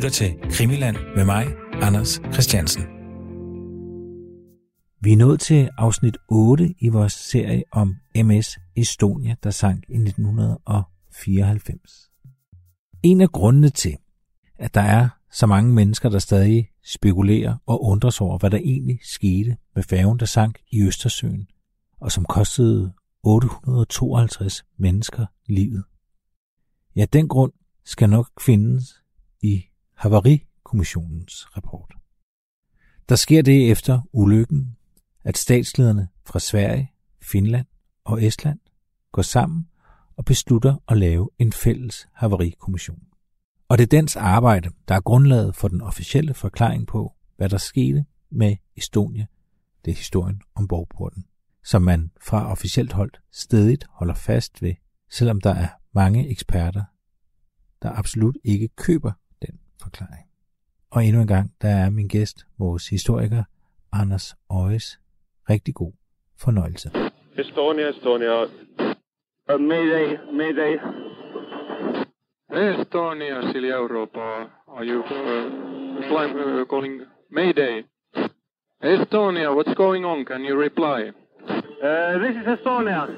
lytter 0.00 0.10
til 0.10 0.36
Krimiland 0.50 0.96
med 1.16 1.24
mig, 1.24 1.46
Anders 1.72 2.20
Christiansen. 2.32 2.82
Vi 5.00 5.12
er 5.12 5.16
nået 5.16 5.40
til 5.40 5.70
afsnit 5.78 6.16
8 6.28 6.74
i 6.78 6.88
vores 6.88 7.12
serie 7.12 7.64
om 7.72 7.96
MS 8.16 8.58
Estonia, 8.76 9.34
der 9.42 9.50
sank 9.50 9.84
i 9.88 9.94
1994. 9.94 12.10
En 13.02 13.20
af 13.20 13.30
grundene 13.30 13.70
til, 13.70 13.96
at 14.58 14.74
der 14.74 14.80
er 14.80 15.08
så 15.32 15.46
mange 15.46 15.74
mennesker, 15.74 16.08
der 16.08 16.18
stadig 16.18 16.68
spekulerer 16.84 17.56
og 17.66 17.84
undres 17.84 18.20
over, 18.20 18.38
hvad 18.38 18.50
der 18.50 18.58
egentlig 18.58 18.98
skete 19.02 19.56
med 19.74 19.82
færgen, 19.82 20.18
der 20.18 20.26
sank 20.26 20.58
i 20.72 20.82
Østersøen, 20.82 21.48
og 22.00 22.12
som 22.12 22.24
kostede 22.24 22.92
852 23.22 24.64
mennesker 24.78 25.26
livet. 25.46 25.84
Ja, 26.96 27.04
den 27.12 27.28
grund 27.28 27.52
skal 27.84 28.10
nok 28.10 28.28
findes 28.40 29.02
i 29.42 29.69
Havarikommissionens 30.00 31.56
rapport. 31.56 31.94
Der 33.08 33.16
sker 33.16 33.42
det 33.42 33.70
efter 33.70 34.00
ulykken, 34.12 34.76
at 35.24 35.38
statslederne 35.38 36.08
fra 36.26 36.38
Sverige, 36.38 36.92
Finland 37.22 37.66
og 38.04 38.24
Estland 38.24 38.58
går 39.12 39.22
sammen 39.22 39.68
og 40.16 40.24
beslutter 40.24 40.76
at 40.88 40.98
lave 40.98 41.30
en 41.38 41.52
fælles 41.52 42.08
havarikommission. 42.12 43.02
Og 43.68 43.78
det 43.78 43.84
er 43.84 43.98
dens 43.98 44.16
arbejde, 44.16 44.70
der 44.88 44.94
er 44.94 45.00
grundlaget 45.00 45.56
for 45.56 45.68
den 45.68 45.80
officielle 45.80 46.34
forklaring 46.34 46.86
på, 46.86 47.14
hvad 47.36 47.48
der 47.48 47.58
skete 47.58 48.04
med 48.30 48.56
Estonia. 48.76 49.26
Det 49.84 49.90
er 49.90 49.96
historien 49.96 50.42
om 50.54 50.68
borgporten, 50.68 51.24
som 51.64 51.82
man 51.82 52.10
fra 52.20 52.50
officielt 52.50 52.92
hold 52.92 53.12
stedigt 53.32 53.86
holder 53.90 54.14
fast 54.14 54.62
ved, 54.62 54.74
selvom 55.10 55.40
der 55.40 55.54
er 55.54 55.68
mange 55.92 56.28
eksperter, 56.28 56.84
der 57.82 57.90
absolut 57.90 58.36
ikke 58.44 58.68
køber 58.68 59.12
forklaring. 59.82 60.26
Og 60.90 61.04
endnu 61.04 61.20
en 61.20 61.26
gang, 61.26 61.52
der 61.62 61.68
er 61.68 61.90
min 61.90 62.08
gæst, 62.08 62.46
vores 62.58 62.88
historiker, 62.88 63.44
Anders 63.92 64.36
Øjes. 64.50 65.00
Rigtig 65.50 65.74
god 65.74 65.92
fornøjelse. 66.38 66.90
Estonia, 67.36 67.88
Estonia. 67.88 68.42
Uh, 68.42 69.60
mayday, 69.60 70.16
mayday. 70.32 70.78
Estonia, 72.52 73.52
Silja 73.52 73.74
Europa. 73.74 74.20
Are 74.76 74.84
you 74.84 75.00
uh, 75.00 76.08
flying, 76.08 76.38
uh, 76.38 76.64
calling 76.66 77.02
Mayday? 77.30 77.84
Estonia, 78.82 79.54
what's 79.54 79.74
going 79.74 80.04
on? 80.04 80.24
Can 80.24 80.44
you 80.44 80.56
reply? 80.56 81.12
Uh, 81.82 82.18
this 82.18 82.36
is 82.36 82.46
Estonia. 82.46 83.08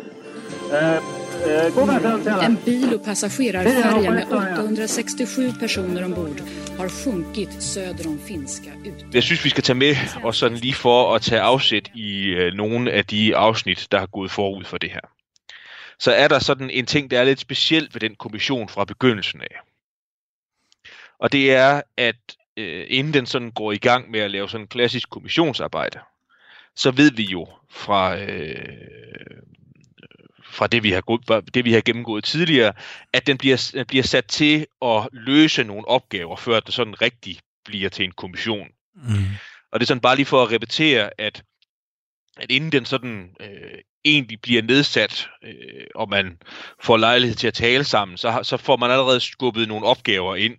Uh, 0.73 1.22
till 1.43 2.33
En 2.45 2.57
bil 2.65 2.95
och 2.95 3.05
passagerarfärja 3.05 4.11
med 4.11 4.27
867 4.33 5.59
personer 5.61 6.05
ombord 6.05 6.41
har 6.79 6.89
sjunkit 6.89 7.63
söder 7.63 8.07
om 8.07 8.19
finska 8.19 8.71
ut. 8.85 9.15
Jeg 9.15 9.23
synes, 9.23 9.45
vi 9.45 9.51
skal 9.51 9.63
tage 9.63 9.79
med, 9.79 9.97
og 10.23 10.35
sådan 10.35 10.59
lige 10.59 10.75
for 10.75 11.15
at 11.15 11.23
tage 11.23 11.41
afsæt 11.41 11.91
i 11.95 12.27
øh, 12.27 12.53
nogle 12.55 12.93
af 12.93 13.07
de 13.07 13.37
afsnit, 13.37 13.89
der 13.91 13.99
har 13.99 14.07
gået 14.07 14.31
forud 14.31 14.65
for 14.65 14.79
det 14.79 14.91
her. 14.91 15.01
Så 15.99 16.13
er 16.13 16.29
der 16.29 16.39
sådan 16.39 16.71
en 16.71 16.87
ting, 16.87 17.11
der 17.11 17.21
er 17.21 17.25
lidt 17.25 17.41
specielt 17.41 17.95
ved 17.95 18.01
den 18.01 18.15
kommission 18.15 18.69
fra 18.69 18.85
begyndelsen 18.85 19.41
af. 19.41 19.61
Og 21.19 21.33
det 21.33 21.53
er, 21.53 21.83
at 21.97 22.17
øh, 22.57 22.87
inden 22.89 23.15
den 23.15 23.27
sådan 23.27 23.51
går 23.51 23.73
i 23.73 23.77
gang 23.79 24.11
med 24.11 24.21
at 24.21 24.31
lave 24.31 24.49
sådan 24.49 24.67
klassisk 24.67 25.11
kommissionsarbejde, 25.11 25.99
så 26.77 26.91
ved 26.91 27.11
vi 27.11 27.23
jo 27.23 27.47
fra, 27.71 28.19
øh, 28.19 28.65
fra 30.53 30.67
det, 30.67 30.83
vi 30.83 30.91
har, 30.91 31.01
gået, 31.01 31.55
det, 31.55 31.65
vi 31.65 31.73
har 31.73 31.81
gennemgået 31.81 32.25
tidligere, 32.25 32.73
at 33.13 33.27
den 33.27 33.39
bliver, 33.39 33.71
den 33.75 33.87
bliver 33.87 34.03
sat 34.03 34.27
til 34.27 34.67
at 34.83 35.09
løse 35.13 35.65
nogle 35.65 35.89
opgaver, 35.89 36.37
før 36.37 36.61
det 36.61 36.75
sådan 36.75 37.03
rigtig 37.03 37.39
bliver 37.65 37.89
til 37.89 38.05
en 38.05 38.13
kommission. 38.13 38.69
Mm. 38.95 39.25
Og 39.73 39.81
det 39.81 39.85
er 39.85 39.87
sådan 39.87 40.01
bare 40.01 40.17
lige 40.17 40.27
for 40.27 40.43
at 40.43 40.53
repetere, 40.53 41.11
at, 41.19 41.43
at 42.37 42.51
inden 42.51 42.73
den 42.73 42.85
sådan 42.85 43.37
øh, 43.41 43.79
egentlig 44.05 44.41
bliver 44.41 44.63
nedsat, 44.63 45.29
øh, 45.45 45.87
og 45.95 46.09
man 46.09 46.39
får 46.81 46.97
lejlighed 46.97 47.37
til 47.37 47.47
at 47.47 47.55
tale 47.55 47.85
sammen, 47.85 48.19
så, 48.19 48.41
så 48.43 48.57
får 48.57 48.77
man 48.77 48.91
allerede 48.91 49.21
skubbet 49.21 49.69
nogle 49.69 49.87
opgaver 49.87 50.37
ind. 50.37 50.57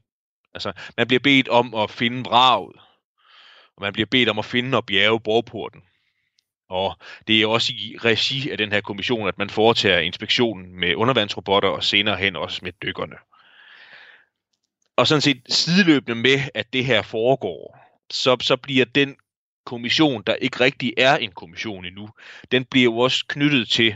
Altså, 0.53 0.71
man 0.97 1.07
bliver 1.07 1.19
bedt 1.19 1.47
om 1.47 1.73
at 1.73 1.91
finde 1.91 2.23
vraget, 2.23 2.75
og 3.75 3.81
man 3.81 3.93
bliver 3.93 4.07
bedt 4.11 4.29
om 4.29 4.39
at 4.39 4.45
finde 4.45 4.77
og 4.77 4.85
bjerge 4.85 5.19
borgporten. 5.19 5.81
Og 6.69 6.97
det 7.27 7.41
er 7.41 7.47
også 7.47 7.73
i 7.73 7.97
regi 7.97 8.49
af 8.49 8.57
den 8.57 8.71
her 8.71 8.81
kommission, 8.81 9.27
at 9.27 9.37
man 9.37 9.49
foretager 9.49 9.99
inspektionen 9.99 10.79
med 10.79 10.95
undervandsrobotter 10.95 11.69
og 11.69 11.83
senere 11.83 12.17
hen 12.17 12.35
også 12.35 12.59
med 12.63 12.71
dykkerne. 12.83 13.15
Og 14.97 15.07
sådan 15.07 15.21
set 15.21 15.41
sideløbende 15.49 16.15
med, 16.15 16.39
at 16.53 16.73
det 16.73 16.85
her 16.85 17.01
foregår, 17.01 17.77
så, 18.09 18.37
så 18.41 18.55
bliver 18.55 18.85
den 18.85 19.15
kommission, 19.65 20.23
der 20.27 20.35
ikke 20.35 20.59
rigtig 20.59 20.93
er 20.97 21.17
en 21.17 21.31
kommission 21.31 21.85
endnu, 21.85 22.09
den 22.51 22.65
bliver 22.65 22.83
jo 22.83 22.97
også 22.97 23.25
knyttet 23.27 23.69
til, 23.69 23.95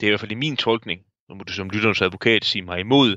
det 0.00 0.06
er 0.06 0.08
i 0.08 0.10
hvert 0.10 0.20
fald 0.20 0.32
i 0.32 0.34
min 0.34 0.56
tolkning, 0.56 1.00
nu 1.28 1.34
må 1.34 1.44
du 1.44 1.52
som 1.52 1.70
lytterens 1.70 2.02
advokat 2.02 2.44
sige 2.44 2.62
mig 2.62 2.80
imod, 2.80 3.16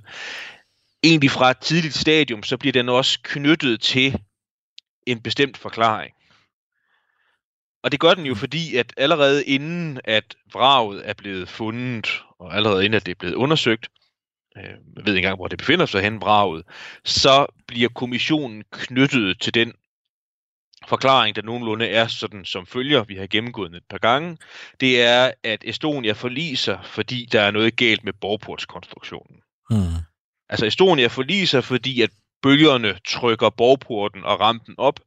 egentlig 1.03 1.31
fra 1.31 1.51
et 1.51 1.57
tidligt 1.57 1.95
stadium, 1.95 2.43
så 2.43 2.57
bliver 2.57 2.73
den 2.73 2.89
også 2.89 3.19
knyttet 3.23 3.81
til 3.81 4.19
en 5.07 5.21
bestemt 5.21 5.57
forklaring. 5.57 6.13
Og 7.85 7.91
det 7.91 7.99
gør 7.99 8.13
den 8.13 8.25
jo 8.25 8.35
fordi, 8.35 8.75
at 8.75 8.93
allerede 8.97 9.45
inden 9.45 9.99
at 10.03 10.35
vraget 10.53 11.09
er 11.09 11.13
blevet 11.13 11.49
fundet, 11.49 12.21
og 12.39 12.55
allerede 12.55 12.85
inden 12.85 12.95
at 12.95 13.05
det 13.05 13.11
er 13.11 13.19
blevet 13.19 13.35
undersøgt, 13.35 13.87
øh, 14.57 14.63
jeg 14.63 15.05
ved 15.05 15.13
ikke 15.13 15.17
engang, 15.17 15.35
hvor 15.35 15.47
det 15.47 15.59
befinder 15.59 15.85
sig 15.85 16.01
hen, 16.01 16.21
vraget, 16.21 16.63
så 17.03 17.45
bliver 17.67 17.89
kommissionen 17.89 18.63
knyttet 18.71 19.41
til 19.41 19.53
den 19.53 19.73
forklaring, 20.87 21.35
der 21.35 21.41
nogenlunde 21.41 21.87
er 21.87 22.07
sådan 22.07 22.45
som 22.45 22.65
følger, 22.65 23.03
vi 23.03 23.15
har 23.15 23.27
gennemgået 23.27 23.75
et 23.75 23.83
par 23.89 23.97
gange, 23.97 24.37
det 24.79 25.01
er, 25.01 25.31
at 25.43 25.63
Estonia 25.63 26.11
forliser, 26.11 26.77
fordi 26.83 27.27
der 27.31 27.41
er 27.41 27.51
noget 27.51 27.75
galt 27.75 28.03
med 28.03 28.13
borgportskonstruktionen. 28.13 29.37
Mm. 29.69 30.01
Altså 30.49 30.65
Estonia 30.65 31.07
forliser, 31.07 31.61
fordi 31.61 32.01
at 32.01 32.09
bølgerne 32.41 32.99
trykker 33.07 33.49
borgporten 33.49 34.23
og 34.23 34.39
rampen 34.39 34.75
op, 34.77 34.99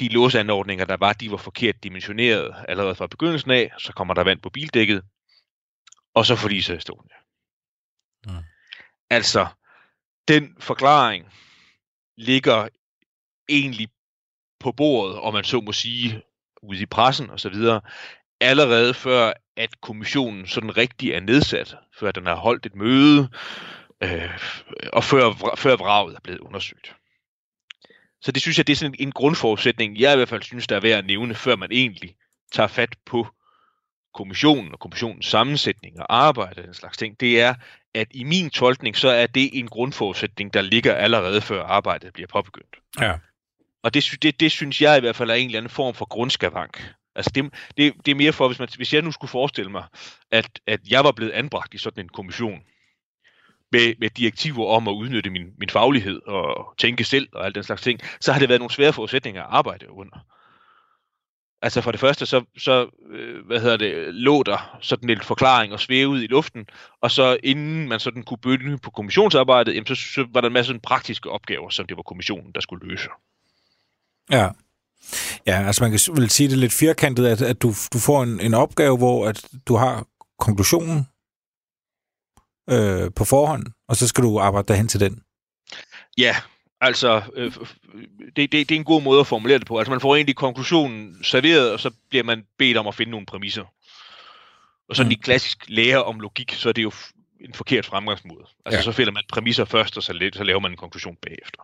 de 0.00 0.08
låseanordninger, 0.08 0.84
der 0.84 0.96
var, 0.96 1.12
de 1.12 1.30
var 1.30 1.36
forkert 1.36 1.82
dimensioneret 1.82 2.64
allerede 2.68 2.94
fra 2.94 3.06
begyndelsen 3.06 3.50
af, 3.50 3.72
så 3.78 3.92
kommer 3.92 4.14
der 4.14 4.24
vand 4.24 4.40
på 4.40 4.50
bildækket, 4.50 5.02
og 6.14 6.26
så 6.26 6.36
forliser 6.36 6.76
Estonia. 6.76 7.16
Mm. 8.26 8.44
Altså, 9.10 9.46
den 10.28 10.56
forklaring 10.60 11.32
ligger 12.16 12.68
egentlig 13.48 13.88
på 14.60 14.72
bordet, 14.72 15.18
og 15.18 15.32
man 15.32 15.44
så 15.44 15.60
må 15.60 15.72
sige, 15.72 16.22
ude 16.62 16.82
i 16.82 16.86
pressen 16.86 17.30
og 17.30 17.40
så 17.40 17.48
videre, 17.48 17.80
allerede 18.40 18.94
før, 18.94 19.32
at 19.56 19.80
kommissionen 19.80 20.46
sådan 20.46 20.76
rigtig 20.76 21.10
er 21.10 21.20
nedsat, 21.20 21.76
før 21.98 22.12
den 22.12 22.26
har 22.26 22.34
holdt 22.34 22.66
et 22.66 22.74
møde, 22.74 23.28
øh, 24.02 24.38
og 24.92 25.04
før, 25.04 25.54
før 25.56 25.76
vraget 25.76 26.16
er 26.16 26.20
blevet 26.20 26.40
undersøgt. 26.40 26.97
Så 28.20 28.32
det 28.32 28.42
synes 28.42 28.58
jeg, 28.58 28.66
det 28.66 28.72
er 28.72 28.76
sådan 28.76 28.94
en 28.98 29.12
grundforudsætning, 29.12 30.00
jeg 30.00 30.12
i 30.12 30.16
hvert 30.16 30.28
fald 30.28 30.42
synes, 30.42 30.66
der 30.66 30.76
er 30.76 30.80
værd 30.80 30.98
at 30.98 31.06
nævne, 31.06 31.34
før 31.34 31.56
man 31.56 31.72
egentlig 31.72 32.14
tager 32.52 32.66
fat 32.66 32.96
på 33.06 33.26
kommissionen 34.14 34.72
og 34.72 34.78
kommissionens 34.78 35.26
sammensætning 35.26 36.00
og 36.00 36.16
arbejde 36.16 36.60
og 36.60 36.64
den 36.64 36.74
slags 36.74 36.96
ting. 36.96 37.20
Det 37.20 37.40
er, 37.40 37.54
at 37.94 38.08
i 38.10 38.24
min 38.24 38.50
tolkning, 38.50 38.96
så 38.96 39.08
er 39.08 39.26
det 39.26 39.58
en 39.58 39.68
grundforudsætning, 39.68 40.54
der 40.54 40.62
ligger 40.62 40.94
allerede 40.94 41.40
før 41.40 41.64
arbejdet 41.64 42.12
bliver 42.12 42.26
påbegyndt. 42.26 42.76
Ja. 43.00 43.14
Og 43.82 43.94
det, 43.94 44.18
det, 44.22 44.40
det 44.40 44.52
synes 44.52 44.82
jeg 44.82 44.96
i 44.96 45.00
hvert 45.00 45.16
fald 45.16 45.30
er 45.30 45.34
en 45.34 45.46
eller 45.46 45.58
anden 45.58 45.70
form 45.70 45.94
for 45.94 46.04
grundskavank. 46.04 46.94
Altså 47.14 47.30
det, 47.34 47.52
det, 47.76 47.94
det 48.06 48.10
er 48.10 48.14
mere 48.14 48.32
for, 48.32 48.46
hvis, 48.48 48.58
man, 48.58 48.68
hvis 48.76 48.92
jeg 48.92 49.02
nu 49.02 49.12
skulle 49.12 49.30
forestille 49.30 49.70
mig, 49.70 49.84
at, 50.30 50.60
at 50.66 50.80
jeg 50.90 51.04
var 51.04 51.12
blevet 51.12 51.32
anbragt 51.32 51.74
i 51.74 51.78
sådan 51.78 52.04
en 52.04 52.08
kommission, 52.08 52.62
med, 53.72 53.94
med 53.98 54.10
direktiver 54.10 54.66
om 54.66 54.88
at 54.88 54.92
udnytte 54.92 55.30
min, 55.30 55.46
min 55.58 55.70
faglighed 55.70 56.20
og 56.26 56.74
tænke 56.78 57.04
selv 57.04 57.28
og 57.32 57.46
alt 57.46 57.54
den 57.54 57.62
slags 57.62 57.82
ting, 57.82 58.00
så 58.20 58.32
har 58.32 58.40
det 58.40 58.48
været 58.48 58.60
nogle 58.60 58.74
svære 58.74 58.92
forudsætninger 58.92 59.42
at 59.42 59.48
arbejde 59.50 59.90
under. 59.90 60.18
Altså 61.62 61.80
for 61.80 61.90
det 61.90 62.00
første, 62.00 62.26
så, 62.26 62.44
så 62.58 62.86
øh, 63.10 63.46
hvad 63.46 63.60
hedder 63.60 63.76
det, 63.76 64.14
lå 64.14 64.42
der 64.42 64.78
sådan 64.80 65.10
en 65.10 65.20
forklaring 65.20 65.72
og 65.72 65.80
svæve 65.80 66.08
ud 66.08 66.22
i 66.22 66.26
luften, 66.26 66.66
og 67.02 67.10
så 67.10 67.36
inden 67.42 67.88
man 67.88 68.00
sådan 68.00 68.22
kunne 68.22 68.38
bøtte 68.38 68.78
på 68.82 68.90
kommissionsarbejdet, 68.90 69.74
jamen 69.74 69.86
så, 69.86 69.94
så 69.94 70.26
var 70.32 70.40
der 70.40 70.48
en 70.48 70.52
masse 70.52 70.66
sådan 70.66 70.80
praktiske 70.80 71.30
opgaver, 71.30 71.70
som 71.70 71.86
det 71.86 71.96
var 71.96 72.02
kommissionen, 72.02 72.52
der 72.54 72.60
skulle 72.60 72.88
løse. 72.88 73.08
Ja. 74.30 74.48
Ja, 75.46 75.66
altså 75.66 75.84
man 75.84 75.90
kan 75.90 76.00
vel 76.16 76.30
sige 76.30 76.48
det 76.48 76.58
lidt 76.58 76.72
firkantet, 76.72 77.26
at, 77.26 77.42
at 77.42 77.62
du, 77.62 77.68
du 77.92 77.98
får 77.98 78.22
en, 78.22 78.40
en 78.40 78.54
opgave, 78.54 78.96
hvor 78.96 79.28
at 79.28 79.48
du 79.68 79.76
har 79.76 80.06
konklusionen, 80.38 81.06
øh, 82.70 83.10
på 83.16 83.24
forhånd, 83.24 83.66
og 83.88 83.96
så 83.96 84.08
skal 84.08 84.24
du 84.24 84.38
arbejde 84.40 84.68
derhen 84.68 84.88
til 84.88 85.00
den. 85.00 85.22
Ja, 86.18 86.36
altså, 86.80 87.22
øh, 87.34 87.52
det, 88.36 88.52
det, 88.52 88.52
det 88.52 88.70
er 88.70 88.76
en 88.76 88.84
god 88.84 89.02
måde 89.02 89.20
at 89.20 89.26
formulere 89.26 89.58
det 89.58 89.66
på. 89.66 89.78
Altså, 89.78 89.90
man 89.90 90.00
får 90.00 90.16
egentlig 90.16 90.36
konklusionen 90.36 91.24
serveret, 91.24 91.72
og 91.72 91.80
så 91.80 91.90
bliver 92.10 92.24
man 92.24 92.44
bedt 92.58 92.76
om 92.76 92.86
at 92.86 92.94
finde 92.94 93.10
nogle 93.10 93.26
præmisser. 93.26 93.64
Og 94.88 94.96
så 94.96 95.04
mm. 95.04 95.10
i 95.10 95.14
klassisk 95.14 95.64
lære 95.68 96.04
om 96.04 96.20
logik, 96.20 96.52
så 96.52 96.68
er 96.68 96.72
det 96.72 96.82
jo 96.82 96.92
en 97.40 97.54
forkert 97.54 97.86
fremgangsmåde. 97.86 98.44
Altså 98.66 98.78
Ja. 98.78 98.82
så 98.82 98.92
finder 98.92 99.12
man 99.12 99.22
præmisser 99.28 99.64
først, 99.64 99.96
og 99.96 100.02
så, 100.02 100.30
så 100.32 100.44
laver 100.44 100.60
man 100.60 100.70
en 100.70 100.76
konklusion 100.76 101.16
bagefter. 101.22 101.62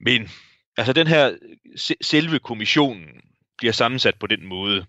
Men 0.00 0.30
altså 0.76 0.92
den 0.92 1.06
her 1.06 1.36
se- 1.76 1.96
selve 2.00 2.38
kommissionen 2.38 3.08
bliver 3.58 3.72
sammensat 3.72 4.18
på 4.18 4.26
den 4.26 4.46
måde, 4.46 4.86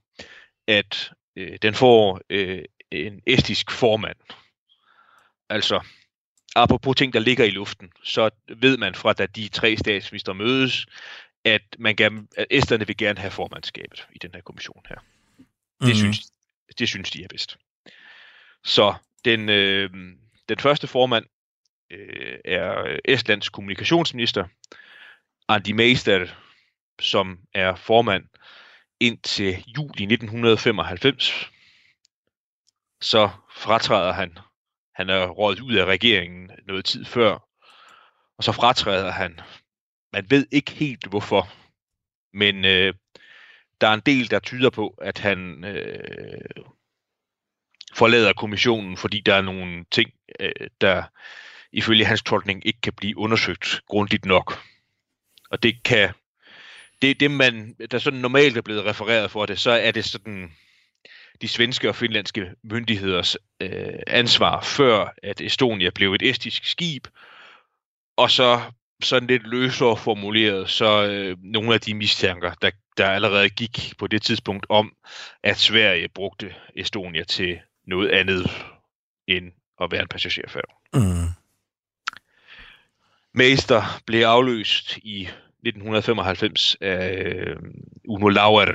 at 0.67 1.12
øh, 1.35 1.57
den 1.62 1.73
får 1.73 2.21
øh, 2.29 2.62
en 2.91 3.21
estisk 3.27 3.71
formand. 3.71 4.17
Altså, 5.50 5.86
apropos 6.56 6.95
ting, 6.95 7.13
der 7.13 7.19
ligger 7.19 7.45
i 7.45 7.50
luften, 7.50 7.92
så 8.03 8.30
ved 8.57 8.77
man 8.77 8.95
fra, 8.95 9.13
da 9.13 9.25
de 9.25 9.47
tre 9.47 9.77
statsminister 9.77 10.33
mødes, 10.33 10.86
at, 11.44 11.62
man 11.80 11.95
gerne, 11.95 12.27
at 12.38 12.47
esterne 12.50 12.88
vil 12.88 12.97
gerne 12.97 13.19
have 13.19 13.31
formandskabet 13.31 14.07
i 14.13 14.18
den 14.18 14.31
her 14.33 14.42
kommission 14.42 14.86
her. 14.89 14.95
Det, 15.81 15.88
mm. 15.88 15.94
synes, 15.94 16.19
det 16.80 16.88
synes 16.88 17.12
de 17.12 17.24
er 17.24 17.27
bedst. 17.27 17.57
Så 18.63 18.94
den, 19.25 19.50
øh, 19.50 19.89
den 20.50 20.59
første 20.59 20.88
formand 20.88 21.25
øh, 21.91 22.39
er 22.45 22.98
Estlands 23.06 23.50
kommunikationsminister, 23.50 24.48
Andi 25.48 25.71
Meister, 25.71 26.27
som 27.00 27.39
er 27.53 27.75
formand 27.75 28.25
indtil 29.00 29.63
juli 29.68 30.03
1995. 30.03 31.51
Så 33.01 33.30
fratræder 33.56 34.13
han. 34.13 34.38
Han 34.95 35.09
er 35.09 35.27
rådet 35.27 35.59
ud 35.59 35.75
af 35.75 35.86
regeringen 35.86 36.51
noget 36.68 36.86
tid 36.86 37.06
før. 37.06 37.47
Og 38.38 38.44
så 38.44 38.51
fratræder 38.51 39.12
han. 39.12 39.39
Man 40.13 40.25
ved 40.30 40.47
ikke 40.51 40.71
helt 40.71 41.07
hvorfor. 41.07 41.50
Men 42.33 42.65
øh, 42.65 42.94
der 43.81 43.88
er 43.88 43.94
en 43.94 44.01
del, 44.06 44.31
der 44.31 44.39
tyder 44.39 44.69
på, 44.69 44.88
at 45.01 45.18
han 45.18 45.63
øh, 45.63 46.42
forlader 47.94 48.33
kommissionen, 48.33 48.97
fordi 48.97 49.19
der 49.19 49.36
er 49.36 49.42
nogle 49.42 49.86
ting, 49.92 50.12
øh, 50.39 50.68
der 50.81 51.03
ifølge 51.71 52.06
hans 52.06 52.24
tolkning 52.24 52.68
ikke 52.68 52.81
kan 52.81 52.94
blive 52.94 53.18
undersøgt 53.18 53.81
grundigt 53.88 54.25
nok. 54.25 54.59
Og 55.50 55.63
det 55.63 55.83
kan, 55.83 56.13
det 57.01 57.12
er 57.12 57.15
det, 57.15 57.31
man, 57.31 57.75
der 57.91 57.98
sådan 57.98 58.19
normalt 58.19 58.57
er 58.57 58.62
blevet 58.62 58.86
refereret 58.86 59.31
for 59.31 59.45
det, 59.45 59.59
så 59.59 59.71
er 59.71 59.91
det 59.91 60.06
sådan 60.06 60.51
de 61.41 61.47
svenske 61.47 61.89
og 61.89 61.95
finlandske 61.95 62.51
myndigheders 62.63 63.37
øh, 63.61 63.93
ansvar, 64.07 64.61
før 64.61 65.13
at 65.23 65.41
Estonia 65.41 65.89
blev 65.89 66.13
et 66.13 66.21
estisk 66.21 66.65
skib, 66.65 67.07
og 68.17 68.31
så 68.31 68.61
sådan 69.03 69.27
lidt 69.27 69.47
løsere 69.47 69.97
formuleret, 69.97 70.69
så 70.69 71.07
øh, 71.07 71.37
nogle 71.43 71.73
af 71.73 71.81
de 71.81 71.93
mistanker, 71.93 72.53
der, 72.61 72.71
der 72.97 73.09
allerede 73.09 73.49
gik 73.49 73.93
på 73.97 74.07
det 74.07 74.21
tidspunkt 74.21 74.65
om, 74.69 74.93
at 75.43 75.57
Sverige 75.57 76.07
brugte 76.07 76.55
Estonia 76.75 77.23
til 77.23 77.59
noget 77.88 78.09
andet 78.09 78.65
end 79.27 79.51
at 79.81 79.91
være 79.91 80.01
en 80.01 80.07
passagerfærge. 80.07 80.73
Mm. 80.93 81.29
Meister 83.33 84.01
blev 84.05 84.21
afløst 84.21 84.97
i 84.97 85.21
1995 85.21 86.77
af 86.81 87.23
øh, 87.25 87.55
Uno 88.07 88.27
Lauer. 88.27 88.65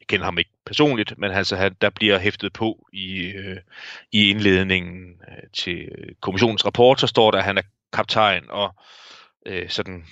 Jeg 0.00 0.06
kender 0.06 0.24
ham 0.24 0.38
ikke 0.38 0.50
personligt, 0.68 1.18
men 1.18 1.30
altså, 1.30 1.56
han, 1.56 1.76
der 1.80 1.90
bliver 1.90 2.18
hæftet 2.18 2.52
på 2.52 2.86
i, 2.92 3.18
øh, 3.20 3.56
i 4.12 4.30
indledningen 4.30 5.22
øh, 5.28 5.50
til 5.52 5.88
kommissionens 6.20 6.66
rapport, 6.66 7.00
så 7.00 7.06
står 7.06 7.30
der, 7.30 7.38
at 7.38 7.44
han 7.44 7.58
er 7.58 7.62
kaptajn 7.92 8.44
og 8.50 8.74
øh, 9.46 9.68
sådan 9.68 10.04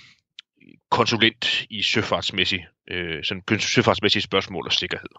konsulent 0.89 1.65
i 1.69 1.81
søfartsmæssig, 1.81 2.67
øh, 2.91 3.23
sådan 3.23 3.59
søfartsmæssige 3.59 4.21
spørgsmål 4.21 4.65
og 4.65 4.73
sikkerhed. 4.73 5.09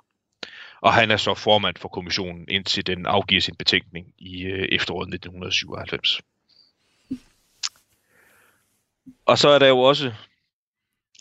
Og 0.80 0.94
han 0.94 1.10
er 1.10 1.16
så 1.16 1.34
formand 1.34 1.76
for 1.76 1.88
kommissionen, 1.88 2.44
indtil 2.48 2.86
den 2.86 3.06
afgiver 3.06 3.40
sin 3.40 3.54
betænkning 3.54 4.06
i 4.18 4.42
øh, 4.42 4.68
efteråret 4.72 5.14
1997. 5.14 6.20
Og 9.26 9.38
så 9.38 9.48
er 9.48 9.58
der 9.58 9.68
jo 9.68 9.78
også 9.78 10.12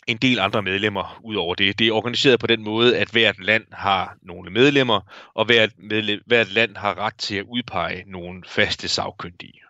en 0.08 0.16
del 0.16 0.38
andre 0.38 0.62
medlemmer 0.62 1.20
ud 1.24 1.36
over 1.36 1.54
det. 1.54 1.78
Det 1.78 1.88
er 1.88 1.92
organiseret 1.92 2.40
på 2.40 2.46
den 2.46 2.62
måde, 2.62 2.98
at 2.98 3.08
hvert 3.08 3.44
land 3.44 3.64
har 3.72 4.16
nogle 4.22 4.50
medlemmer, 4.50 5.00
og 5.34 5.44
hvert, 5.44 5.70
medlem, 5.78 6.22
hvert 6.26 6.52
land 6.52 6.76
har 6.76 6.98
ret 6.98 7.14
til 7.18 7.36
at 7.36 7.44
udpege 7.48 8.04
nogle 8.06 8.42
faste 8.46 8.88
sagkyndige. 8.88 9.60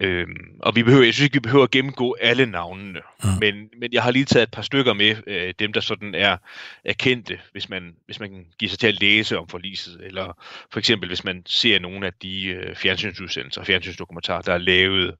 Øhm, 0.00 0.60
og 0.60 0.76
vi 0.76 0.82
behøver, 0.82 1.04
jeg 1.04 1.14
synes 1.14 1.24
ikke, 1.24 1.34
vi 1.34 1.40
behøver 1.40 1.64
at 1.64 1.70
gennemgå 1.70 2.16
alle 2.20 2.46
navnene, 2.46 3.00
mm. 3.24 3.28
men, 3.40 3.54
men 3.80 3.92
jeg 3.92 4.02
har 4.02 4.10
lige 4.10 4.24
taget 4.24 4.42
et 4.42 4.50
par 4.50 4.62
stykker 4.62 4.92
med, 4.92 5.16
øh, 5.26 5.54
dem 5.58 5.72
der 5.72 5.80
sådan 5.80 6.14
er, 6.14 6.36
er 6.84 6.92
kendte, 6.92 7.40
hvis 7.52 7.68
man, 7.68 7.94
hvis 8.06 8.20
man 8.20 8.46
giver 8.58 8.70
sig 8.70 8.78
til 8.78 8.86
at 8.86 9.00
læse 9.00 9.38
om 9.38 9.48
forliset, 9.48 10.00
eller 10.04 10.44
for 10.72 10.78
eksempel 10.78 11.08
hvis 11.08 11.24
man 11.24 11.42
ser 11.46 11.78
nogle 11.78 12.06
af 12.06 12.12
de 12.22 12.46
øh, 12.46 12.76
fjernsynsudsendelser 12.76 13.60
og 13.60 13.66
fjernsynsdokumentarer, 13.66 14.42
der 14.42 14.54
er 14.54 14.58
lavet 14.58 15.14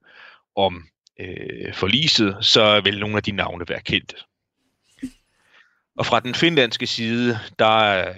om 0.57 0.85
øh, 1.19 1.75
forliset, 1.75 2.37
så 2.41 2.81
vil 2.81 3.01
nogle 3.01 3.17
af 3.17 3.23
de 3.23 3.33
navne 3.33 3.69
være 3.69 3.81
kendte. 3.81 4.17
Og 5.99 6.07
fra 6.07 6.21
den 6.21 6.35
finlandske 6.35 6.87
side, 6.87 7.39
der 7.59 8.09
øh, 8.09 8.15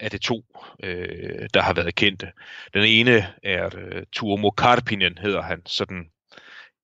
er, 0.00 0.08
det 0.08 0.20
to, 0.20 0.44
øh, 0.82 1.48
der 1.54 1.62
har 1.62 1.72
været 1.72 1.94
kendte. 1.94 2.32
Den 2.74 2.84
ene 2.84 3.26
er 3.42 3.70
øh, 3.78 4.02
Tuomo 4.12 4.50
Karpinen, 4.50 5.18
hedder 5.18 5.42
han, 5.42 5.62
sådan 5.66 6.10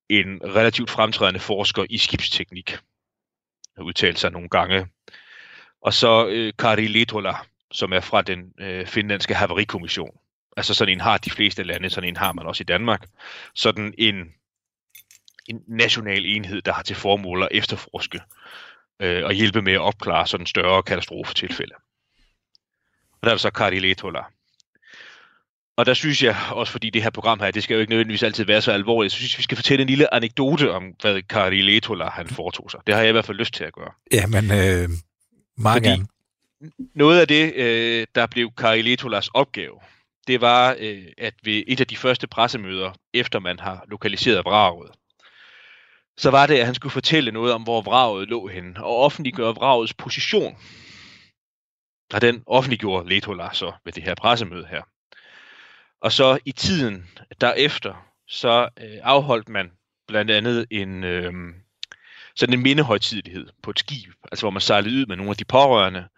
en 0.09 0.41
relativt 0.45 0.91
fremtrædende 0.91 1.41
forsker 1.41 1.85
i 1.91 1.99
skibsteknik. 1.99 2.79
Har 3.77 3.83
udtalt 3.83 4.19
sig 4.19 4.33
nogle 4.33 4.49
gange. 4.49 4.87
Og 5.83 5.93
så 5.93 6.27
øh, 6.27 6.53
Kari 6.59 6.87
Letola, 6.87 7.35
som 7.73 7.93
er 7.93 8.01
fra 8.01 8.23
den 8.23 8.53
øh, 8.61 8.87
finlandske 8.87 9.35
haverikommission. 9.35 10.19
Altså 10.57 10.75
sådan 10.75 10.93
en 10.93 11.01
har 11.01 11.19
de 11.19 11.31
fleste 11.31 11.63
lande, 11.63 11.91
sådan 11.91 12.09
en 12.09 12.17
har 12.17 12.33
man 12.33 12.47
også 12.47 12.63
i 12.63 12.65
Danmark. 12.65 13.07
Sådan 13.55 13.95
en, 13.99 14.17
en 15.49 15.61
national 15.69 16.27
enhed, 16.27 16.63
der 16.63 16.73
har 16.73 16.83
til 16.83 16.97
formål 16.97 17.43
at 17.43 17.49
efterforske 17.51 18.21
øh, 19.03 19.25
og 19.25 19.33
hjælpe 19.33 19.63
med 19.63 19.73
at 19.73 19.81
opklare 19.81 20.27
sådan 20.27 20.47
større 20.47 20.83
katastrofetilfælde. 20.83 21.75
Og 23.13 23.27
der 23.27 23.33
er 23.33 23.37
så 23.37 23.51
Kari 23.51 23.79
Letola. 23.79 24.21
Og 25.77 25.87
der 25.87 25.95
synes 25.95 26.23
jeg, 26.23 26.37
også 26.51 26.73
fordi 26.73 26.91
det 26.91 27.03
her 27.03 27.11
program 27.11 27.41
her, 27.41 27.51
det 27.51 27.63
skal 27.63 27.75
jo 27.75 27.81
ikke 27.81 27.91
nødvendigvis 27.91 28.23
altid 28.23 28.45
være 28.45 28.63
så 28.63 28.73
alvorligt, 28.73 29.13
så 29.13 29.19
synes 29.19 29.35
jeg, 29.35 29.39
vi 29.39 29.43
skal 29.43 29.57
fortælle 29.57 29.83
en 29.83 29.89
lille 29.89 30.15
anekdote 30.15 30.73
om, 30.73 30.85
hvad 31.01 31.23
Kari 31.23 31.63
Letola 31.63 32.09
han 32.09 32.29
foretog 32.29 32.71
sig. 32.71 32.81
Det 32.87 32.95
har 32.95 33.03
jeg 33.03 33.09
i 33.09 33.13
hvert 33.13 33.25
fald 33.25 33.39
lyst 33.39 33.55
til 33.55 33.65
at 33.65 33.73
gøre. 33.73 33.91
Ja, 34.13 34.27
men 34.27 34.45
øh, 34.45 34.89
meget 35.59 35.77
Fordi- 35.77 35.89
gerne. 35.89 36.07
Noget 36.95 37.21
af 37.21 37.29
det, 37.29 37.55
øh, 37.55 38.07
der 38.15 38.27
blev 38.27 38.51
Kari 38.59 38.83
Letolas 38.83 39.29
opgave, 39.29 39.81
det 40.27 40.41
var, 40.41 40.77
øh, 40.79 41.05
at 41.19 41.35
ved 41.45 41.63
et 41.67 41.81
af 41.81 41.87
de 41.87 41.97
første 41.97 42.27
pressemøder, 42.27 42.93
efter 43.15 43.39
man 43.39 43.59
har 43.59 43.85
lokaliseret 43.89 44.45
vraget, 44.45 44.91
så 46.19 46.31
var 46.31 46.47
det, 46.47 46.59
at 46.59 46.67
han 46.67 46.75
skulle 46.75 46.93
fortælle 46.93 47.31
noget 47.31 47.53
om, 47.53 47.63
hvor 47.63 47.81
vraget 47.83 48.29
lå 48.29 48.47
henne, 48.47 48.85
og 48.85 48.97
offentliggøre 48.97 49.55
vragets 49.55 49.95
position. 49.95 50.57
Og 52.15 52.21
den 52.21 52.43
offentliggjorde 52.47 53.09
Letola 53.09 53.49
så 53.53 53.73
ved 53.85 53.93
det 53.93 54.03
her 54.03 54.15
pressemøde 54.15 54.67
her. 54.67 54.83
Og 56.01 56.13
så 56.13 56.39
i 56.45 56.53
tiden 56.53 57.11
derefter, 57.41 58.07
så 58.29 58.69
øh, 58.81 58.99
afholdt 59.03 59.49
man 59.49 59.71
blandt 60.09 60.31
andet 60.31 60.67
en, 60.71 61.05
øh, 61.05 61.33
sådan 62.37 62.55
en 62.55 62.63
mindehøjtidelighed 62.63 63.49
på 63.63 63.71
et 63.71 63.79
skib, 63.79 64.13
altså 64.33 64.45
hvor 64.45 64.51
man 64.51 64.61
sejlede 64.61 64.97
ud 64.97 65.07
med 65.07 65.17
nogle 65.17 65.31
af 65.31 65.37
de 65.37 65.45
pårørende, 65.45 66.09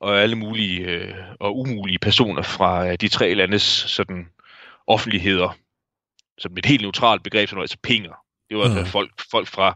og 0.00 0.20
alle 0.20 0.36
mulige 0.36 0.80
øh, 0.80 1.14
og 1.40 1.58
umulige 1.58 1.98
personer 1.98 2.42
fra 2.42 2.88
øh, 2.88 2.96
de 3.00 3.08
tre 3.08 3.34
landes 3.34 3.62
sådan 3.62 4.28
offentligheder, 4.86 5.58
som 6.38 6.56
et 6.58 6.66
helt 6.66 6.82
neutralt 6.82 7.22
begreb, 7.22 7.48
som 7.48 7.60
altså 7.60 7.76
penger 7.82 8.21
det 8.52 8.60
var 8.60 8.68
Mm. 8.68 8.76
altså 8.76 8.92
folk, 8.92 9.10
folk 9.30 9.48
fra, 9.48 9.74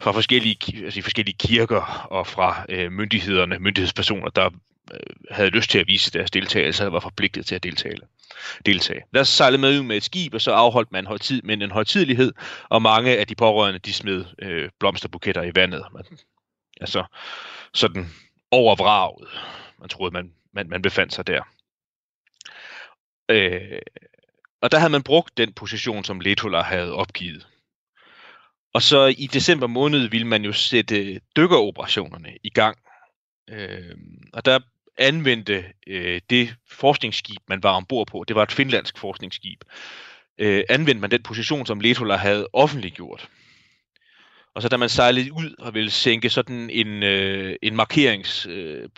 fra 0.00 0.12
forskellige, 0.12 0.84
altså 0.84 1.02
forskellige 1.02 1.36
kirker 1.38 2.06
og 2.10 2.26
fra 2.26 2.64
øh, 2.68 2.92
myndighederne, 2.92 3.58
myndighedspersoner, 3.58 4.30
der 4.30 4.50
øh, 4.94 5.00
havde 5.30 5.50
lyst 5.50 5.70
til 5.70 5.78
at 5.78 5.86
vise 5.86 6.10
deres 6.10 6.30
deltagelse 6.30 6.86
og 6.86 6.92
var 6.92 7.00
forpligtet 7.00 7.46
til 7.46 7.54
at 7.54 7.62
deltage. 7.62 7.96
deltage. 8.66 9.02
Der 9.14 9.24
sejlede 9.24 9.60
med 9.60 9.78
ud 9.78 9.82
med 9.84 9.96
et 9.96 10.04
skib, 10.04 10.34
og 10.34 10.40
så 10.40 10.50
afholdt 10.52 10.92
man 10.92 11.06
højtid, 11.06 11.42
men 11.42 11.62
en 11.62 11.70
højtidelighed, 11.70 12.32
og 12.68 12.82
mange 12.82 13.18
af 13.18 13.26
de 13.26 13.34
pårørende, 13.34 13.78
de 13.78 13.92
smed 13.92 14.24
øh, 14.38 14.70
blomsterbuketter 14.80 15.42
i 15.42 15.50
vandet. 15.54 15.84
Man, 15.94 16.04
altså 16.80 17.04
sådan 17.74 18.12
over 18.50 18.76
vraget. 18.76 19.28
Man 19.80 19.88
troede, 19.88 20.12
man, 20.12 20.32
man, 20.52 20.68
man 20.68 20.82
befandt 20.82 21.14
sig 21.14 21.26
der. 21.26 21.42
Øh, 23.28 23.78
og 24.62 24.72
der 24.72 24.78
havde 24.78 24.90
man 24.92 25.02
brugt 25.02 25.36
den 25.36 25.52
position, 25.52 26.04
som 26.04 26.20
Letola 26.20 26.62
havde 26.62 26.92
opgivet. 26.92 27.46
Og 28.76 28.82
så 28.82 29.14
i 29.18 29.26
december 29.26 29.66
måned 29.66 30.08
ville 30.08 30.26
man 30.26 30.44
jo 30.44 30.52
sætte 30.52 31.20
dykkeroperationerne 31.36 32.30
i 32.42 32.50
gang. 32.50 32.78
Øh, 33.50 33.96
og 34.32 34.44
der 34.44 34.58
anvendte 34.98 35.64
øh, 35.86 36.20
det 36.30 36.54
forskningsskib, 36.70 37.38
man 37.48 37.62
var 37.62 37.72
ombord 37.72 38.06
på, 38.06 38.24
det 38.28 38.36
var 38.36 38.42
et 38.42 38.52
finlandsk 38.52 38.98
forskningsskib, 38.98 39.60
øh, 40.38 40.64
anvendte 40.68 41.00
man 41.00 41.10
den 41.10 41.22
position, 41.22 41.66
som 41.66 41.80
Letola 41.80 42.16
havde 42.16 42.48
offentliggjort. 42.52 43.28
Og 44.54 44.62
så 44.62 44.68
da 44.68 44.76
man 44.76 44.88
sejlede 44.88 45.32
ud 45.32 45.54
og 45.58 45.74
ville 45.74 45.90
sænke 45.90 46.30
sådan 46.30 46.70
en, 46.70 47.02
øh, 47.02 47.56
en 47.62 47.76
markerings... 47.76 48.46
Øh, 48.46 48.88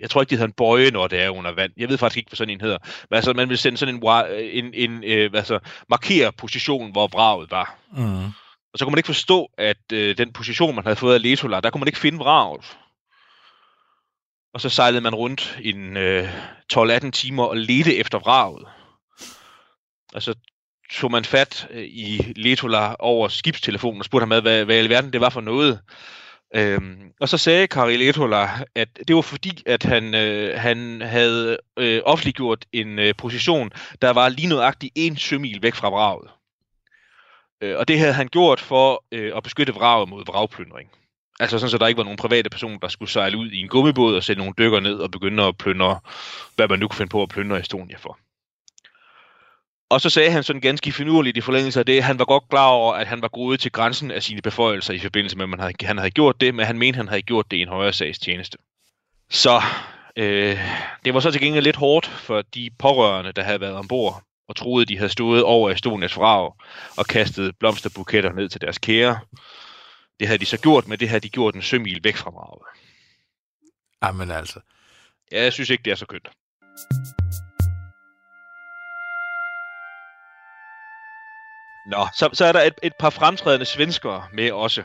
jeg 0.00 0.10
tror 0.10 0.20
ikke, 0.20 0.30
det 0.30 0.38
hedder 0.38 0.48
en 0.48 0.52
bøje, 0.52 0.90
når 0.90 1.06
det 1.06 1.20
er 1.20 1.30
under 1.30 1.52
vand. 1.52 1.72
Jeg 1.76 1.88
ved 1.88 1.98
faktisk 1.98 2.18
ikke, 2.18 2.28
hvad 2.28 2.36
sådan 2.36 2.54
en 2.54 2.60
hedder. 2.60 2.78
Men 3.10 3.16
altså, 3.16 3.32
man 3.32 3.48
ville 3.48 3.60
sende 3.60 3.78
sådan 3.78 3.94
en, 3.94 4.64
en, 4.64 4.74
en 4.74 5.04
øh, 5.04 5.30
altså, 5.34 5.58
markere 5.88 6.32
position, 6.32 6.92
hvor 6.92 7.06
vraget 7.06 7.50
var. 7.50 7.78
Mm. 7.96 8.43
Og 8.74 8.78
så 8.78 8.84
kunne 8.84 8.92
man 8.92 8.98
ikke 8.98 9.06
forstå, 9.06 9.50
at 9.58 9.92
øh, 9.92 10.18
den 10.18 10.32
position, 10.32 10.74
man 10.74 10.84
havde 10.84 10.96
fået 10.96 11.14
af 11.14 11.22
Letola, 11.22 11.60
der 11.60 11.70
kunne 11.70 11.78
man 11.78 11.88
ikke 11.88 11.98
finde 11.98 12.18
vraget. 12.18 12.76
Og 14.54 14.60
så 14.60 14.68
sejlede 14.68 15.00
man 15.00 15.14
rundt 15.14 15.58
i 15.60 15.70
en 15.70 15.96
øh, 15.96 16.28
12-18 16.72 17.10
timer 17.10 17.44
og 17.44 17.56
ledte 17.56 17.96
efter 17.96 18.18
vraget. 18.18 18.66
Og 20.14 20.22
så 20.22 20.34
tog 20.90 21.10
man 21.10 21.24
fat 21.24 21.68
øh, 21.70 21.84
i 21.84 22.32
Letola 22.36 22.94
over 22.98 23.28
skibstelefonen 23.28 24.00
og 24.00 24.04
spurgte 24.04 24.22
ham, 24.22 24.42
hvad, 24.42 24.64
hvad 24.64 24.84
i 24.84 24.88
verden 24.88 25.12
det 25.12 25.20
var 25.20 25.30
for 25.30 25.40
noget. 25.40 25.80
Øhm, 26.54 27.12
og 27.20 27.28
så 27.28 27.38
sagde 27.38 27.66
Kari 27.66 27.96
Letola, 27.96 28.48
at 28.74 28.88
det 29.08 29.16
var 29.16 29.22
fordi, 29.22 29.62
at 29.66 29.82
han, 29.82 30.14
øh, 30.14 30.60
han 30.60 31.00
havde 31.00 31.58
øh, 31.78 32.02
offentliggjort 32.04 32.66
en 32.72 32.98
øh, 32.98 33.14
position, 33.18 33.70
der 34.02 34.10
var 34.10 34.28
lige 34.28 34.48
nøjagtigt 34.48 34.92
en 34.94 35.16
sømil 35.16 35.62
væk 35.62 35.74
fra 35.74 35.90
vraget. 35.90 36.30
Øh, 37.64 37.78
og 37.78 37.88
det 37.88 37.98
havde 37.98 38.12
han 38.12 38.28
gjort 38.28 38.60
for 38.60 39.04
øh, 39.12 39.32
at 39.36 39.42
beskytte 39.42 39.74
vraget 39.74 40.08
mod 40.08 40.24
vragplyndring. 40.26 40.90
Altså 41.40 41.58
sådan, 41.58 41.70
så 41.70 41.78
der 41.78 41.86
ikke 41.86 41.98
var 41.98 42.04
nogen 42.04 42.16
private 42.16 42.50
personer, 42.50 42.78
der 42.78 42.88
skulle 42.88 43.10
sejle 43.10 43.36
ud 43.36 43.50
i 43.50 43.60
en 43.60 43.68
gummibåd 43.68 44.16
og 44.16 44.22
sætte 44.22 44.40
nogle 44.40 44.54
dykker 44.58 44.80
ned 44.80 44.94
og 44.94 45.10
begynde 45.10 45.42
at 45.42 45.56
plyndre, 45.56 46.00
hvad 46.56 46.68
man 46.68 46.78
nu 46.78 46.88
kunne 46.88 46.96
finde 46.96 47.10
på 47.10 47.22
at 47.22 47.28
plyndre 47.28 47.60
Estonia 47.60 47.96
for. 47.96 48.18
Og 49.90 50.00
så 50.00 50.10
sagde 50.10 50.30
han 50.30 50.42
sådan 50.42 50.60
ganske 50.60 50.92
finurligt 50.92 51.36
i 51.36 51.40
forlængelse 51.40 51.80
af 51.80 51.86
det, 51.86 52.02
han 52.02 52.18
var 52.18 52.24
godt 52.24 52.48
klar 52.50 52.68
over, 52.68 52.94
at 52.94 53.06
han 53.06 53.22
var 53.22 53.28
gået 53.28 53.60
til 53.60 53.72
grænsen 53.72 54.10
af 54.10 54.22
sine 54.22 54.42
beføjelser 54.42 54.94
i 54.94 54.98
forbindelse 54.98 55.36
med, 55.36 55.44
at 55.44 55.48
man 55.48 55.60
havde, 55.60 55.74
han 55.82 55.98
havde 55.98 56.10
gjort 56.10 56.40
det, 56.40 56.54
men 56.54 56.66
han 56.66 56.78
mente, 56.78 56.96
at 56.96 57.00
han 57.04 57.08
havde 57.08 57.22
gjort 57.22 57.50
det 57.50 57.56
i 57.56 57.62
en 57.62 57.68
højere 57.68 57.92
sags 57.92 58.18
tjeneste. 58.18 58.58
Så 59.30 59.62
øh, 60.16 60.58
det 61.04 61.14
var 61.14 61.20
så 61.20 61.30
til 61.30 61.40
gengæld 61.40 61.64
lidt 61.64 61.76
hårdt 61.76 62.06
for 62.06 62.42
de 62.42 62.70
pårørende, 62.78 63.32
der 63.32 63.42
havde 63.42 63.60
været 63.60 63.74
ombord 63.74 64.22
og 64.48 64.56
troede, 64.56 64.86
de 64.86 64.96
havde 64.96 65.10
stået 65.10 65.42
over 65.42 65.70
Estonias 65.70 66.16
vrag 66.16 66.52
og 66.96 67.06
kastet 67.06 67.58
blomsterbuketter 67.58 68.32
ned 68.32 68.48
til 68.48 68.60
deres 68.60 68.78
kære. 68.78 69.20
Det 70.20 70.26
havde 70.26 70.38
de 70.38 70.46
så 70.46 70.60
gjort, 70.60 70.88
men 70.88 71.00
det 71.00 71.08
havde 71.08 71.20
de 71.20 71.28
gjort 71.28 71.54
en 71.54 71.62
sømil 71.62 72.00
væk 72.04 72.16
fra 72.16 72.30
vraget. 72.30 72.62
Jamen 74.04 74.30
altså. 74.30 74.60
Ja, 75.32 75.42
jeg 75.42 75.52
synes 75.52 75.70
ikke, 75.70 75.82
det 75.82 75.90
er 75.90 75.94
så 75.94 76.06
kønt. 76.06 76.28
Nå, 81.86 82.06
så, 82.16 82.30
så 82.32 82.44
er 82.44 82.52
der 82.52 82.60
et, 82.60 82.74
et 82.82 82.92
par 82.98 83.10
fremtrædende 83.10 83.66
svenskere 83.66 84.28
med 84.32 84.52
også. 84.52 84.84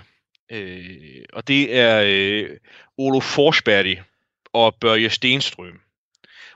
Øh, 0.52 1.24
og 1.34 1.48
det 1.48 1.78
er 1.78 2.04
øh, 2.06 2.58
Olof 2.98 3.24
Forsberg 3.24 4.04
og 4.54 4.76
Börje 4.86 5.10
Stenstrøm. 5.10 5.80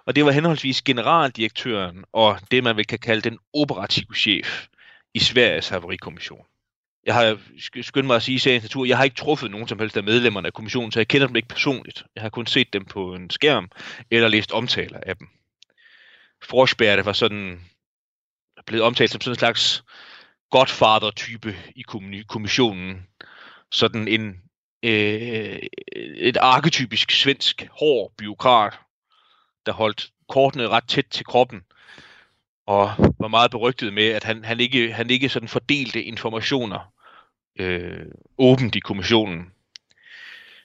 Og 0.05 0.15
det 0.15 0.25
var 0.25 0.31
henholdsvis 0.31 0.81
generaldirektøren 0.81 2.03
og 2.13 2.39
det, 2.51 2.63
man 2.63 2.77
vil 2.77 2.87
kan 2.87 2.99
kalde 2.99 3.29
den 3.29 3.39
operative 3.53 4.15
chef 4.15 4.67
i 5.13 5.19
Sveriges 5.19 5.69
haverikommission. 5.69 6.45
Jeg 7.05 7.15
har 7.15 7.37
skyndt 7.81 8.07
mig 8.07 8.15
at 8.15 8.23
sige 8.23 8.35
i 8.35 8.39
sagens 8.39 8.63
natur, 8.63 8.85
jeg 8.85 8.97
har 8.97 9.03
ikke 9.03 9.15
truffet 9.15 9.51
nogen 9.51 9.67
som 9.67 9.79
helst 9.79 9.97
af 9.97 10.03
medlemmerne 10.03 10.47
af 10.47 10.53
kommissionen, 10.53 10.91
så 10.91 10.99
jeg 10.99 11.07
kender 11.07 11.27
dem 11.27 11.35
ikke 11.35 11.47
personligt. 11.47 12.03
Jeg 12.15 12.21
har 12.21 12.29
kun 12.29 12.47
set 12.47 12.73
dem 12.73 12.85
på 12.85 13.15
en 13.15 13.29
skærm 13.29 13.69
eller 14.11 14.27
læst 14.27 14.51
omtaler 14.51 14.99
af 15.05 15.17
dem. 15.17 15.27
Forsberg 16.43 17.05
var 17.05 17.13
sådan 17.13 17.61
blevet 18.65 18.85
omtalt 18.85 19.11
som 19.11 19.21
sådan 19.21 19.31
en 19.31 19.39
slags 19.39 19.83
godfather-type 20.51 21.55
i 21.75 21.83
kommissionen. 22.27 23.07
Sådan 23.71 24.07
en 24.07 24.41
øh, 24.83 25.59
et 26.15 26.37
arketypisk 26.37 27.11
svensk 27.11 27.67
hård 27.71 28.11
byråkrat, 28.17 28.79
der 29.65 29.71
holdt 29.71 30.11
kortene 30.29 30.69
ret 30.69 30.87
tæt 30.87 31.05
til 31.11 31.25
kroppen, 31.25 31.61
og 32.65 32.91
var 33.19 33.27
meget 33.27 33.51
berygtet 33.51 33.93
med, 33.93 34.07
at 34.07 34.23
han, 34.23 34.45
han, 34.45 34.59
ikke, 34.59 34.93
han 34.93 35.09
ikke 35.09 35.29
sådan 35.29 35.49
fordelte 35.49 36.03
informationer 36.03 36.93
øh, 37.59 38.05
åbent 38.37 38.75
i 38.75 38.79
kommissionen. 38.79 39.51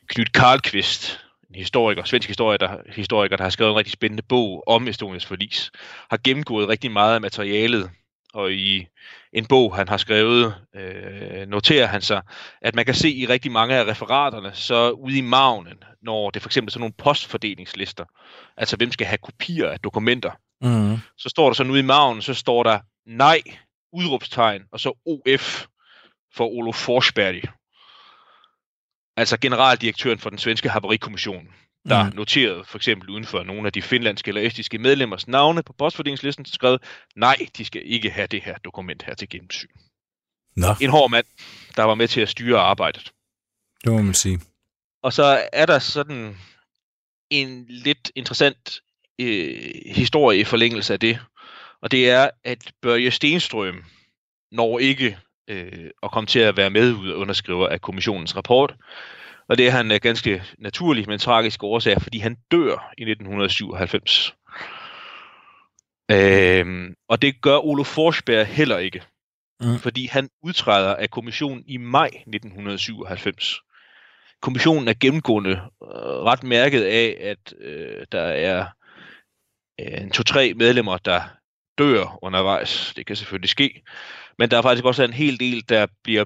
Knut 0.07 0.33
Karlqvist, 0.33 1.21
en 1.49 1.55
historiker, 1.55 2.05
svensk 2.05 2.29
historiker 2.29 2.67
der, 2.67 2.79
historiker, 2.93 3.37
der 3.37 3.45
har 3.45 3.51
skrevet 3.51 3.71
en 3.71 3.77
rigtig 3.77 3.93
spændende 3.93 4.23
bog 4.23 4.65
om 4.67 4.89
Estonias 4.89 5.27
forlis, 5.27 5.71
har 6.11 6.19
gennemgået 6.25 6.69
rigtig 6.69 6.91
meget 6.91 7.15
af 7.15 7.21
materialet, 7.21 7.91
og 8.35 8.53
i 8.53 8.87
en 9.33 9.47
bog, 9.47 9.77
han 9.77 9.89
har 9.89 9.97
skrevet, 9.97 10.55
øh, 10.75 11.47
noterer 11.47 11.87
han 11.87 12.03
sig, 12.03 12.23
at 12.63 12.75
man 12.75 12.85
kan 12.85 12.95
se 12.95 13.11
i 13.11 13.27
rigtig 13.27 13.53
mange 13.53 13.75
af 13.75 13.85
referaterne, 13.85 14.51
så 14.55 14.91
ude 14.91 15.19
i 15.19 15.21
magnen, 15.21 15.83
når 16.03 16.31
det 16.31 16.43
for 16.43 16.49
eksempel 16.49 16.69
er 16.69 16.73
sådan 16.73 16.81
nogle 16.81 16.95
postfordelingslister, 16.99 18.05
altså 18.57 18.77
hvem 18.77 18.93
skal 18.93 19.07
have 19.07 19.19
kopier 19.19 19.71
af 19.71 19.81
dokumenter, 19.81 20.31
Mm. 20.63 20.97
så 21.19 21.29
står 21.29 21.47
der 21.47 21.55
sådan 21.55 21.73
ude 21.73 21.81
i 21.81 21.85
magnen, 21.85 22.23
så 22.23 22.35
står 22.35 22.63
der 22.63 22.81
nej, 23.07 23.41
udråbstegn, 23.93 24.63
og 24.73 24.81
så 24.81 24.93
OF 25.07 25.67
for 26.35 26.47
Olof 26.47 26.77
Forsberg. 26.77 27.43
Altså 29.17 29.37
generaldirektøren 29.41 30.19
for 30.19 30.31
den 30.31 30.39
svenske 30.39 30.69
haverikommission, 30.69 31.49
der 31.89 32.05
mm. 32.05 32.17
noterede 32.17 32.65
for 32.65 32.79
eksempel 32.79 33.11
uden 33.11 33.25
for 33.25 33.43
nogle 33.43 33.67
af 33.67 33.73
de 33.73 33.83
finlandske 33.83 34.29
eller 34.29 34.43
estiske 34.43 34.79
medlemmers 34.79 35.29
navne 35.29 35.63
på 35.63 35.73
postfordelingslisten, 35.73 36.45
skrev, 36.45 36.79
nej, 37.17 37.37
de 37.57 37.65
skal 37.65 37.83
ikke 37.85 38.11
have 38.11 38.27
det 38.27 38.43
her 38.43 38.59
dokument 38.59 39.03
her 39.03 39.15
til 39.15 39.29
gennemsyn. 39.29 39.69
Nå, 40.57 40.67
En 40.81 40.91
hård 40.91 41.11
mand, 41.11 41.27
der 41.77 41.83
var 41.83 41.95
med 41.95 42.09
til 42.09 42.21
at 42.21 42.29
styre 42.29 42.61
arbejdet. 42.61 43.13
det 43.85 43.93
må 43.93 44.03
man 44.03 44.15
sige. 44.15 44.41
Og 45.03 45.13
så 45.13 45.49
er 45.53 45.67
der 45.67 45.79
sådan 45.79 46.37
en 47.31 47.67
lidt 47.69 48.13
interessant 48.15 48.81
øh, 49.19 49.71
historie 49.87 50.41
i 50.41 50.45
forlængelse 50.45 50.93
af 50.93 51.01
det. 51.01 51.19
Og 51.83 51.91
det 51.91 52.11
er, 52.11 52.31
at 52.45 52.73
Börje 52.87 53.11
Stenstrøm 53.11 53.85
når 54.53 54.79
ikke 54.79 55.19
øh, 55.49 55.91
at 56.03 56.11
komme 56.11 56.27
til 56.27 56.39
at 56.39 56.57
være 56.57 56.71
med 56.71 56.93
ud 56.93 57.11
og 57.11 57.19
underskriver 57.19 57.69
af 57.69 57.81
kommissionens 57.81 58.37
rapport. 58.37 58.77
Og 59.49 59.59
det 59.59 59.67
er 59.67 59.71
han 59.71 59.91
af 59.91 60.01
ganske 60.01 60.43
naturlig, 60.59 61.05
men 61.09 61.19
tragisk 61.19 61.63
årsag, 61.63 62.03
fordi 62.03 62.19
han 62.19 62.37
dør 62.51 62.93
i 62.99 63.03
1997. 63.03 64.35
Øhm, 66.11 66.95
og 67.09 67.23
det 67.23 67.41
gør 67.41 67.59
Olof 67.59 67.87
Forsberg 67.87 68.47
heller 68.47 68.79
ikke, 68.79 69.03
Mm. 69.61 69.79
fordi 69.79 70.07
han 70.07 70.29
udtræder 70.43 70.97
af 70.97 71.11
kommissionen 71.11 71.65
i 71.67 71.77
maj 71.77 72.07
1997. 72.07 73.61
Kommissionen 74.43 74.89
er 74.89 74.95
gennemgående 75.01 75.51
øh, 75.51 75.89
ret 76.29 76.43
mærket 76.43 76.83
af, 76.83 77.17
at 77.21 77.55
øh, 77.61 78.07
der 78.13 78.23
er 78.23 78.67
øh, 79.81 80.11
to-tre 80.11 80.55
medlemmer, 80.55 80.99
der 80.99 81.23
dør 81.79 82.19
undervejs. 82.23 82.93
Det 82.97 83.07
kan 83.07 83.17
selvfølgelig 83.17 83.51
ske. 83.51 83.83
Men 84.39 84.51
der 84.51 84.59
er 84.59 84.63
faktisk 84.63 84.85
også 84.85 85.03
en 85.05 85.13
hel 85.13 85.41
del, 85.41 85.69
der 85.69 85.87
bliver 86.03 86.25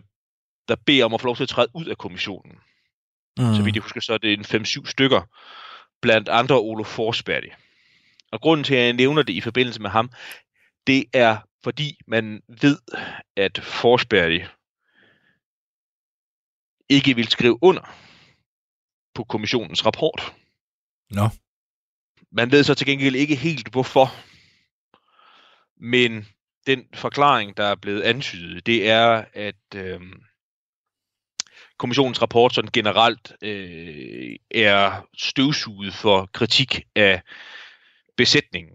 der 0.69 0.77
beder 0.87 1.05
om 1.05 1.15
at 1.15 1.21
få 1.21 1.27
lov 1.27 1.37
til 1.37 1.43
at 1.43 1.49
træde 1.49 1.69
ud 1.75 1.87
af 1.87 1.99
kommissionen. 1.99 2.53
Mm. 3.39 3.55
Så 3.55 3.63
vidt 3.63 3.77
jeg 3.77 3.83
husker, 3.83 4.01
så 4.01 4.13
er 4.13 4.19
det 4.19 4.33
en 4.33 4.63
5-7 4.65 4.87
stykker, 4.87 5.23
blandt 6.03 6.29
andre 6.29 6.61
Olof 6.61 6.87
Forsberg. 6.87 7.43
Og 8.33 8.41
grunden 8.41 8.65
til, 8.65 8.75
at 8.75 8.85
jeg 8.85 8.93
nævner 8.93 9.23
det 9.23 9.33
i 9.33 9.41
forbindelse 9.41 9.83
med 9.83 9.91
ham, 9.91 10.11
det 10.87 11.05
er, 11.13 11.39
fordi 11.65 11.99
man 12.07 12.43
ved, 12.49 12.79
at 13.37 13.61
Forsberg 13.63 14.49
ikke 16.89 17.17
vil 17.17 17.29
skrive 17.29 17.59
under 17.63 17.95
på 19.15 19.25
kommissionens 19.25 19.87
rapport. 19.87 20.35
Nå. 21.11 21.29
Man 22.33 22.53
ved 22.53 22.65
så 22.65 22.75
til 22.75 22.87
gengæld 22.87 23.15
ikke 23.15 23.37
helt, 23.37 23.69
hvorfor. 23.69 24.07
Men 25.77 26.27
den 26.67 26.85
forklaring, 26.95 27.57
der 27.57 27.65
er 27.65 27.75
blevet 27.75 28.03
antydet, 28.03 28.67
det 28.67 28.91
er, 28.91 29.25
at 29.35 29.75
øh, 29.75 30.01
kommissionens 31.83 32.23
rapport 32.23 32.55
sådan 32.55 32.71
generelt 32.73 33.33
øh, 33.43 34.37
er 34.51 35.07
støvsuget 35.17 35.95
for 35.95 36.31
kritik 36.33 36.83
af 36.97 37.23
besætningen 38.17 38.75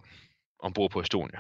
ombord 0.60 0.92
på 0.92 1.02
Estonia. 1.02 1.40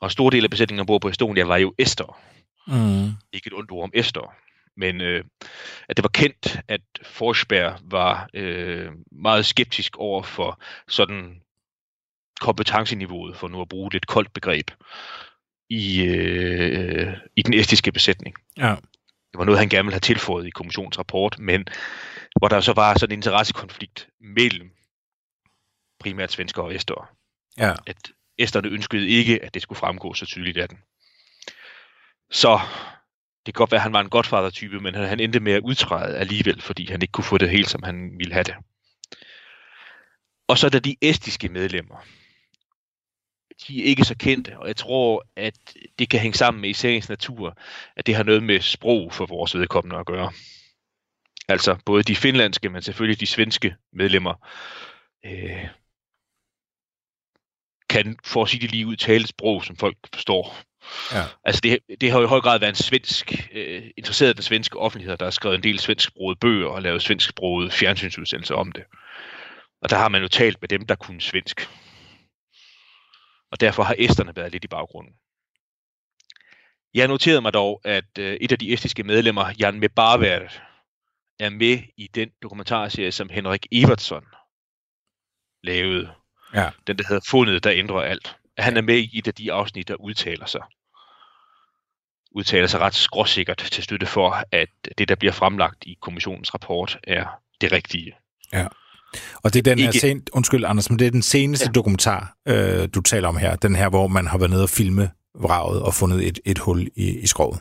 Og 0.00 0.12
stor 0.12 0.30
del 0.30 0.44
af 0.44 0.50
besætningen 0.50 0.80
ombord 0.80 1.00
på 1.00 1.08
Estonia 1.08 1.44
var 1.44 1.56
jo 1.56 1.74
Ester. 1.78 2.20
Mm. 2.66 3.10
Ikke 3.32 3.46
et 3.46 3.52
ondt 3.52 3.70
ord 3.70 3.84
om 3.84 3.90
Ester. 3.94 4.34
Men 4.76 5.00
øh, 5.00 5.24
at 5.88 5.96
det 5.96 6.02
var 6.02 6.08
kendt, 6.08 6.60
at 6.68 6.80
Forsberg 7.02 7.78
var 7.82 8.28
øh, 8.34 8.90
meget 9.12 9.46
skeptisk 9.46 9.96
over 9.96 10.22
for 10.22 10.60
sådan 10.88 11.40
kompetenceniveauet, 12.40 13.36
for 13.36 13.48
nu 13.48 13.60
at 13.60 13.68
bruge 13.68 13.86
et 13.86 13.92
lidt 13.92 14.06
koldt 14.06 14.32
begreb, 14.32 14.70
i, 15.70 16.02
øh, 16.02 17.16
i 17.36 17.42
den 17.42 17.54
estiske 17.54 17.92
besætning. 17.92 18.34
Ja. 18.56 18.76
Det 19.38 19.40
var 19.40 19.44
noget, 19.44 19.58
han 19.58 19.68
gerne 19.68 19.84
ville 19.84 19.94
have 19.94 20.00
tilføjet 20.00 20.46
i 20.46 20.50
kommissionsrapport, 20.50 21.38
men 21.38 21.64
hvor 22.38 22.48
der 22.48 22.60
så 22.60 22.72
var 22.72 22.98
sådan 22.98 23.12
en 23.12 23.18
interessekonflikt 23.18 24.08
mellem 24.20 24.70
primært 26.00 26.32
svensker 26.32 26.62
og 26.62 26.74
æstere. 26.74 27.06
Ja. 27.58 27.74
At 27.86 27.96
æsterne 28.38 28.68
ønskede 28.68 29.08
ikke, 29.08 29.44
at 29.44 29.54
det 29.54 29.62
skulle 29.62 29.78
fremgå 29.78 30.14
så 30.14 30.26
tydeligt 30.26 30.58
af 30.58 30.68
den. 30.68 30.78
Så 32.30 32.60
det 33.46 33.54
kan 33.54 33.58
godt 33.58 33.70
være, 33.70 33.78
at 33.78 33.82
han 33.82 33.92
var 33.92 34.00
en 34.00 34.10
godfather-type, 34.10 34.80
men 34.80 34.94
han, 34.94 35.08
han 35.08 35.20
endte 35.20 35.40
med 35.40 35.52
at 35.52 35.62
udtræde 35.62 36.16
alligevel, 36.16 36.60
fordi 36.60 36.90
han 36.90 37.02
ikke 37.02 37.12
kunne 37.12 37.24
få 37.24 37.38
det 37.38 37.50
helt, 37.50 37.70
som 37.70 37.82
han 37.82 38.18
ville 38.18 38.32
have 38.32 38.44
det. 38.44 38.54
Og 40.48 40.58
så 40.58 40.66
er 40.66 40.70
der 40.70 40.80
de 40.80 40.96
estiske 41.02 41.48
medlemmer. 41.48 41.96
De 43.66 43.80
er 43.80 43.84
ikke 43.84 44.04
så 44.04 44.14
kendte, 44.16 44.58
og 44.58 44.68
jeg 44.68 44.76
tror, 44.76 45.24
at 45.36 45.54
det 45.98 46.10
kan 46.10 46.20
hænge 46.20 46.38
sammen 46.38 46.60
med 46.60 46.70
i 46.70 46.72
sagens 46.72 47.08
natur, 47.08 47.56
at 47.96 48.06
det 48.06 48.14
har 48.14 48.22
noget 48.22 48.42
med 48.42 48.60
sprog 48.60 49.12
for 49.12 49.26
vores 49.26 49.54
vedkommende 49.54 49.96
at 49.98 50.06
gøre. 50.06 50.32
Altså 51.48 51.76
både 51.86 52.02
de 52.02 52.16
finlandske, 52.16 52.68
men 52.68 52.82
selvfølgelig 52.82 53.20
de 53.20 53.26
svenske 53.26 53.76
medlemmer, 53.92 54.34
øh, 55.26 55.68
kan, 57.90 58.18
for 58.24 58.42
at 58.42 58.48
sige 58.48 58.60
det 58.60 58.70
lige 58.70 58.86
ud, 58.86 58.96
tale 58.96 59.22
et 59.22 59.28
sprog, 59.28 59.64
som 59.64 59.76
folk 59.76 59.96
forstår. 60.14 60.56
Ja. 61.12 61.22
Altså 61.44 61.60
det, 61.60 61.78
det 62.00 62.10
har 62.10 62.18
jo 62.18 62.24
i 62.24 62.28
høj 62.28 62.40
grad 62.40 62.58
været 62.58 62.70
en 62.70 62.74
svensk, 62.74 63.48
øh, 63.52 63.90
interesseret 63.96 64.36
den 64.36 64.42
svenske 64.42 64.78
offentlighed, 64.78 65.16
der 65.16 65.26
har 65.26 65.30
skrevet 65.30 65.56
en 65.56 65.62
del 65.62 65.78
svensksprogede 65.78 66.38
bøger 66.38 66.68
og 66.68 66.82
lavet 66.82 67.02
svensksprogede 67.02 67.70
fjernsynsudsendelser 67.70 68.54
om 68.54 68.72
det. 68.72 68.84
Og 69.82 69.90
der 69.90 69.96
har 69.96 70.08
man 70.08 70.22
jo 70.22 70.28
talt 70.28 70.60
med 70.60 70.68
dem, 70.68 70.86
der 70.86 70.94
kunne 70.94 71.20
svensk. 71.20 71.68
Og 73.50 73.60
derfor 73.60 73.82
har 73.82 73.94
esterne 73.98 74.36
været 74.36 74.52
lidt 74.52 74.64
i 74.64 74.68
baggrunden. 74.68 75.14
Jeg 76.94 77.08
noterede 77.08 77.40
mig 77.40 77.54
dog, 77.54 77.80
at 77.84 78.18
øh, 78.18 78.36
et 78.40 78.52
af 78.52 78.58
de 78.58 78.72
estiske 78.72 79.02
medlemmer, 79.02 79.52
Jan 79.58 79.80
Mebarver, 79.80 80.48
er 81.38 81.50
med 81.50 81.78
i 81.96 82.06
den 82.14 82.30
dokumentarserie, 82.42 83.12
som 83.12 83.28
Henrik 83.28 83.66
Evertsson 83.72 84.24
lavede. 85.62 86.12
Ja. 86.54 86.70
Den, 86.86 86.98
der 86.98 87.04
hedder 87.08 87.28
Fundet, 87.30 87.64
der 87.64 87.72
ændrer 87.72 88.00
alt. 88.00 88.36
Han 88.58 88.76
er 88.76 88.80
med 88.80 88.98
i 88.98 89.18
et 89.18 89.28
af 89.28 89.34
de 89.34 89.52
afsnit, 89.52 89.88
der 89.88 89.94
udtaler 89.94 90.46
sig. 90.46 90.62
Udtaler 92.30 92.66
sig 92.66 92.80
ret 92.80 92.94
skråsikkert 92.94 93.58
til 93.58 93.84
støtte 93.84 94.06
for, 94.06 94.42
at 94.52 94.68
det, 94.98 95.08
der 95.08 95.14
bliver 95.14 95.32
fremlagt 95.32 95.84
i 95.86 95.98
kommissionens 96.00 96.54
rapport, 96.54 96.98
er 97.02 97.40
det 97.60 97.72
rigtige. 97.72 98.16
Ja. 98.52 98.66
Og 99.42 99.52
det 99.52 99.58
er 99.58 99.62
den 99.62 99.78
her 99.78 99.88
Ikke- 99.88 100.00
sen... 100.00 100.22
Undskyld, 100.32 100.64
Anders, 100.64 100.90
men 100.90 100.98
det 100.98 101.06
er 101.06 101.10
den 101.10 101.22
seneste 101.22 101.66
ja. 101.66 101.72
Dokumentar, 101.72 102.36
øh, 102.48 102.88
du 102.94 103.00
taler 103.00 103.28
om 103.28 103.36
her. 103.36 103.56
Den 103.56 103.76
her, 103.76 103.88
hvor 103.88 104.08
man 104.08 104.26
har 104.26 104.38
været 104.38 104.50
nede 104.50 104.62
og 104.62 104.70
filme 104.70 105.10
vraget 105.34 105.82
og 105.82 105.94
fundet 105.94 106.26
et, 106.26 106.40
et 106.44 106.58
hul 106.58 106.88
i, 106.96 107.18
i 107.18 107.26
skroget. 107.26 107.60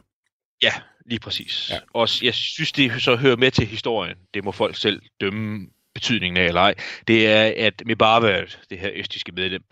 Ja, 0.61 0.73
lige 1.05 1.19
præcis. 1.19 1.69
Ja. 1.69 1.79
Og 1.93 2.07
jeg 2.21 2.33
synes, 2.33 2.71
det 2.71 3.01
så 3.01 3.15
hører 3.15 3.35
med 3.35 3.51
til 3.51 3.65
historien. 3.67 4.17
Det 4.33 4.43
må 4.43 4.51
folk 4.51 4.75
selv 4.75 5.01
dømme 5.21 5.67
betydningen 5.93 6.37
af 6.37 6.47
eller 6.47 6.61
ej. 6.61 6.73
Det 7.07 7.27
er, 7.27 7.53
at 7.67 7.81
Mebarva, 7.85 8.45
det 8.69 8.79
her 8.79 8.91
østiske 8.93 9.31
medlem, 9.31 9.63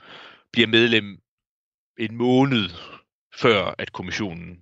bliver 0.54 0.68
medlem 0.68 1.18
en 2.00 2.16
måned 2.16 2.70
før, 3.38 3.76
at 3.78 3.94
kommissionen 3.94 4.58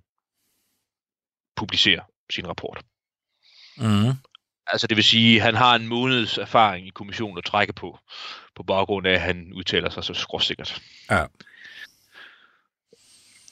publicerer 1.56 2.02
sin 2.30 2.48
rapport. 2.48 2.82
Mm. 3.76 4.12
Altså 4.66 4.86
det 4.86 4.96
vil 4.96 5.04
sige, 5.04 5.36
at 5.36 5.42
han 5.42 5.54
har 5.54 5.74
en 5.74 5.88
måneds 5.88 6.38
erfaring 6.38 6.86
i 6.86 6.90
kommissionen 6.90 7.38
at 7.38 7.44
trække 7.44 7.72
på, 7.72 7.98
på 8.54 8.62
baggrund 8.62 9.06
af, 9.06 9.12
at 9.12 9.20
han 9.20 9.52
udtaler 9.54 9.90
sig 9.90 10.04
så 10.04 10.14
skråsikkert. 10.14 10.82
Ja. 11.10 11.24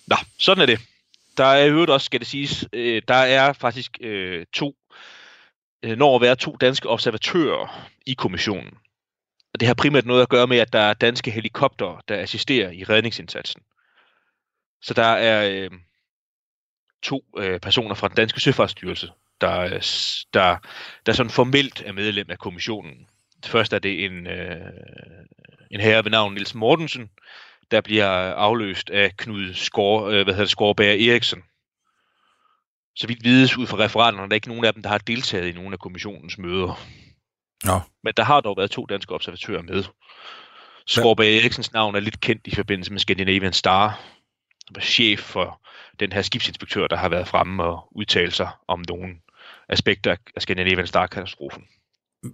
Nå, 0.07 0.17
sådan 0.39 0.63
er 0.63 0.67
det. 0.67 0.81
Der 1.37 1.45
er 1.45 1.65
i 1.65 1.69
øvrigt 1.69 1.91
også, 1.91 2.05
skal 2.05 2.21
det 2.21 2.29
siges, 2.29 2.69
øh, 2.73 3.03
der 3.09 3.15
er 3.15 3.53
faktisk 3.53 3.99
øh, 4.01 4.47
to, 4.53 4.77
øh, 5.83 5.99
når 5.99 6.17
at 6.17 6.23
være 6.23 6.37
to 6.37 6.57
danske 6.61 6.89
observatører 6.89 7.89
i 8.07 8.15
kommissionen. 8.15 8.79
Og 9.55 9.61
det 9.61 9.67
har 9.67 9.75
primært 9.75 10.07
noget 10.07 10.23
at 10.23 10.29
gøre 10.29 10.47
med, 10.47 10.59
at 10.59 10.73
der 10.73 10.79
er 10.79 10.95
danske 10.95 11.31
helikopter, 11.31 12.01
der 12.09 12.19
assisterer 12.19 12.71
i 12.71 12.85
redningsindsatsen. 12.85 13.63
Så 14.83 14.95
der 14.95 15.07
er 15.07 15.51
øh, 15.51 15.71
to 17.03 17.25
øh, 17.39 17.61
personer 17.61 17.95
fra 17.95 18.09
den 18.09 18.17
danske 18.17 18.41
søfartsstyrelse, 18.41 19.11
der, 19.43 19.69
der, 20.35 20.57
der 21.07 21.13
sådan 21.13 21.31
formelt 21.31 21.83
er 21.87 21.93
medlem 21.93 22.27
af 22.31 22.39
kommissionen. 22.39 23.07
Først 23.47 23.73
er 23.73 23.79
det 23.79 24.05
en, 24.05 24.27
øh, 24.27 24.57
en 25.71 25.81
herre 25.81 26.05
ved 26.05 26.11
navn 26.11 26.35
Nils 26.35 26.55
Mortensen, 26.55 27.11
der 27.71 27.81
bliver 27.81 28.07
afløst 28.35 28.91
af 28.91 29.17
Knud 29.17 29.55
Skår, 29.55 30.07
øh, 30.07 30.13
hvad 30.13 30.25
hedder 30.25 30.45
det, 30.45 30.51
Skårberg 30.51 31.01
Eriksen. 31.01 31.43
Så 32.97 33.07
vidt 33.07 33.25
vides 33.25 33.57
ud 33.57 33.67
fra 33.67 33.79
referaterne, 33.79 34.23
der 34.23 34.31
er 34.31 34.35
ikke 34.35 34.49
nogen 34.49 34.65
af 34.65 34.73
dem, 34.73 34.83
der 34.83 34.91
har 34.91 34.99
deltaget 34.99 35.49
i 35.49 35.53
nogle 35.53 35.73
af 35.73 35.79
kommissionens 35.79 36.39
møder. 36.39 36.81
Nå. 37.65 37.81
Men 38.05 38.13
der 38.17 38.23
har 38.23 38.41
dog 38.41 38.57
været 38.57 38.71
to 38.71 38.87
danske 38.87 39.15
observatører 39.15 39.63
med. 39.63 39.85
Skårberg 40.87 41.27
Eriksens 41.27 41.73
navn 41.73 41.95
er 41.95 42.01
lidt 42.01 42.21
kendt 42.21 42.47
i 42.47 42.55
forbindelse 42.55 42.93
med 42.93 43.01
Scandinavian 43.01 43.53
Star. 43.53 43.89
Han 44.67 44.75
var 44.75 44.81
chef 44.81 45.21
for 45.21 45.61
den 46.01 46.13
her 46.13 46.23
skibsinspektør, 46.23 46.87
der 46.87 46.97
har 46.97 47.09
været 47.09 47.29
fremme 47.29 47.63
og 47.65 47.89
udtalt 47.91 48.35
sig 48.35 48.49
om 48.69 48.85
nogle 48.89 49.15
aspekter 49.73 50.17
af 50.37 50.43
Scandinavian 50.43 50.87
Star-katastrofen. 50.87 51.63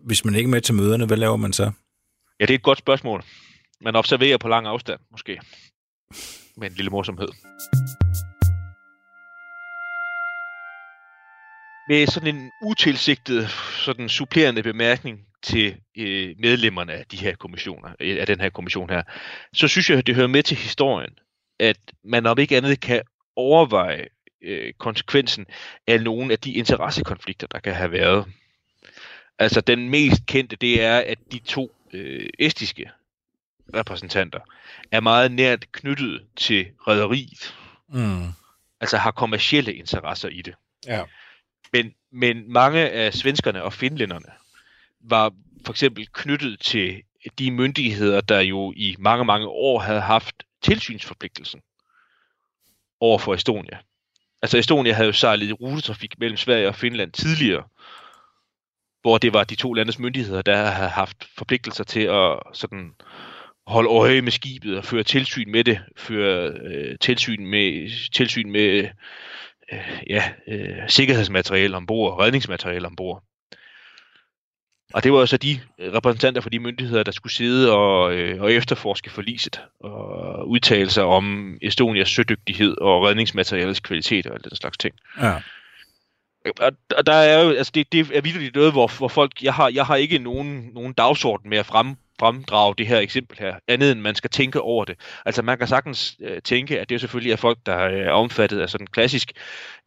Hvis 0.07 0.24
man 0.24 0.35
ikke 0.35 0.46
er 0.46 0.51
med 0.51 0.61
til 0.61 0.74
møderne, 0.74 1.07
hvad 1.07 1.16
laver 1.16 1.37
man 1.37 1.53
så? 1.53 1.72
Ja, 2.40 2.44
det 2.46 2.51
er 2.51 2.59
et 2.59 2.62
godt 2.62 2.79
spørgsmål. 2.79 3.24
Man 3.81 3.96
observerer 3.96 4.38
på 4.38 4.48
lang 4.48 4.66
afstand, 4.66 5.01
måske. 5.11 5.40
Med 6.57 6.70
en 6.70 6.77
lille 6.77 6.90
morsomhed. 6.90 7.29
Med 11.88 12.07
sådan 12.07 12.35
en 12.35 12.51
utilsigtet, 12.64 13.51
sådan 13.85 14.09
supplerende 14.09 14.62
bemærkning 14.62 15.18
til 15.42 15.77
øh, 15.98 16.35
medlemmerne 16.38 16.92
af 16.92 17.05
de 17.07 17.16
her 17.16 17.35
kommissioner, 17.37 17.90
øh, 18.01 18.20
af 18.20 18.27
den 18.27 18.40
her 18.40 18.51
kommission 18.51 18.90
her, 18.90 19.03
så 19.53 19.68
synes 19.68 19.90
jeg, 19.90 19.98
at 19.98 20.07
det 20.07 20.14
hører 20.14 20.27
med 20.27 20.42
til 20.42 20.57
historien, 20.57 21.12
at 21.61 21.79
man 22.05 22.27
om 22.27 22.38
ikke 22.38 22.57
andet 22.57 22.81
kan 22.81 23.03
overveje 23.37 24.07
øh, 24.42 24.72
konsekvensen 24.72 25.46
af 25.87 26.03
nogle 26.03 26.33
af 26.33 26.38
de 26.38 26.53
interessekonflikter, 26.53 27.46
der 27.46 27.59
kan 27.61 27.74
have 27.74 27.92
været. 27.92 28.27
Altså 29.38 29.61
den 29.61 29.90
mest 29.90 30.27
kendte, 30.27 30.57
det 30.57 30.83
er, 30.83 30.98
at 30.98 31.18
de 31.33 31.38
to 31.38 31.77
øh, 31.92 32.29
estiske 32.38 32.90
repræsentanter 33.74 34.40
er 34.90 35.01
meget 35.01 35.33
nært 35.33 35.72
knyttet 35.72 36.27
til 36.37 36.66
rædderiet, 36.87 37.55
Mm. 37.90 38.27
altså 38.81 38.96
har 38.96 39.11
kommercielle 39.11 39.74
interesser 39.74 40.29
i 40.29 40.42
det. 40.42 40.55
Ja. 40.87 41.05
Men, 41.72 41.94
men 42.12 42.53
mange 42.53 42.90
af 42.90 43.14
svenskerne 43.14 43.62
og 43.62 43.72
finlænderne 43.72 44.27
var 45.01 45.33
for 45.66 45.72
eksempel 45.72 46.09
knyttet 46.12 46.61
til 46.61 47.03
de 47.38 47.51
myndigheder, 47.51 48.20
der 48.20 48.40
jo 48.40 48.72
i 48.77 48.96
mange, 48.98 49.24
mange 49.24 49.46
år 49.46 49.79
havde 49.79 50.01
haft 50.01 50.35
tilsynsforpligtelsen 50.62 51.61
over 53.01 53.18
for 53.18 53.35
Estonia. 53.35 53.79
Altså 54.42 54.59
Estonia 54.59 54.92
havde 54.92 55.07
jo 55.07 55.12
sejlet 55.12 55.61
rutetrafik 55.61 56.18
mellem 56.18 56.37
Sverige 56.37 56.68
og 56.68 56.74
Finland 56.74 57.12
tidligere, 57.12 57.64
hvor 59.03 59.18
det 59.18 59.33
var 59.33 59.44
de 59.44 59.55
to 59.55 59.72
landes 59.72 59.98
myndigheder, 59.98 60.42
der 60.42 60.57
havde 60.57 60.88
haft 60.88 61.29
forpligtelser 61.38 61.85
til 61.85 62.01
at 62.01 62.38
sådan 62.53 62.94
holde 63.66 63.88
øje 63.88 64.22
med 64.22 64.33
skibet 64.33 64.77
og 64.79 64.85
føre 64.85 65.03
tilsyn 65.03 65.51
med 65.51 65.64
det, 65.64 65.81
føre 65.96 66.51
øh, 66.51 66.98
tilsyn 67.01 67.46
med 67.46 67.90
tilsyn 68.11 68.51
med 68.51 68.88
øh, 69.72 70.03
ja, 70.11 70.33
øh, 70.48 70.88
sikkerhedsmateriale 70.88 71.77
ombord, 71.77 72.20
redningsmateriale 72.20 72.87
ombord. 72.87 73.22
Og 74.94 75.05
det 75.05 75.12
var 75.12 75.18
jo 75.18 75.27
så 75.27 75.37
de 75.37 75.61
øh, 75.79 75.92
repræsentanter 75.92 76.40
for 76.40 76.51
de 76.51 76.59
myndigheder, 76.59 77.03
der 77.03 77.12
skulle 77.12 77.33
sidde 77.33 77.72
og, 77.72 78.14
øh, 78.14 78.42
og 78.42 78.53
efterforske 78.53 79.11
forliset 79.11 79.61
og 79.81 80.48
udtale 80.48 80.90
sig 80.90 81.05
om 81.05 81.57
Estonias 81.62 82.09
sødygtighed 82.09 82.77
og 82.81 83.03
redningsmaterialets 83.03 83.81
kvalitet 83.81 84.27
og 84.27 84.35
alt 84.35 84.44
den 84.44 84.57
slags 84.57 84.79
ting. 84.79 84.94
Ja. 85.20 85.35
Og, 86.61 86.72
og 86.96 87.07
der 87.07 87.12
er 87.12 87.44
jo, 87.44 87.51
altså 87.51 87.72
det, 87.74 87.92
det 87.92 88.01
er 88.01 88.20
virkelig 88.20 88.51
noget, 88.55 88.72
hvor, 88.72 88.98
hvor 88.98 89.09
folk, 89.09 89.42
jeg 89.42 89.55
har, 89.55 89.68
jeg 89.68 89.87
har 89.87 89.96
ikke 89.96 90.18
nogen, 90.18 90.70
nogen 90.74 90.92
dagsorden 90.92 91.51
med 91.51 91.59
at 91.59 91.66
frem, 91.66 91.96
fremdrage 92.18 92.74
det 92.79 92.87
her 92.87 92.98
eksempel 92.98 93.38
her, 93.38 93.55
andet 93.68 93.92
end 93.92 94.01
man 94.01 94.14
skal 94.14 94.31
tænke 94.31 94.61
over 94.61 94.85
det. 94.85 94.96
Altså 95.27 95.42
man 95.42 95.59
kan 95.59 95.68
sagtens 95.68 96.16
øh, 96.20 96.42
tænke, 96.42 96.81
at 96.81 96.88
det 96.88 96.94
jo 96.94 96.98
selvfølgelig 96.98 97.33
er 97.33 97.37
folk, 97.37 97.59
der 97.66 97.74
er 97.74 98.11
omfattet 98.11 98.61
af 98.61 98.70
sådan 98.70 98.87
klassisk 98.87 99.33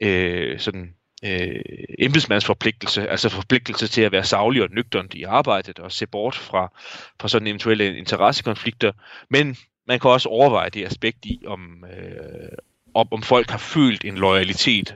øh, 0.01 0.59
sådan 0.59 0.93
øh, 1.25 1.61
embedsmandsforpligtelse, 1.99 3.07
altså 3.09 3.29
forpligtelse 3.29 3.87
til 3.87 4.01
at 4.01 4.11
være 4.11 4.23
savlig 4.23 4.63
og 4.63 4.69
nøgternt 4.71 5.13
i 5.13 5.23
arbejdet 5.23 5.79
og 5.79 5.91
se 5.91 6.07
bort 6.07 6.35
fra, 6.35 6.71
fra 7.19 7.27
sådan 7.27 7.47
eventuelle 7.47 7.97
interessekonflikter. 7.97 8.91
Men 9.29 9.57
man 9.87 9.99
kan 9.99 10.11
også 10.11 10.29
overveje 10.29 10.69
det 10.69 10.85
aspekt 10.85 11.25
i, 11.25 11.39
om, 11.47 11.85
øh, 11.85 12.57
om, 12.93 13.07
om 13.11 13.21
folk 13.21 13.49
har 13.49 13.57
følt 13.57 14.05
en 14.05 14.15
loyalitet 14.17 14.95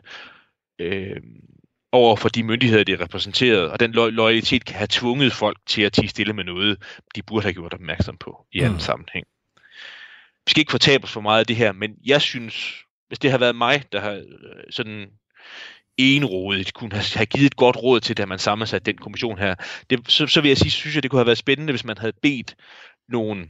øh, 0.79 1.21
over 1.91 2.15
for 2.15 2.29
de 2.29 2.43
myndigheder, 2.43 2.83
de 2.83 2.93
er 2.93 3.01
repræsenteret, 3.01 3.69
og 3.71 3.79
den 3.79 3.91
lo- 3.91 4.09
loyalitet 4.09 4.65
kan 4.65 4.75
have 4.75 4.87
tvunget 4.89 5.33
folk 5.33 5.57
til 5.65 5.81
at 5.81 5.93
tige 5.93 6.07
stille 6.07 6.33
med 6.33 6.43
noget, 6.43 6.77
de 7.15 7.21
burde 7.23 7.43
have 7.43 7.53
gjort 7.53 7.73
opmærksom 7.73 8.17
på 8.17 8.45
i 8.51 8.59
anden 8.59 8.73
Mm. 8.73 8.79
sammenhæng. 8.79 9.25
Vi 10.45 10.49
skal 10.49 10.59
ikke 10.61 10.71
fortabe 10.71 11.03
os 11.03 11.11
for 11.11 11.21
meget 11.21 11.39
af 11.39 11.45
det 11.45 11.55
her, 11.55 11.71
men 11.71 11.95
jeg 12.05 12.21
synes, 12.21 12.73
hvis 13.07 13.19
det 13.19 13.31
har 13.31 13.37
været 13.37 13.55
mig, 13.55 13.83
der 13.91 13.99
har 14.01 14.11
øh, 14.11 14.23
sådan 14.69 15.09
enrådigt 15.97 16.73
kunne 16.73 16.91
have, 16.95 17.25
givet 17.25 17.45
et 17.45 17.55
godt 17.55 17.77
råd 17.83 17.99
til, 17.99 18.17
da 18.17 18.25
man 18.25 18.39
sammensatte 18.39 18.91
den 18.91 18.97
kommission 18.97 19.37
her, 19.37 19.55
det, 19.89 19.99
så, 20.07 20.27
så 20.27 20.41
vil 20.41 20.47
jeg 20.47 20.57
sige, 20.57 20.71
synes 20.71 20.95
jeg, 20.95 21.03
det 21.03 21.11
kunne 21.11 21.19
have 21.19 21.25
været 21.25 21.37
spændende, 21.37 21.73
hvis 21.73 21.85
man 21.85 21.97
havde 21.97 22.13
bedt 22.21 22.55
nogle 23.09 23.47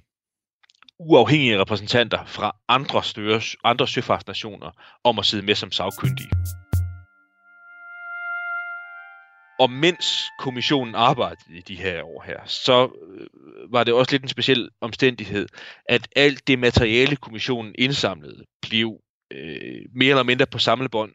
uafhængige 1.00 1.60
repræsentanter 1.60 2.26
fra 2.26 2.56
andre, 2.68 3.04
større, 3.04 3.42
andre 3.64 3.88
søfartsnationer 3.88 4.72
om 5.04 5.20
at 5.20 5.26
sidde 5.26 5.46
med 5.46 5.56
som 5.56 5.72
sagkyndige. 5.72 6.30
Og 9.60 9.70
mens 9.70 10.24
kommissionen 10.40 10.96
arbejdede 10.96 11.58
i 11.58 11.62
de 11.62 11.76
her 11.76 12.04
år 12.04 12.24
her, 12.28 12.40
så 12.46 12.84
øh, 12.84 13.28
var 13.74 13.84
det 13.84 13.94
også 13.94 14.12
lidt 14.12 14.24
en 14.24 14.30
speciel 14.30 14.70
omstændighed, 14.82 15.48
at 15.86 16.08
alt 16.16 16.48
det 16.48 16.60
materiale, 16.60 17.16
kommissionen 17.16 17.76
indsamlede, 17.78 18.44
blev 18.62 19.00
øh, 19.32 19.82
mere 19.96 20.10
eller 20.10 20.24
mindre 20.24 20.46
på 20.46 20.60
samlebånd 20.60 21.12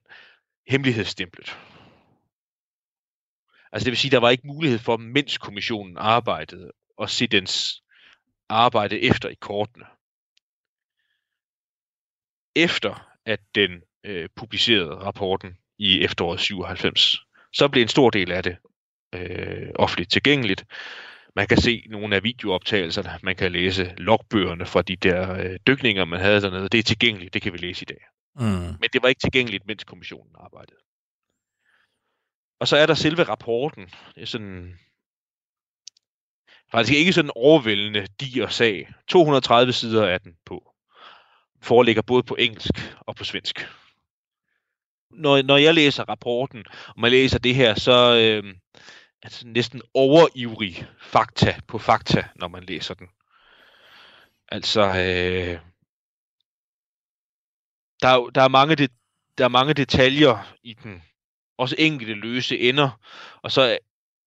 hemmelighedsstemplet. 0.71 1.59
Altså 3.73 3.85
det 3.85 3.91
vil 3.91 3.99
sige, 3.99 4.11
der 4.11 4.21
var 4.21 4.31
ikke 4.31 4.47
mulighed 4.47 4.79
for, 4.79 4.97
mens 4.97 5.39
kommissionen 5.39 5.97
arbejdede, 5.97 6.73
at 7.03 7.11
se 7.11 7.27
dens 7.27 7.83
arbejde 8.49 9.03
efter 9.03 9.29
i 9.29 9.35
kortene. 9.35 9.85
Efter 12.57 13.17
at 13.27 13.41
den 13.55 13.71
øh, 14.05 14.29
publicerede 14.37 14.95
rapporten 14.95 15.59
i 15.79 16.01
efteråret 16.05 16.41
97, 16.41 17.17
så 17.53 17.69
blev 17.69 17.83
en 17.83 17.89
stor 17.89 18.11
del 18.11 18.33
af 18.33 18.43
det 18.43 18.57
øh, 19.15 19.71
offentligt 19.75 20.11
tilgængeligt. 20.11 20.65
Man 21.37 21.47
kan 21.47 21.59
se 21.61 21.85
nogle 21.91 22.17
af 22.17 22.23
videooptagelserne, 22.23 23.19
man 23.23 23.37
kan 23.37 23.53
læse 23.53 23.95
logbøgerne 23.97 24.67
fra 24.67 24.83
de 24.83 24.97
der 24.97 25.33
øh, 25.33 25.59
dykninger, 25.67 26.05
man 26.05 26.21
havde 26.21 26.41
dernede. 26.41 26.69
Det 26.69 26.79
er 26.79 26.83
tilgængeligt, 26.83 27.35
det 27.35 27.43
kan 27.43 27.53
vi 27.53 27.59
læse 27.59 27.83
i 27.83 27.85
dag. 27.85 28.01
Mm. 28.35 28.77
Men 28.81 28.89
det 28.93 29.03
var 29.03 29.09
ikke 29.09 29.21
tilgængeligt, 29.21 29.67
mens 29.67 29.85
kommissionen 29.85 30.35
arbejdede. 30.39 30.81
Og 32.61 32.69
så 32.69 32.77
er 32.77 32.87
der 32.87 32.95
selve 32.95 33.23
rapporten. 33.23 33.85
Det 34.15 34.23
er 34.23 34.27
sådan 34.27 34.79
faktisk 36.71 36.99
ikke 36.99 37.13
sådan 37.13 37.31
overvældende 37.35 38.07
diger 38.21 38.49
sag. 38.49 38.93
230 39.09 39.73
sider 39.73 40.07
er 40.07 40.19
den 40.19 40.37
på. 40.45 40.75
Foreligger 41.63 42.03
både 42.03 42.23
på 42.23 42.35
engelsk 42.35 42.95
og 43.01 43.17
på 43.17 43.25
svensk. 43.25 43.69
Når, 45.11 45.43
når 45.43 45.57
jeg 45.57 45.75
læser 45.75 46.05
rapporten, 46.09 46.65
og 46.89 47.01
man 47.01 47.11
læser 47.11 47.39
det 47.39 47.55
her, 47.55 47.75
så 47.75 48.17
øh, 48.17 48.55
er 49.23 49.29
det 49.29 49.43
næsten 49.45 49.83
overivrig 49.95 50.87
fakta 51.01 51.61
på 51.69 51.79
fakta, 51.79 52.25
når 52.35 52.49
man 52.49 52.65
læser 52.65 52.95
den. 52.95 53.09
Altså, 54.49 54.81
øh, 54.81 55.70
der, 58.03 58.31
der, 58.35 58.43
er 58.43 58.49
mange 58.49 58.75
det, 58.75 58.91
der 59.39 59.45
er 59.45 59.49
mange 59.49 59.75
detaljer 59.75 60.55
i 60.63 60.75
den. 60.83 61.03
Også 61.59 61.77
enkelte 61.79 62.15
løse 62.15 62.59
ender. 62.59 62.91
Og 63.43 63.53
så 63.53 63.79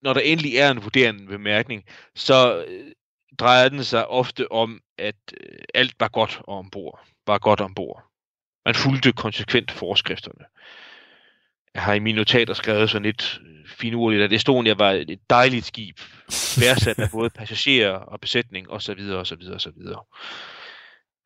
når 0.04 0.12
der 0.12 0.20
endelig 0.20 0.56
er 0.56 0.70
en 0.70 0.84
vurderende 0.84 1.26
bemærkning, 1.26 1.84
så 2.14 2.64
øh, 2.68 2.92
drejer 3.38 3.68
den 3.68 3.84
sig 3.84 4.06
ofte 4.06 4.52
om, 4.52 4.80
at 4.98 5.14
øh, 5.40 5.58
alt 5.74 5.94
var 6.00 6.08
godt 6.08 6.40
ombord. 6.46 7.00
Var 7.26 7.38
godt 7.38 7.60
ombord. 7.60 8.04
Man 8.66 8.74
fulgte 8.74 9.12
konsekvent 9.12 9.70
forskrifterne. 9.70 10.44
Jeg 11.74 11.82
har 11.82 11.94
i 11.94 11.98
mine 11.98 12.16
notater 12.16 12.54
skrevet 12.54 12.90
sådan 12.90 13.02
lidt 13.02 13.40
øh, 13.46 13.68
finurligt, 13.68 14.22
at 14.22 14.32
Estonia 14.32 14.74
var 14.74 14.90
et 14.90 15.20
dejligt 15.30 15.66
skib, 15.66 16.00
værdsat 16.60 16.98
af 16.98 17.10
både 17.10 17.30
passagerer 17.30 17.92
og 17.92 18.20
besætning 18.20 18.70
osv. 18.70 19.10
osv. 19.12 19.42
osv. 19.54 19.78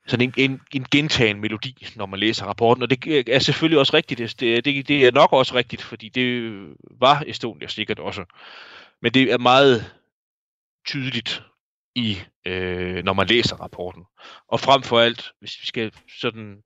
Sådan 0.08 0.32
en, 0.36 0.50
en, 0.50 0.60
en 0.74 0.86
gentagen 0.90 1.40
melodi, 1.40 1.86
når 1.96 2.06
man 2.06 2.20
læser 2.20 2.46
rapporten, 2.46 2.82
og 2.82 2.90
det 2.90 3.28
er 3.34 3.38
selvfølgelig 3.38 3.78
også 3.78 3.94
rigtigt. 3.94 4.40
Det, 4.40 4.64
det, 4.64 4.88
det 4.88 5.06
er 5.06 5.12
nok 5.12 5.32
også 5.32 5.54
rigtigt, 5.54 5.82
fordi 5.82 6.08
det 6.08 6.52
var 6.90 7.24
Estonia 7.26 7.68
sikkert 7.68 7.98
også. 7.98 8.24
Men 9.02 9.14
det 9.14 9.32
er 9.32 9.38
meget 9.38 9.94
tydeligt 10.86 11.42
i, 11.94 12.18
øh, 12.44 13.04
når 13.04 13.12
man 13.12 13.26
læser 13.26 13.56
rapporten. 13.56 14.04
Og 14.48 14.60
frem 14.60 14.82
for 14.82 15.00
alt, 15.00 15.32
hvis 15.40 15.60
vi 15.62 15.66
skal 15.66 15.92
sådan 16.20 16.62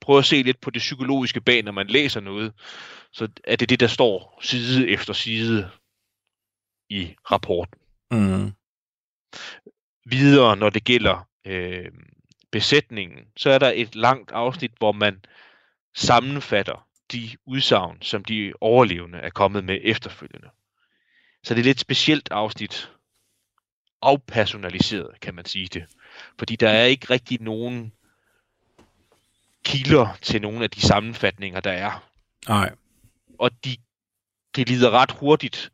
prøve 0.00 0.18
at 0.18 0.24
se 0.24 0.42
lidt 0.42 0.60
på 0.60 0.70
det 0.70 0.80
psykologiske 0.80 1.40
bag, 1.40 1.62
når 1.62 1.72
man 1.72 1.86
læser 1.86 2.20
noget, 2.20 2.52
så 3.12 3.28
er 3.44 3.56
det 3.56 3.68
det, 3.68 3.80
der 3.80 3.86
står 3.86 4.38
side 4.42 4.88
efter 4.88 5.12
side 5.12 5.70
i 6.90 7.14
rapporten. 7.30 7.80
Mm. 8.10 8.52
Videre, 10.06 10.56
når 10.56 10.70
det 10.70 10.84
gælder 10.84 11.28
øh, 11.46 11.90
besætningen, 12.50 13.18
så 13.36 13.50
er 13.50 13.58
der 13.58 13.72
et 13.74 13.94
langt 13.94 14.32
afsnit, 14.32 14.72
hvor 14.78 14.92
man 14.92 15.24
sammenfatter 15.94 16.86
de 17.12 17.30
udsagn, 17.46 18.02
som 18.02 18.24
de 18.24 18.52
overlevende 18.60 19.18
er 19.18 19.30
kommet 19.30 19.64
med 19.64 19.78
efterfølgende. 19.82 20.48
Så 21.42 21.54
det 21.54 21.58
er 21.58 21.62
et 21.62 21.66
lidt 21.66 21.80
specielt 21.80 22.28
afsnit. 22.30 22.90
Afpersonaliseret, 24.02 25.20
kan 25.20 25.34
man 25.34 25.44
sige 25.44 25.66
det. 25.66 25.86
Fordi 26.38 26.56
der 26.56 26.70
er 26.70 26.84
ikke 26.84 27.06
rigtig 27.10 27.40
nogen 27.40 27.92
kilder 29.64 30.18
til 30.22 30.42
nogle 30.42 30.64
af 30.64 30.70
de 30.70 30.80
sammenfatninger, 30.80 31.60
der 31.60 31.72
er. 31.72 32.10
Nej. 32.48 32.74
Og 33.38 33.64
de, 33.64 33.76
de 34.56 34.64
lider 34.64 34.90
ret 34.90 35.10
hurtigt 35.10 35.72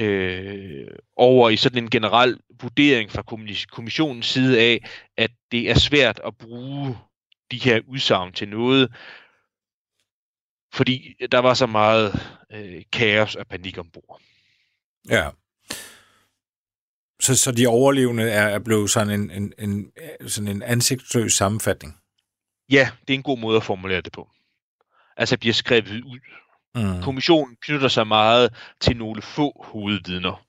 øh, 0.00 0.86
over 1.16 1.50
i 1.50 1.56
sådan 1.56 1.84
en 1.84 1.90
generel 1.90 2.38
vurdering 2.62 3.10
fra 3.10 3.22
kommissionens 3.70 4.26
side 4.26 4.60
af, 4.60 4.88
at 5.16 5.30
det 5.52 5.70
er 5.70 5.74
svært 5.74 6.20
at 6.26 6.36
bruge 6.38 6.98
de 7.50 7.58
her 7.58 7.80
udsagn 7.88 8.32
til 8.32 8.48
noget, 8.48 8.94
fordi 10.72 11.14
der 11.32 11.38
var 11.38 11.54
så 11.54 11.66
meget 11.66 12.12
øh, 12.52 12.82
kaos 12.92 13.34
og 13.34 13.46
panik 13.46 13.78
ombord. 13.78 14.20
Ja. 15.08 15.30
Så, 17.20 17.36
så 17.36 17.52
de 17.52 17.66
overlevende 17.66 18.30
er, 18.30 18.48
er 18.48 18.58
blevet 18.58 18.90
sådan 18.90 19.20
en, 19.20 19.30
en, 19.30 19.52
en, 19.58 19.92
sådan 20.28 20.48
en 20.48 20.62
ansigtsløs 20.62 21.32
sammenfatning? 21.32 21.96
Ja, 22.70 22.90
det 23.00 23.14
er 23.14 23.18
en 23.18 23.22
god 23.22 23.38
måde 23.38 23.56
at 23.56 23.64
formulere 23.64 24.00
det 24.00 24.12
på. 24.12 24.30
Altså 25.16 25.38
bliver 25.38 25.54
skrevet 25.54 26.04
ud. 26.04 26.20
Mm. 26.74 27.02
Kommissionen 27.02 27.56
knytter 27.62 27.88
sig 27.88 28.06
meget 28.06 28.54
til 28.80 28.96
nogle 28.96 29.22
få 29.22 29.64
hovedvidner. 29.64 30.46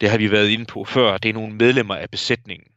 Det 0.00 0.10
har 0.10 0.18
vi 0.18 0.30
været 0.30 0.48
inde 0.48 0.64
på 0.64 0.84
før. 0.84 1.18
Det 1.18 1.28
er 1.28 1.32
nogle 1.32 1.54
medlemmer 1.54 1.94
af 1.94 2.10
besætningen. 2.10 2.68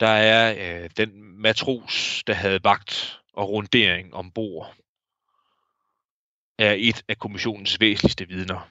Der 0.00 0.08
er 0.08 0.54
øh, 0.82 0.90
den 0.96 1.40
matros, 1.42 2.22
der 2.26 2.34
havde 2.34 2.60
vagt 2.64 3.20
og 3.32 3.48
rundering 3.48 4.14
ombord, 4.14 4.74
er 6.58 6.74
et 6.78 7.02
af 7.08 7.18
kommissionens 7.18 7.80
væsentligste 7.80 8.28
vidner. 8.28 8.70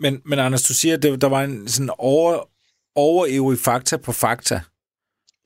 Men, 0.00 0.22
men 0.24 0.38
Anders, 0.38 0.62
du 0.62 0.74
siger, 0.74 0.96
at 0.96 1.02
det, 1.02 1.20
der 1.20 1.28
var 1.28 1.42
en 1.42 1.68
sådan 1.68 1.90
over, 1.98 2.50
overevig 2.94 3.58
fakta 3.58 3.96
på 3.96 4.12
fakta. 4.12 4.60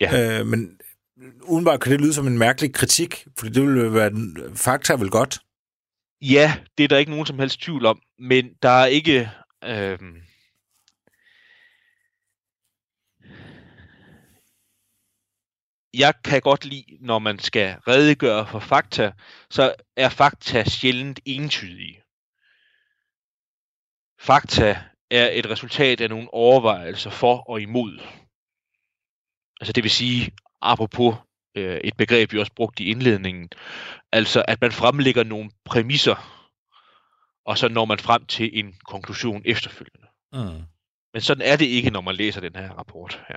Ja. 0.01 0.41
Øh, 0.41 0.47
men 0.47 0.81
udenbart 1.43 1.81
kan 1.81 1.93
det 1.93 2.01
lyde 2.01 2.15
som 2.15 2.27
en 2.27 2.39
mærkelig 2.39 2.75
kritik, 2.75 3.27
fordi 3.39 3.53
det 3.53 3.63
ville 3.63 3.95
være, 3.95 4.13
fakta 4.55 4.95
vel 4.95 5.11
godt? 5.11 5.41
Ja, 6.23 6.65
det 6.79 6.85
er 6.85 6.89
der 6.89 6.99
ikke 6.99 7.11
nogen 7.11 7.27
som 7.27 7.39
helst 7.39 7.61
tvivl 7.61 7.87
om, 7.87 8.03
men 8.19 8.55
der 8.63 8.69
er 8.69 8.87
ikke... 8.87 9.31
Øh, 9.65 9.99
jeg 15.95 16.15
kan 16.25 16.41
godt 16.41 16.65
lide, 16.65 16.99
når 17.01 17.19
man 17.19 17.39
skal 17.39 17.77
redegøre 17.89 18.47
for 18.47 18.59
fakta, 18.59 19.13
så 19.51 19.75
er 19.97 20.09
fakta 20.09 20.65
sjældent 20.65 21.21
entydige. 21.25 22.03
Fakta 24.19 24.85
er 25.11 25.31
et 25.33 25.47
resultat 25.47 26.01
af 26.01 26.09
nogle 26.09 26.35
overvejelser 26.35 27.11
for 27.11 27.37
og 27.37 27.61
imod. 27.61 27.99
Altså 29.61 29.73
det 29.73 29.83
vil 29.83 29.91
sige, 29.91 30.33
apropos 30.61 31.15
øh, 31.55 31.81
et 31.85 31.97
begreb, 31.97 32.33
vi 32.33 32.39
også 32.39 32.53
brugte 32.53 32.85
i 32.85 32.91
indledningen, 32.91 33.51
altså 34.13 34.45
at 34.49 34.61
man 34.61 34.73
fremlægger 34.73 35.25
nogle 35.25 35.51
præmisser, 35.65 36.47
og 37.45 37.59
så 37.59 37.69
når 37.69 37.85
man 37.85 37.99
frem 37.99 38.27
til 38.27 38.59
en 38.59 38.75
konklusion 38.85 39.43
efterfølgende. 39.45 40.09
Mm. 40.33 40.63
Men 41.13 41.23
sådan 41.23 41.43
er 41.47 41.57
det 41.57 41.65
ikke, 41.65 41.91
når 41.91 42.01
man 42.01 42.15
læser 42.15 42.41
den 42.41 42.57
her 42.57 42.71
rapport 42.71 43.25
her. 43.29 43.37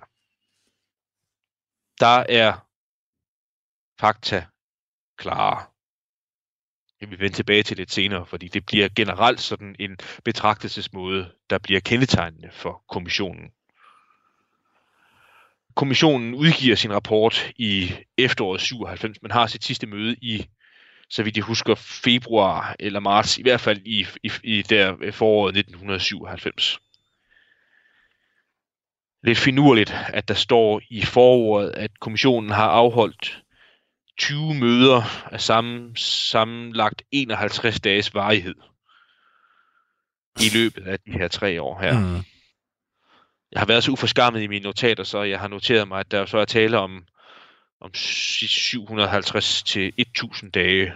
Der 2.00 2.26
er 2.30 2.68
fakta 4.00 4.46
klare. 5.18 5.66
Jeg 7.02 7.10
vil 7.10 7.20
vende 7.20 7.36
tilbage 7.36 7.64
til 7.64 7.78
lidt 7.78 7.92
senere, 7.92 8.26
fordi 8.26 8.48
det 8.48 8.66
bliver 8.66 8.90
generelt 8.96 9.42
sådan 9.42 9.76
en 9.80 9.98
betragtelsesmåde, 10.24 11.36
der 11.50 11.58
bliver 11.58 11.80
kendetegnende 11.80 12.52
for 12.52 12.84
kommissionen. 12.90 13.52
Kommissionen 15.76 16.34
udgiver 16.34 16.76
sin 16.76 16.94
rapport 16.94 17.52
i 17.56 17.92
efteråret 18.18 18.62
97, 18.62 19.22
men 19.22 19.32
har 19.32 19.48
sit 19.48 19.64
sidste 19.64 19.88
møde 19.88 20.16
i, 20.22 20.46
så 21.10 21.24
vidt 21.24 21.38
jeg 21.38 21.44
husker, 21.44 21.76
februar 21.76 22.76
eller 22.80 23.00
marts, 23.00 23.38
i 23.38 23.42
hvert 23.42 23.62
fald 23.62 23.82
i, 23.86 24.08
i, 24.24 24.32
i 24.44 24.62
der 24.62 25.12
foråret 25.12 25.58
1997 25.58 26.80
lidt 29.24 29.38
finurligt, 29.38 29.96
at 30.08 30.28
der 30.28 30.34
står 30.34 30.82
i 30.90 31.02
forordet, 31.02 31.72
at 31.72 32.00
kommissionen 32.00 32.50
har 32.50 32.68
afholdt 32.68 33.44
20 34.18 34.54
møder 34.54 35.30
af 35.34 35.42
sammen, 35.42 35.96
sammenlagt 35.96 37.02
51 37.12 37.80
dages 37.80 38.14
varighed 38.14 38.56
i 40.40 40.50
løbet 40.54 40.88
af 40.88 41.00
de 41.00 41.12
her 41.12 41.28
tre 41.28 41.62
år 41.62 41.82
her. 41.82 42.00
Mm. 42.00 42.24
Jeg 43.54 43.62
har 43.62 43.66
været 43.66 43.84
så 43.84 43.92
uforskammet 43.92 44.42
i 44.42 44.48
mine 44.48 44.64
notater, 44.64 45.04
så 45.04 45.24
jeg 45.24 45.40
har 45.40 45.48
noteret 45.48 45.88
mig, 45.88 46.00
at 46.00 46.12
der 46.12 46.26
så 46.26 46.38
er 46.38 46.46
tale 46.46 46.78
om, 46.80 47.06
om 47.82 47.94
750 47.94 49.64
til 49.64 49.94
1000 49.98 50.52
dage, 50.52 50.94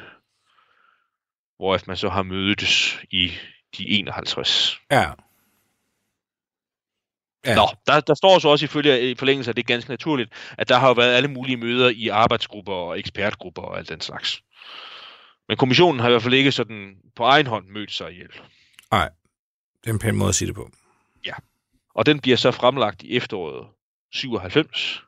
hvor 1.58 1.80
man 1.88 1.98
så 1.98 2.10
har 2.10 2.24
mødtes 2.24 3.00
i, 3.12 3.32
de 3.78 3.90
51. 3.90 4.80
Ja. 4.92 5.12
Ja. 7.46 7.56
Nå, 7.56 7.68
der, 7.88 8.00
der 8.00 8.14
står 8.14 8.40
så 8.40 8.50
også 8.50 8.66
ifølge 8.66 9.12
i 9.12 9.16
forlængelse 9.16 9.52
af 9.52 9.56
det 9.56 9.68
ganske 9.68 9.90
naturligt, 9.90 10.32
at 10.58 10.70
der 10.70 10.78
har 10.78 10.88
jo 10.88 10.94
været 10.94 11.16
alle 11.16 11.28
mulige 11.28 11.58
møder 11.58 11.90
i 11.90 12.08
arbejdsgrupper 12.08 12.74
og 12.74 13.00
ekspertgrupper 13.00 13.62
og 13.62 13.78
alt 13.78 13.90
den 13.90 14.02
slags. 14.02 14.44
Men 15.48 15.58
kommissionen 15.58 16.00
har 16.00 16.08
i 16.08 16.12
hvert 16.12 16.24
fald 16.24 16.34
ikke 16.34 16.52
sådan 16.52 16.96
på 17.16 17.24
egen 17.24 17.48
hånd 17.48 17.68
mødt 17.68 17.92
sig 17.92 18.12
ihjel. 18.12 18.32
Nej, 18.92 19.10
det 19.84 19.90
er 19.90 19.94
en 19.94 20.00
pæn 20.00 20.16
måde 20.16 20.30
at 20.30 20.36
sige 20.36 20.48
det 20.48 20.56
på. 20.56 20.70
Ja. 21.26 21.34
Og 21.98 22.06
den 22.06 22.20
bliver 22.20 22.38
så 22.38 22.52
fremlagt 22.52 23.04
i 23.04 23.18
efteråret 23.18 23.68
97. 24.14 25.04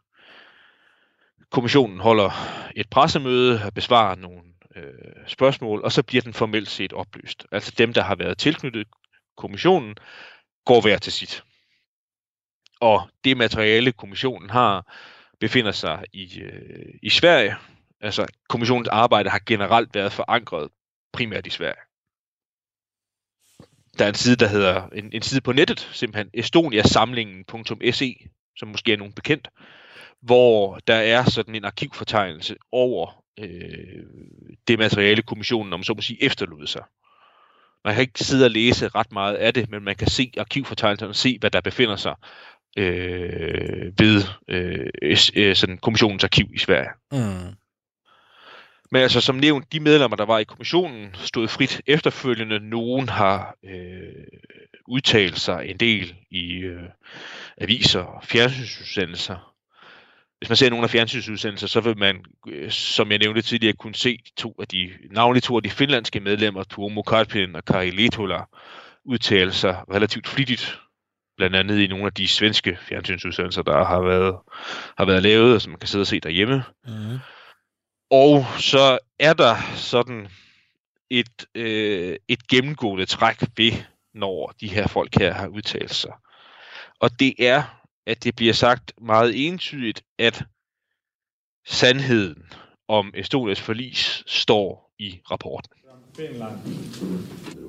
Kommissionen 1.51 1.99
holder 1.99 2.31
et 2.75 2.89
pressemøde 2.89 3.61
og 3.65 3.73
besvarer 3.73 4.15
nogle 4.15 4.41
øh, 4.75 5.27
spørgsmål, 5.27 5.81
og 5.83 5.91
så 5.91 6.03
bliver 6.03 6.21
den 6.21 6.33
formelt 6.33 6.69
set 6.69 6.93
opløst. 6.93 7.45
Altså 7.51 7.73
dem, 7.77 7.93
der 7.93 8.03
har 8.03 8.15
været 8.15 8.37
tilknyttet 8.37 8.87
kommissionen, 9.37 9.95
går 10.65 10.81
hver 10.81 10.97
til 10.97 11.13
sit. 11.13 11.43
Og 12.79 13.09
det 13.23 13.37
materiale, 13.37 13.91
kommissionen 13.91 14.49
har, 14.49 14.95
befinder 15.39 15.71
sig 15.71 16.03
i, 16.13 16.39
øh, 16.39 16.93
i 17.03 17.09
Sverige. 17.09 17.55
Altså, 18.01 18.25
kommissionens 18.49 18.87
arbejde 18.87 19.29
har 19.29 19.41
generelt 19.45 19.95
været 19.95 20.11
forankret 20.11 20.69
primært 21.13 21.47
i 21.47 21.49
Sverige. 21.49 21.88
Der 23.99 24.05
er 24.05 24.09
en 24.09 24.15
side, 24.15 24.35
der 24.35 24.47
hedder, 24.47 24.89
en, 24.95 25.09
en 25.13 25.21
side 25.21 25.41
på 25.41 25.51
nettet, 25.51 25.89
simpelthen 25.93 26.29
estoniasamlingen.se, 26.33 28.15
som 28.57 28.67
måske 28.67 28.93
er 28.93 28.97
nogen 28.97 29.13
bekendt, 29.13 29.47
hvor 30.21 30.79
der 30.87 30.95
er 30.95 31.29
sådan 31.29 31.55
en 31.55 31.65
arkivfortegnelse 31.65 32.55
over 32.71 33.23
øh, 33.39 34.03
det 34.67 34.79
materiale, 34.79 35.21
kommissionen, 35.21 35.73
om 35.73 35.83
så 35.83 35.93
må 35.93 36.01
sige, 36.01 36.23
efterlod 36.23 36.67
sig. 36.67 36.83
Man 37.85 37.93
kan 37.93 38.01
ikke 38.01 38.23
sidde 38.23 38.45
og 38.45 38.51
læse 38.51 38.87
ret 38.87 39.11
meget 39.11 39.35
af 39.35 39.53
det, 39.53 39.69
men 39.69 39.83
man 39.83 39.95
kan 39.95 40.07
se 40.07 40.31
arkivfortegnelserne 40.37 41.11
og 41.11 41.15
se, 41.15 41.37
hvad 41.39 41.51
der 41.51 41.61
befinder 41.61 41.95
sig 41.95 42.15
øh, 42.77 43.93
ved 43.99 44.23
øh, 44.47 44.87
øh 45.35 45.55
sådan 45.55 45.77
kommissionens 45.77 46.23
arkiv 46.23 46.45
i 46.53 46.57
Sverige. 46.57 46.89
Mm. 47.11 47.55
Men 48.91 49.01
altså 49.01 49.21
som 49.21 49.35
nævnt, 49.35 49.73
de 49.73 49.79
medlemmer, 49.79 50.17
der 50.17 50.25
var 50.25 50.39
i 50.39 50.43
kommissionen, 50.43 51.15
stod 51.15 51.47
frit 51.47 51.81
efterfølgende. 51.87 52.59
Nogen 52.59 53.09
har 53.09 53.55
øh, 53.65 54.27
udtalt 54.87 55.39
sig 55.39 55.65
en 55.65 55.77
del 55.77 56.15
i 56.31 56.53
øh, 56.53 56.89
aviser 57.57 58.01
og 58.01 58.23
fjernsynsudsendelser. 58.23 59.55
Hvis 60.37 60.49
man 60.49 60.55
ser 60.55 60.69
nogle 60.69 60.83
af 60.83 60.89
fjernsynsudsendelser, 60.89 61.67
så 61.67 61.81
vil 61.81 61.97
man, 61.97 62.25
øh, 62.47 62.71
som 62.71 63.11
jeg 63.11 63.19
nævnte 63.19 63.41
tidligere, 63.41 63.73
kunne 63.73 63.95
se 63.95 64.17
to 64.37 64.55
af 64.59 64.67
de, 64.67 64.89
navnlig 65.11 65.43
to 65.43 65.55
af 65.55 65.63
de 65.63 65.69
finlandske 65.69 66.19
medlemmer, 66.19 66.63
Tuomo 66.63 67.01
Karpinen 67.01 67.55
og 67.55 67.65
Kari 67.65 67.89
Letola, 67.89 68.39
udtale 69.05 69.51
sig 69.51 69.83
relativt 69.93 70.27
flittigt 70.27 70.79
blandt 71.37 71.55
andet 71.55 71.79
i 71.79 71.87
nogle 71.87 72.05
af 72.05 72.13
de 72.13 72.27
svenske 72.27 72.77
fjernsynsudsendelser, 72.81 73.61
der 73.61 73.85
har 73.85 74.01
været, 74.01 74.35
har 74.97 75.05
været 75.05 75.23
lavet, 75.23 75.61
som 75.61 75.69
man 75.71 75.79
kan 75.79 75.87
sidde 75.87 76.03
og 76.03 76.07
se 76.07 76.19
derhjemme. 76.19 76.63
Mm. 76.85 77.19
Og 78.09 78.45
så 78.59 78.97
er 79.19 79.33
der 79.33 79.55
sådan 79.75 80.27
et, 81.09 81.45
øh, 81.55 82.15
et 82.27 82.47
gennemgående 82.47 83.05
træk 83.05 83.41
ved, 83.57 83.71
når 84.13 84.53
de 84.61 84.67
her 84.67 84.87
folk 84.87 85.15
her 85.15 85.33
har 85.33 85.47
udtalt 85.47 85.95
sig. 85.95 86.11
Og 86.99 87.19
det 87.19 87.33
er, 87.39 87.63
at 88.07 88.23
det 88.23 88.35
bliver 88.35 88.53
sagt 88.53 88.93
meget 89.01 89.47
entydigt, 89.47 90.01
at 90.19 90.43
sandheden 91.67 92.43
om 92.87 93.11
Estonias 93.15 93.61
forlis 93.61 94.23
står 94.27 94.91
i 94.99 95.21
rapporten. 95.31 95.71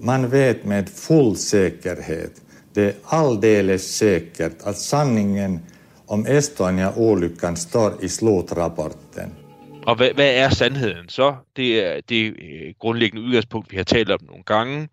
Man 0.00 0.30
ved 0.32 0.64
med 0.64 0.86
fuld 0.86 1.36
sikkerhed, 1.36 2.30
det 2.74 2.88
er 2.88 3.14
aldeles 3.14 3.82
sikkert, 3.82 4.52
at 4.66 4.76
sanningen 4.76 5.66
om 6.08 6.26
Estonia-olyckan 6.26 7.56
står 7.56 7.98
i 8.02 8.08
slutrapporten. 8.08 9.39
Og 9.86 9.94
hvad, 9.96 10.14
hvad 10.14 10.34
er 10.36 10.50
sandheden 10.50 11.08
så? 11.08 11.36
Det 11.56 11.86
er 11.86 12.00
det 12.00 12.36
øh, 12.38 12.74
grundlæggende 12.78 13.26
udgangspunkt, 13.26 13.72
vi 13.72 13.76
har 13.76 13.84
talt 13.84 14.10
om 14.10 14.20
nogle 14.22 14.44
gange. 14.44 14.88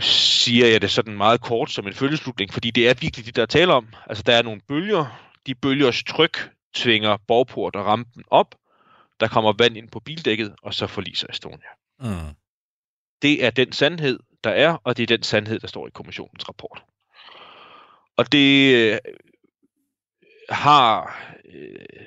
Siger 0.00 0.66
jeg 0.66 0.82
det 0.82 0.90
sådan 0.90 1.16
meget 1.16 1.40
kort 1.40 1.70
som 1.70 1.86
en 1.86 1.94
følgeslutning, 1.94 2.52
fordi 2.52 2.70
det 2.70 2.88
er 2.88 2.94
virkelig 2.94 3.26
det, 3.26 3.36
der 3.36 3.42
er 3.42 3.46
tale 3.46 3.72
om. 3.72 3.88
Altså, 4.06 4.22
der 4.22 4.32
er 4.32 4.42
nogle 4.42 4.60
bølger. 4.68 5.30
De 5.46 5.54
bølgers 5.54 6.04
tryk 6.04 6.50
tvinger 6.74 7.16
borgport 7.28 7.76
og 7.76 7.86
rampen 7.86 8.24
op. 8.30 8.54
Der 9.20 9.28
kommer 9.28 9.52
vand 9.58 9.76
ind 9.76 9.88
på 9.88 10.00
bildækket, 10.00 10.54
og 10.62 10.74
så 10.74 10.86
forliser 10.86 11.26
Estonia. 11.30 11.68
Mm. 12.00 12.34
Det 13.22 13.44
er 13.44 13.50
den 13.50 13.72
sandhed, 13.72 14.18
der 14.44 14.50
er, 14.50 14.76
og 14.84 14.96
det 14.96 15.02
er 15.02 15.16
den 15.16 15.22
sandhed, 15.22 15.60
der 15.60 15.66
står 15.66 15.86
i 15.86 15.90
kommissionens 15.90 16.48
rapport. 16.48 16.82
Og 18.16 18.32
det 18.32 18.74
øh, 18.74 18.98
har 20.48 21.20
øh, 21.54 22.06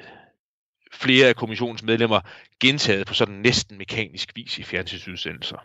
flere 0.93 1.27
af 1.27 1.35
kommissionens 1.35 1.83
medlemmer 1.83 2.21
gentaget 2.59 3.07
på 3.07 3.13
sådan 3.13 3.35
næsten 3.35 3.77
mekanisk 3.77 4.31
vis 4.35 4.59
i 4.59 4.63
fjernsynsudsendelser. 4.63 5.57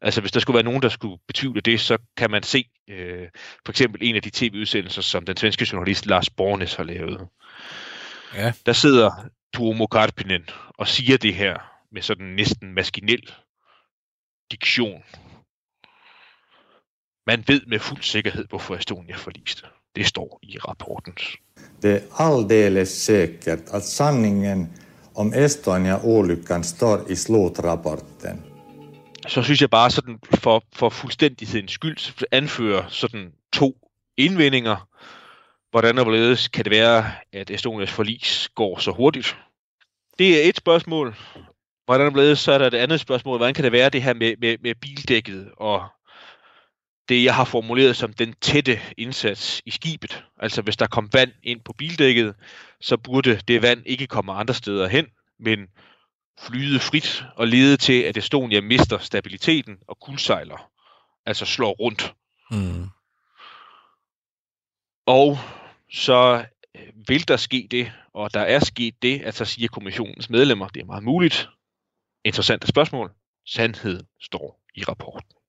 Altså 0.00 0.20
hvis 0.20 0.32
der 0.32 0.40
skulle 0.40 0.54
være 0.54 0.64
nogen, 0.64 0.82
der 0.82 0.88
skulle 0.88 1.18
betvivle 1.26 1.60
det, 1.60 1.80
så 1.80 1.98
kan 2.16 2.30
man 2.30 2.42
se 2.42 2.64
øh, 2.88 3.28
for 3.64 3.72
eksempel 3.72 4.00
en 4.02 4.16
af 4.16 4.22
de 4.22 4.30
tv-udsendelser, 4.30 5.02
som 5.02 5.24
den 5.24 5.36
svenske 5.36 5.68
journalist 5.72 6.06
Lars 6.06 6.30
Bornes 6.30 6.74
har 6.74 6.84
lavet. 6.84 7.28
Ja. 8.34 8.52
Der 8.66 8.72
sidder 8.72 9.28
Tuomo 9.54 9.86
Karpinen 9.86 10.48
og 10.78 10.88
siger 10.88 11.16
det 11.16 11.34
her 11.34 11.56
med 11.92 12.02
sådan 12.02 12.26
næsten 12.26 12.74
maskinel 12.74 13.34
diktion. 14.50 15.02
Man 17.26 17.44
ved 17.46 17.66
med 17.66 17.78
fuld 17.78 18.02
sikkerhed, 18.02 18.46
hvorfor 18.48 18.74
Estonia 18.74 19.16
forliste. 19.16 19.66
Det 19.96 20.06
står 20.06 20.38
i 20.42 20.58
rapporten. 20.58 21.14
Det 21.82 21.90
är 21.92 22.02
alldeles 22.10 23.04
säkert 23.04 23.70
att 23.70 23.84
sanningen 23.84 24.68
om 25.14 25.32
Estonia-olyckan 25.34 26.64
står 26.64 27.10
i 27.10 27.16
slutrapporten. 27.16 28.42
Så 29.28 29.42
synes 29.42 29.60
jeg 29.60 29.70
bare 29.70 29.90
sådan 29.90 30.18
for, 30.34 30.62
for 30.74 30.88
fuldstændighedens 30.88 31.72
skyld 31.72 32.24
anfører 32.32 32.84
sådan 32.88 33.32
to 33.52 33.74
indvendinger. 34.16 34.88
Hvordan 35.70 35.98
og 35.98 36.04
hvorledes 36.04 36.48
kan 36.48 36.64
det 36.64 36.70
være, 36.70 37.04
at 37.32 37.50
Estonias 37.50 37.90
forlis 37.90 38.48
går 38.54 38.78
så 38.78 38.90
hurtigt? 38.90 39.36
Det 40.18 40.44
er 40.44 40.48
et 40.48 40.56
spørgsmål. 40.56 41.16
Hvordan 41.84 42.06
og 42.06 42.12
hvorledes 42.12 42.38
så 42.38 42.52
er 42.52 42.58
der 42.58 42.66
et 42.66 42.74
andet 42.74 43.00
spørgsmål. 43.00 43.36
Hvordan 43.36 43.54
kan 43.54 43.64
det 43.64 43.72
være 43.72 43.90
det 43.90 44.02
her 44.02 44.14
med, 44.14 44.34
med, 44.40 44.56
med 44.62 44.74
bildækket 44.74 45.50
og 45.56 45.82
det, 47.12 47.24
jeg 47.24 47.34
har 47.34 47.44
formuleret 47.44 47.96
som 47.96 48.12
den 48.12 48.34
tætte 48.40 48.80
indsats 48.96 49.62
i 49.66 49.70
skibet. 49.70 50.24
Altså 50.38 50.62
hvis 50.62 50.76
der 50.76 50.86
kom 50.86 51.08
vand 51.12 51.32
ind 51.42 51.60
på 51.60 51.72
bildækket, 51.72 52.34
så 52.80 52.96
burde 52.96 53.40
det 53.48 53.62
vand 53.62 53.82
ikke 53.86 54.06
komme 54.06 54.32
andre 54.32 54.54
steder 54.54 54.88
hen, 54.88 55.06
men 55.38 55.58
flyde 56.40 56.80
frit 56.80 57.24
og 57.36 57.48
lede 57.48 57.76
til, 57.76 58.02
at 58.02 58.16
Estonia 58.16 58.60
mister 58.60 58.98
stabiliteten 58.98 59.78
og 59.88 60.00
kuldsejler, 60.00 60.70
altså 61.26 61.44
slår 61.44 61.72
rundt. 61.72 62.14
Mm. 62.50 62.88
Og 65.06 65.38
så 65.92 66.44
øh, 66.76 66.92
vil 67.08 67.28
der 67.28 67.36
ske 67.36 67.68
det, 67.70 67.92
og 68.14 68.34
der 68.34 68.40
er 68.40 68.58
sket 68.58 69.02
det, 69.02 69.22
at 69.22 69.34
så 69.34 69.44
siger 69.44 69.68
kommissionens 69.68 70.30
medlemmer, 70.30 70.68
det 70.68 70.80
er 70.80 70.86
meget 70.86 71.04
muligt. 71.04 71.48
Interessante 72.24 72.66
spørgsmål. 72.66 73.12
Sandheden 73.46 74.06
står 74.20 74.60
i 74.74 74.84
rapporten. 74.84 75.41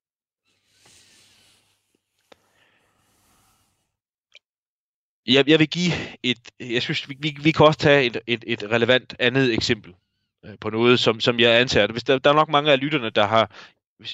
Jeg, 5.28 5.50
jeg 5.50 5.60
vil 5.60 5.70
give 5.70 5.92
et, 6.24 6.52
jeg 6.60 6.82
synes, 6.82 7.10
vi, 7.10 7.18
vi, 7.20 7.38
vi 7.42 7.52
kan 7.52 7.66
også 7.66 7.80
tage 7.80 8.06
et, 8.06 8.22
et, 8.28 8.44
et 8.48 8.64
relevant 8.64 9.16
andet 9.20 9.54
eksempel 9.54 9.94
øh, 10.46 10.56
på 10.62 10.70
noget, 10.70 11.00
som, 11.00 11.20
som 11.20 11.40
jeg 11.40 11.60
antager. 11.62 11.88
Hvis 11.88 12.04
der, 12.04 12.20
der 12.20 12.30
er 12.30 12.34
nok 12.34 12.50
mange 12.50 12.72
af 12.72 12.80
lytterne, 12.80 13.10
der 13.10 13.28
har 13.28 13.52
øh, 14.00 14.08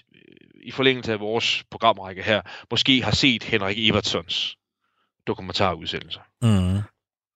i 0.62 0.72
forlængelse 0.72 1.12
af 1.12 1.20
vores 1.20 1.64
programrække 1.72 2.24
her, 2.24 2.42
måske 2.72 3.04
har 3.04 3.12
set 3.12 3.44
Henrik 3.44 3.90
Evertsons 3.90 4.58
dokumentarudsendelser. 5.28 6.22
Mm. 6.42 6.82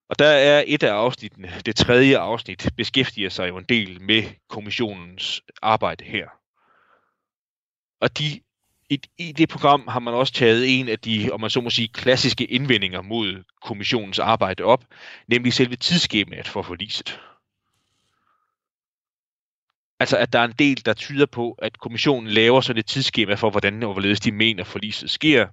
Og 0.09 0.19
der 0.19 0.27
er 0.27 0.63
et 0.67 0.83
af 0.83 0.91
afsnittene, 0.91 1.53
det 1.65 1.75
tredje 1.75 2.17
afsnit, 2.17 2.69
beskæftiger 2.77 3.29
sig 3.29 3.49
jo 3.49 3.57
en 3.57 3.65
del 3.69 4.01
med 4.01 4.23
kommissionens 4.49 5.41
arbejde 5.61 6.03
her. 6.03 6.27
Og 8.01 8.17
de 8.17 8.41
i, 8.89 9.01
i 9.17 9.31
det 9.31 9.49
program 9.49 9.87
har 9.87 9.99
man 9.99 10.13
også 10.13 10.33
taget 10.33 10.79
en 10.79 10.89
af 10.89 10.99
de, 10.99 11.29
om 11.31 11.41
man 11.41 11.49
så 11.49 11.61
må 11.61 11.69
sige, 11.69 11.87
klassiske 11.87 12.45
indvendinger 12.45 13.01
mod 13.01 13.43
kommissionens 13.61 14.19
arbejde 14.19 14.63
op, 14.63 14.85
nemlig 15.27 15.53
selve 15.53 15.75
tidsskemaet 15.75 16.47
for 16.47 16.61
forliset. 16.61 17.19
Altså, 19.99 20.17
at 20.17 20.33
der 20.33 20.39
er 20.39 20.45
en 20.45 20.55
del, 20.59 20.85
der 20.85 20.93
tyder 20.93 21.25
på, 21.25 21.51
at 21.51 21.79
kommissionen 21.79 22.29
laver 22.29 22.61
sådan 22.61 22.79
et 22.79 22.85
tidsskema 22.85 23.33
for, 23.33 23.49
hvordan 23.49 23.83
og 23.83 23.91
hvorledes 23.91 24.19
de 24.19 24.31
mener, 24.31 24.63
forliset 24.63 25.11
sker. 25.11 25.47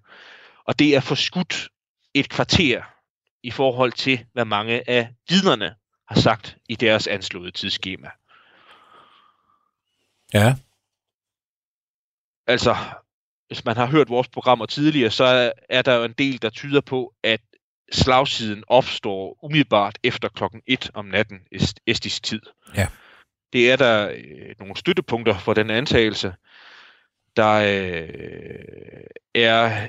Og 0.64 0.78
det 0.78 0.96
er 0.96 1.00
forskudt 1.00 1.68
et 2.14 2.28
kvarter 2.28 2.82
i 3.42 3.50
forhold 3.50 3.92
til, 3.92 4.26
hvad 4.32 4.44
mange 4.44 4.90
af 4.90 5.08
vidnerne 5.28 5.74
har 6.08 6.20
sagt 6.20 6.56
i 6.68 6.74
deres 6.74 7.06
anslåede 7.06 7.50
tidsskema. 7.50 8.10
Ja. 10.34 10.54
Altså, 12.46 12.76
hvis 13.50 13.64
man 13.64 13.76
har 13.76 13.86
hørt 13.86 14.08
vores 14.08 14.28
programmer 14.28 14.66
tidligere, 14.66 15.10
så 15.10 15.24
er, 15.24 15.52
er 15.68 15.82
der 15.82 15.94
jo 15.94 16.04
en 16.04 16.14
del, 16.18 16.42
der 16.42 16.50
tyder 16.50 16.80
på, 16.80 17.14
at 17.22 17.40
slagsiden 17.92 18.64
opstår 18.66 19.44
umiddelbart 19.44 19.98
efter 20.02 20.28
klokken 20.28 20.62
1 20.66 20.90
om 20.94 21.04
natten 21.04 21.38
estisk 21.86 22.22
tid. 22.22 22.40
Ja. 22.76 22.86
Det 23.52 23.72
er 23.72 23.76
der 23.76 24.10
øh, 24.10 24.54
nogle 24.58 24.76
støttepunkter 24.76 25.38
for 25.38 25.54
den 25.54 25.70
antagelse. 25.70 26.34
Der 27.36 27.54
øh, 27.54 29.04
er 29.34 29.88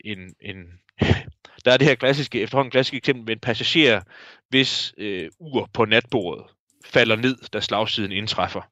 en, 0.00 0.34
en 0.40 0.56
der 1.64 1.72
er 1.72 1.76
det 1.76 1.86
her 1.86 1.94
klassiske, 1.94 2.40
efterhånden 2.40 2.70
klassiske 2.70 2.96
eksempel 2.96 3.24
med 3.24 3.32
en 3.32 3.40
passager, 3.40 4.00
hvis 4.48 4.94
øh, 4.98 5.30
ur 5.38 5.70
på 5.72 5.84
natbordet 5.84 6.44
falder 6.84 7.16
ned, 7.16 7.36
da 7.52 7.60
slagsiden 7.60 8.12
indtræffer. 8.12 8.62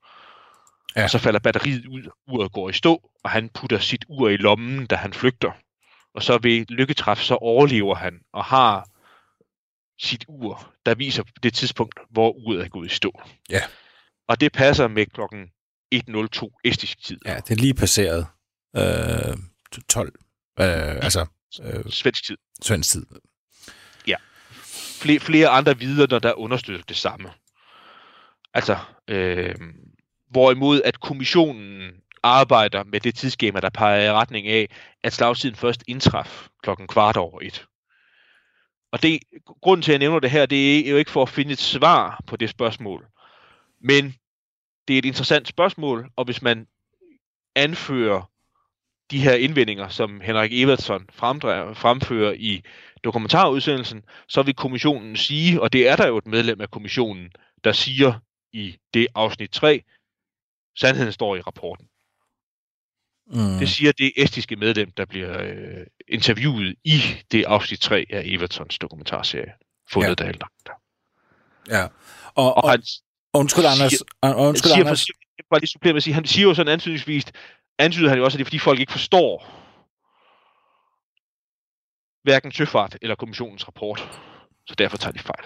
Ja. 0.96 1.02
Og 1.04 1.10
så 1.10 1.18
falder 1.18 1.40
batteriet 1.40 1.86
ud, 1.86 2.10
uret 2.28 2.52
går 2.52 2.70
i 2.70 2.72
stå, 2.72 3.10
og 3.24 3.30
han 3.30 3.48
putter 3.48 3.78
sit 3.78 4.04
ur 4.08 4.28
i 4.28 4.36
lommen, 4.36 4.86
da 4.86 4.96
han 4.96 5.12
flygter. 5.12 5.52
Og 6.14 6.22
så 6.22 6.38
ved 6.42 6.66
lykketræf, 6.68 7.18
så 7.18 7.34
overlever 7.34 7.94
han 7.94 8.20
og 8.32 8.44
har 8.44 8.88
sit 10.00 10.24
ur, 10.28 10.74
der 10.86 10.94
viser 10.94 11.22
det 11.42 11.54
tidspunkt, 11.54 11.98
hvor 12.10 12.30
uret 12.30 12.64
er 12.64 12.68
gået 12.68 12.92
i 12.92 12.94
stå. 12.94 13.20
Ja. 13.50 13.62
Og 14.28 14.40
det 14.40 14.52
passer 14.52 14.88
med 14.88 15.06
klokken 15.06 15.46
1.02 15.94 16.60
estisk 16.64 17.04
tid. 17.04 17.18
Ja, 17.26 17.36
det 17.36 17.50
er 17.50 17.54
lige 17.54 17.74
passeret 17.74 18.26
øh, 18.76 19.36
12. 19.88 20.12
Øh, 20.60 20.66
altså 21.04 21.26
øh, 21.62 21.90
svensk 21.90 22.26
tid. 22.26 22.36
Svensk 22.62 22.90
tid. 22.90 23.06
Ja. 24.06 24.16
Flere, 25.00 25.20
flere 25.20 25.48
andre 25.48 25.78
videre, 25.78 26.20
der 26.20 26.32
understøtter 26.32 26.84
det 26.88 26.96
samme. 26.96 27.30
Altså, 28.54 28.78
øh, 29.08 29.54
hvorimod 30.30 30.82
at 30.82 31.00
kommissionen 31.00 31.90
arbejder 32.22 32.84
med 32.84 33.00
det 33.00 33.14
tidsskema, 33.14 33.60
der 33.60 33.70
peger 33.70 34.04
i 34.04 34.12
retning 34.12 34.46
af, 34.46 34.68
at 35.02 35.12
slagtiden 35.12 35.56
først 35.56 35.84
indtræf 35.86 36.48
klokken 36.62 36.86
kvart 36.86 37.16
over 37.16 37.40
et. 37.42 37.66
Og 38.92 39.02
det, 39.02 39.20
grunden 39.62 39.82
til, 39.82 39.92
at 39.92 39.94
jeg 39.94 39.98
nævner 39.98 40.20
det 40.20 40.30
her, 40.30 40.46
det 40.46 40.86
er 40.86 40.90
jo 40.90 40.96
ikke 40.96 41.10
for 41.10 41.22
at 41.22 41.28
finde 41.28 41.52
et 41.52 41.58
svar 41.58 42.20
på 42.26 42.36
det 42.36 42.50
spørgsmål. 42.50 43.06
Men 43.80 44.14
det 44.88 44.94
er 44.94 44.98
et 44.98 45.04
interessant 45.04 45.48
spørgsmål, 45.48 46.10
og 46.16 46.24
hvis 46.24 46.42
man 46.42 46.66
anfører 47.54 48.30
de 49.10 49.18
her 49.18 49.34
indvendinger, 49.34 49.88
som 49.88 50.20
Henrik 50.20 50.52
Evertsson 50.52 51.06
fremfører 51.12 52.32
i 52.32 52.62
dokumentarudsendelsen, 53.04 54.02
så 54.28 54.42
vil 54.42 54.54
kommissionen 54.54 55.16
sige, 55.16 55.62
og 55.62 55.72
det 55.72 55.88
er 55.88 55.96
der 55.96 56.06
jo 56.06 56.18
et 56.18 56.26
medlem 56.26 56.60
af 56.60 56.70
kommissionen, 56.70 57.30
der 57.64 57.72
siger 57.72 58.12
i 58.52 58.76
det 58.94 59.06
afsnit 59.14 59.50
3, 59.50 59.82
sandheden 60.76 61.12
står 61.12 61.36
i 61.36 61.40
rapporten. 61.40 61.86
Mm. 63.30 63.58
Det 63.58 63.68
siger 63.68 63.92
det 63.92 64.12
estiske 64.16 64.56
medlem, 64.56 64.90
der 64.90 65.04
bliver 65.04 65.42
øh, 65.42 65.86
interviewet 66.08 66.74
i 66.84 67.00
det 67.32 67.44
afsnit 67.44 67.80
3 67.80 68.06
af 68.10 68.22
Evertons 68.24 68.78
dokumentarserie, 68.78 69.52
fundet 69.92 70.08
ja. 70.08 70.14
der 70.14 70.28
ældre. 70.28 70.48
Ja, 71.68 71.82
og, 72.34 72.56
og, 72.56 72.64
og 72.64 72.70
han, 72.70 72.82
undskyld 73.34 73.64
Anders, 73.64 73.92
siger, 73.92 74.34
undskyld 74.36 74.72
siger, 74.72 74.84
Anders. 74.84 75.00
For, 75.00 75.42
bare 75.50 75.60
lige 75.60 75.68
supplere 75.68 75.92
med 75.92 75.96
at 75.96 76.02
sige, 76.02 76.14
han 76.14 76.26
siger 76.26 76.48
jo 76.48 76.54
sådan 76.54 76.72
ansøgningsvis, 76.72 77.24
antyder 77.78 78.08
han 78.08 78.18
jo 78.18 78.24
også, 78.24 78.36
at 78.36 78.38
det 78.38 78.44
er 78.44 78.46
fordi 78.46 78.58
folk 78.58 78.80
ikke 78.80 78.92
forstår 78.92 79.46
hverken 82.22 82.52
søfart 82.52 82.98
eller 83.02 83.14
kommissionens 83.14 83.68
rapport. 83.68 84.20
Så 84.66 84.74
derfor 84.74 84.96
tager 84.96 85.12
de 85.12 85.18
fejl. 85.18 85.44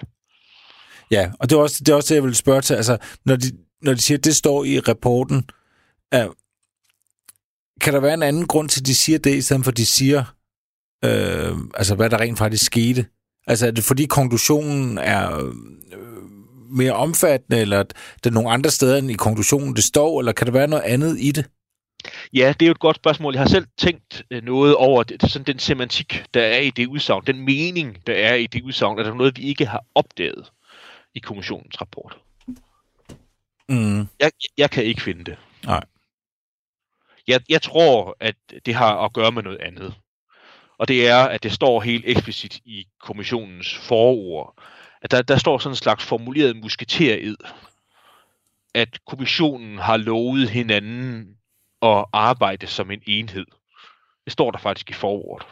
Ja, 1.11 1.33
og 1.41 1.51
det 1.51 1.57
er 1.57 1.61
også 1.61 1.77
det, 1.85 1.89
er 1.93 1.97
også 1.97 2.15
det 2.15 2.15
jeg 2.15 2.25
vil 2.25 2.35
spørge 2.35 2.61
til. 2.61 2.75
Altså, 2.75 2.99
når 3.25 3.37
de, 3.37 3.47
når 3.83 3.95
de 3.95 4.01
siger, 4.01 4.19
at 4.19 4.25
det 4.25 4.37
står 4.37 4.65
i 4.65 4.81
rapporten, 4.81 5.51
uh, 6.17 6.33
kan 7.81 7.95
der 7.95 8.01
være 8.01 8.15
en 8.15 8.23
anden 8.23 8.47
grund 8.47 8.69
til, 8.69 8.81
at 8.81 8.87
de 8.87 8.95
siger 8.95 9.19
det, 9.19 9.35
i 9.35 9.41
stedet 9.41 9.65
for 9.65 9.71
at 9.71 9.77
de 9.77 9.87
siger, 9.87 10.25
øh, 11.05 11.57
altså 11.75 11.95
hvad 11.95 12.11
der 12.11 12.21
rent 12.21 12.39
faktisk 12.39 12.65
skete? 12.65 13.07
Altså 13.47 13.67
er 13.67 13.71
det 13.71 13.85
fordi 13.85 14.07
konklusionen 14.07 14.99
er 14.99 15.39
øh, 15.39 15.55
mere 16.71 16.93
omfattende, 16.93 17.61
eller 17.61 17.81
at 17.81 17.95
der 18.25 18.31
er 18.31 18.35
nogle 18.35 18.51
andre 18.51 18.71
steder 18.71 18.97
end 18.97 19.11
i 19.11 19.15
konklusionen, 19.15 19.77
det 19.77 19.85
står, 19.85 20.21
eller 20.21 20.33
kan 20.33 20.47
der 20.47 20.53
være 20.53 20.69
noget 20.69 20.83
andet 20.83 21.17
i 21.21 21.33
det? 21.33 21.45
Ja, 22.33 22.55
det 22.61 22.63
er 22.63 22.67
jo 22.67 22.73
et 22.73 22.81
godt 22.81 22.97
spørgsmål. 22.97 23.35
Jeg 23.35 23.43
har 23.43 23.49
selv 23.49 23.67
tænkt 23.79 24.23
øh, 24.31 24.43
noget 24.43 24.75
over 24.75 25.03
det, 25.03 25.31
sådan 25.31 25.47
den 25.47 25.59
semantik, 25.59 26.25
der 26.35 26.43
er 26.43 26.59
i 26.59 26.71
det 26.71 26.87
udsagn, 26.87 27.23
den 27.27 27.45
mening, 27.45 27.97
der 28.07 28.13
er 28.13 28.35
i 28.35 28.47
det 28.47 28.63
udsagn, 28.63 28.99
er 28.99 29.03
der 29.03 29.15
noget, 29.15 29.37
vi 29.37 29.43
ikke 29.43 29.67
har 29.67 29.85
opdaget 29.95 30.51
i 31.15 31.19
kommissionens 31.19 31.81
rapport. 31.81 32.17
Mm. 33.71 34.09
Jeg, 34.21 34.33
jeg 34.57 34.71
kan 34.71 34.85
ikke 34.85 35.03
finde 35.03 35.25
det. 35.25 35.39
Nej. 35.65 35.85
Jeg, 37.29 37.41
jeg 37.49 37.63
tror, 37.63 38.17
at 38.21 38.37
det 38.67 38.75
har 38.75 38.97
at 39.05 39.13
gøre 39.13 39.33
med 39.33 39.43
noget 39.43 39.59
andet. 39.61 39.95
Og 40.79 40.89
det 40.89 41.09
er, 41.09 41.25
at 41.25 41.43
det 41.43 41.53
står 41.53 41.81
helt 41.81 42.05
eksplicit 42.07 42.61
i 42.65 42.87
kommissionens 43.01 43.75
forord, 43.75 44.63
at 45.03 45.11
der, 45.11 45.23
der 45.23 45.37
står 45.37 45.59
sådan 45.59 45.73
en 45.73 45.77
slags 45.77 46.05
formuleret 46.05 46.57
musketered, 46.57 47.37
at 48.75 49.05
kommissionen 49.07 49.79
har 49.79 49.97
lovet 49.97 50.51
hinanden 50.51 51.37
at 51.83 52.05
arbejde 52.13 52.67
som 52.67 52.91
en 52.91 53.03
enhed. 53.07 53.47
Det 54.25 54.33
står 54.33 54.51
der 54.51 54.59
faktisk 54.59 54.91
i 54.91 54.93
forordet. 54.93 55.47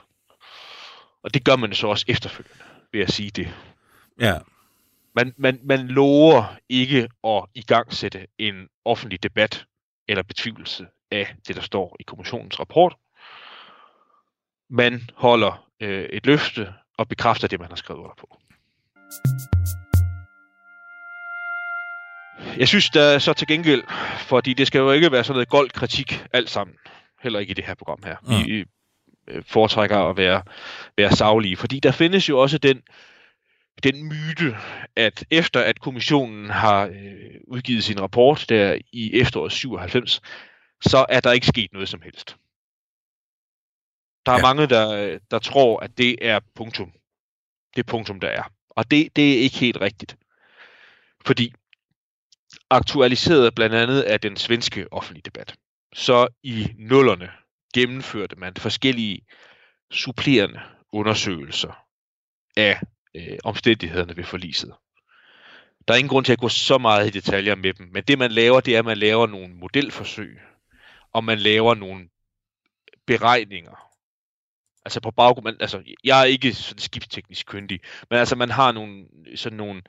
Og 1.22 1.34
det 1.34 1.44
gør 1.44 1.56
man 1.56 1.74
så 1.74 1.86
også 1.86 2.04
efterfølgende, 2.08 2.64
ved 2.92 3.00
at 3.00 3.12
sige 3.12 3.30
det. 3.30 3.54
Ja. 4.20 4.38
Man, 5.18 5.34
man, 5.36 5.60
man 5.62 5.88
lover 5.88 6.56
ikke 6.68 7.08
at 7.24 7.44
igangsætte 7.54 8.26
en 8.38 8.68
offentlig 8.84 9.22
debat 9.22 9.64
eller 10.08 10.22
betvivlelse 10.22 10.86
af 11.10 11.34
det, 11.48 11.56
der 11.56 11.62
står 11.62 11.96
i 12.00 12.02
kommissionens 12.02 12.60
rapport. 12.60 12.94
Man 14.70 15.10
holder 15.14 15.68
øh, 15.80 16.04
et 16.04 16.26
løfte 16.26 16.74
og 16.98 17.08
bekræfter 17.08 17.48
det, 17.48 17.60
man 17.60 17.68
har 17.68 17.76
skrevet 17.76 18.00
under 18.00 18.14
på. 18.14 18.40
Jeg 22.58 22.68
synes 22.68 22.90
da 22.90 23.18
så 23.18 23.32
til 23.32 23.46
gengæld, 23.46 23.82
fordi 24.18 24.54
det 24.54 24.66
skal 24.66 24.78
jo 24.78 24.90
ikke 24.92 25.12
være 25.12 25.24
sådan 25.24 25.34
noget 25.34 25.48
gold 25.48 25.70
kritik 25.70 26.24
alt 26.32 26.50
sammen, 26.50 26.76
heller 27.22 27.38
ikke 27.38 27.50
i 27.50 27.54
det 27.54 27.64
her 27.64 27.74
program 27.74 28.02
her. 28.04 28.16
Mm. 28.22 28.46
Vi 28.46 28.64
øh, 29.28 29.42
foretrækker 29.46 29.98
at 29.98 30.16
være, 30.16 30.42
være 30.96 31.12
savlige, 31.12 31.56
fordi 31.56 31.80
der 31.80 31.92
findes 31.92 32.28
jo 32.28 32.38
også 32.38 32.58
den, 32.58 32.82
den 33.82 34.04
myte, 34.04 34.56
at 34.96 35.24
efter 35.30 35.60
at 35.60 35.80
kommissionen 35.80 36.50
har 36.50 36.86
øh, 36.86 37.40
udgivet 37.46 37.84
sin 37.84 38.00
rapport 38.00 38.46
der 38.48 38.78
i 38.92 39.20
efteråret 39.20 39.52
97, 39.52 40.20
så 40.80 41.06
er 41.08 41.20
der 41.20 41.32
ikke 41.32 41.46
sket 41.46 41.72
noget 41.72 41.88
som 41.88 42.02
helst. 42.02 42.36
Der 44.26 44.32
er 44.32 44.36
ja. 44.36 44.42
mange, 44.42 44.66
der, 44.66 45.18
der 45.30 45.38
tror, 45.38 45.80
at 45.80 45.98
det 45.98 46.16
er 46.20 46.40
punktum. 46.54 46.92
Det 47.76 47.82
er 47.82 47.90
punktum, 47.90 48.20
der 48.20 48.28
er. 48.28 48.42
Og 48.70 48.90
det, 48.90 49.16
det 49.16 49.34
er 49.34 49.38
ikke 49.38 49.56
helt 49.56 49.80
rigtigt. 49.80 50.16
Fordi 51.26 51.54
aktualiseret 52.70 53.54
blandt 53.54 53.74
andet 53.74 54.02
af 54.02 54.20
den 54.20 54.36
svenske 54.36 54.92
offentlige 54.92 55.22
debat. 55.22 55.54
Så 55.94 56.28
i 56.42 56.68
nullerne 56.78 57.30
gennemførte 57.74 58.36
man 58.36 58.54
forskellige 58.56 59.26
supplerende 59.90 60.60
undersøgelser 60.92 61.84
af 62.56 62.80
øh, 63.14 63.38
omstændighederne 63.44 64.16
ved 64.16 64.24
forliset. 64.24 64.74
Der 65.88 65.94
er 65.94 65.98
ingen 65.98 66.08
grund 66.08 66.24
til 66.24 66.32
at 66.32 66.38
gå 66.38 66.48
så 66.48 66.78
meget 66.78 67.06
i 67.06 67.10
detaljer 67.10 67.54
med 67.54 67.74
dem, 67.74 67.88
men 67.92 68.02
det 68.02 68.18
man 68.18 68.30
laver, 68.30 68.60
det 68.60 68.74
er, 68.74 68.78
at 68.78 68.84
man 68.84 68.98
laver 68.98 69.26
nogle 69.26 69.54
modelforsøg, 69.54 70.40
og 71.12 71.24
man 71.24 71.38
laver 71.38 71.74
nogle 71.74 72.08
beregninger. 73.06 73.88
Altså 74.84 75.00
på 75.00 75.10
baggrund, 75.10 75.56
altså 75.60 75.82
jeg 76.04 76.20
er 76.20 76.24
ikke 76.24 76.54
sådan 76.54 76.78
skibsteknisk 76.78 77.46
kyndig, 77.46 77.80
men 78.10 78.18
altså 78.18 78.36
man 78.36 78.50
har 78.50 78.72
nogle, 78.72 79.04
sådan 79.36 79.56
nogle 79.56 79.82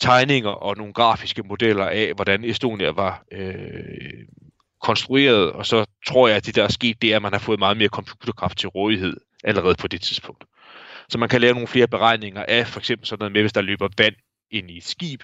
tegninger 0.00 0.50
og 0.50 0.76
nogle 0.76 0.92
grafiske 0.92 1.42
modeller 1.42 1.86
af, 1.86 2.12
hvordan 2.14 2.44
Estonia 2.44 2.90
var 2.90 3.24
øh, 3.32 4.26
konstrueret, 4.82 5.52
og 5.52 5.66
så 5.66 5.86
tror 6.06 6.28
jeg, 6.28 6.36
at 6.36 6.46
det 6.46 6.54
der 6.54 6.64
er 6.64 6.68
sket, 6.68 7.02
det 7.02 7.12
er, 7.12 7.16
at 7.16 7.22
man 7.22 7.32
har 7.32 7.38
fået 7.38 7.58
meget 7.58 7.76
mere 7.76 7.88
computerkraft 7.88 8.58
til 8.58 8.68
rådighed 8.68 9.16
allerede 9.44 9.74
på 9.74 9.88
det 9.88 10.02
tidspunkt. 10.02 10.44
Så 11.12 11.18
man 11.18 11.28
kan 11.28 11.40
lave 11.40 11.52
nogle 11.52 11.68
flere 11.68 11.88
beregninger 11.88 12.44
af, 12.48 12.66
for 12.66 12.80
eksempel 12.80 13.06
sådan 13.06 13.20
noget 13.20 13.32
med, 13.32 13.40
hvis 13.40 13.52
der 13.52 13.60
løber 13.60 13.88
vand 13.98 14.14
ind 14.50 14.70
i 14.70 14.76
et 14.76 14.84
skib, 14.84 15.22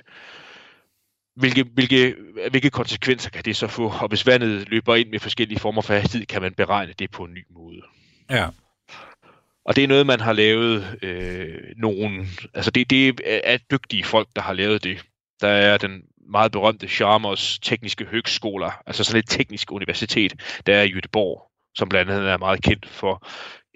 hvilke, 1.36 1.62
hvilke, 1.62 2.14
hvilke 2.50 2.70
konsekvenser 2.70 3.30
kan 3.30 3.44
det 3.44 3.56
så 3.56 3.66
få? 3.66 3.92
Og 4.00 4.08
hvis 4.08 4.26
vandet 4.26 4.68
løber 4.68 4.96
ind 4.96 5.10
med 5.10 5.18
forskellige 5.18 5.58
former 5.58 5.82
for 5.82 5.94
hastighed, 5.94 6.26
kan 6.26 6.42
man 6.42 6.54
beregne 6.54 6.92
det 6.98 7.10
på 7.10 7.24
en 7.24 7.34
ny 7.34 7.44
måde. 7.50 7.82
Ja. 8.30 8.48
Og 9.64 9.76
det 9.76 9.84
er 9.84 9.88
noget, 9.88 10.06
man 10.06 10.20
har 10.20 10.32
lavet 10.32 10.98
øh, 11.02 11.58
nogen... 11.76 12.28
Altså 12.54 12.70
det, 12.70 12.90
det 12.90 13.20
er 13.24 13.58
dygtige 13.70 14.04
folk, 14.04 14.28
der 14.36 14.42
har 14.42 14.52
lavet 14.52 14.84
det. 14.84 15.04
Der 15.40 15.48
er 15.48 15.78
den 15.78 16.02
meget 16.30 16.52
berømte 16.52 16.88
Chalmers 16.88 17.58
Tekniske 17.62 18.04
Høgskoler, 18.04 18.82
altså 18.86 19.04
sådan 19.04 19.18
et 19.18 19.28
teknisk 19.28 19.72
universitet, 19.72 20.60
der 20.66 20.76
er 20.76 20.82
i 20.82 20.92
Göteborg, 20.92 21.72
som 21.74 21.88
blandt 21.88 22.10
andet 22.10 22.30
er 22.30 22.38
meget 22.38 22.62
kendt 22.62 22.86
for 22.86 23.28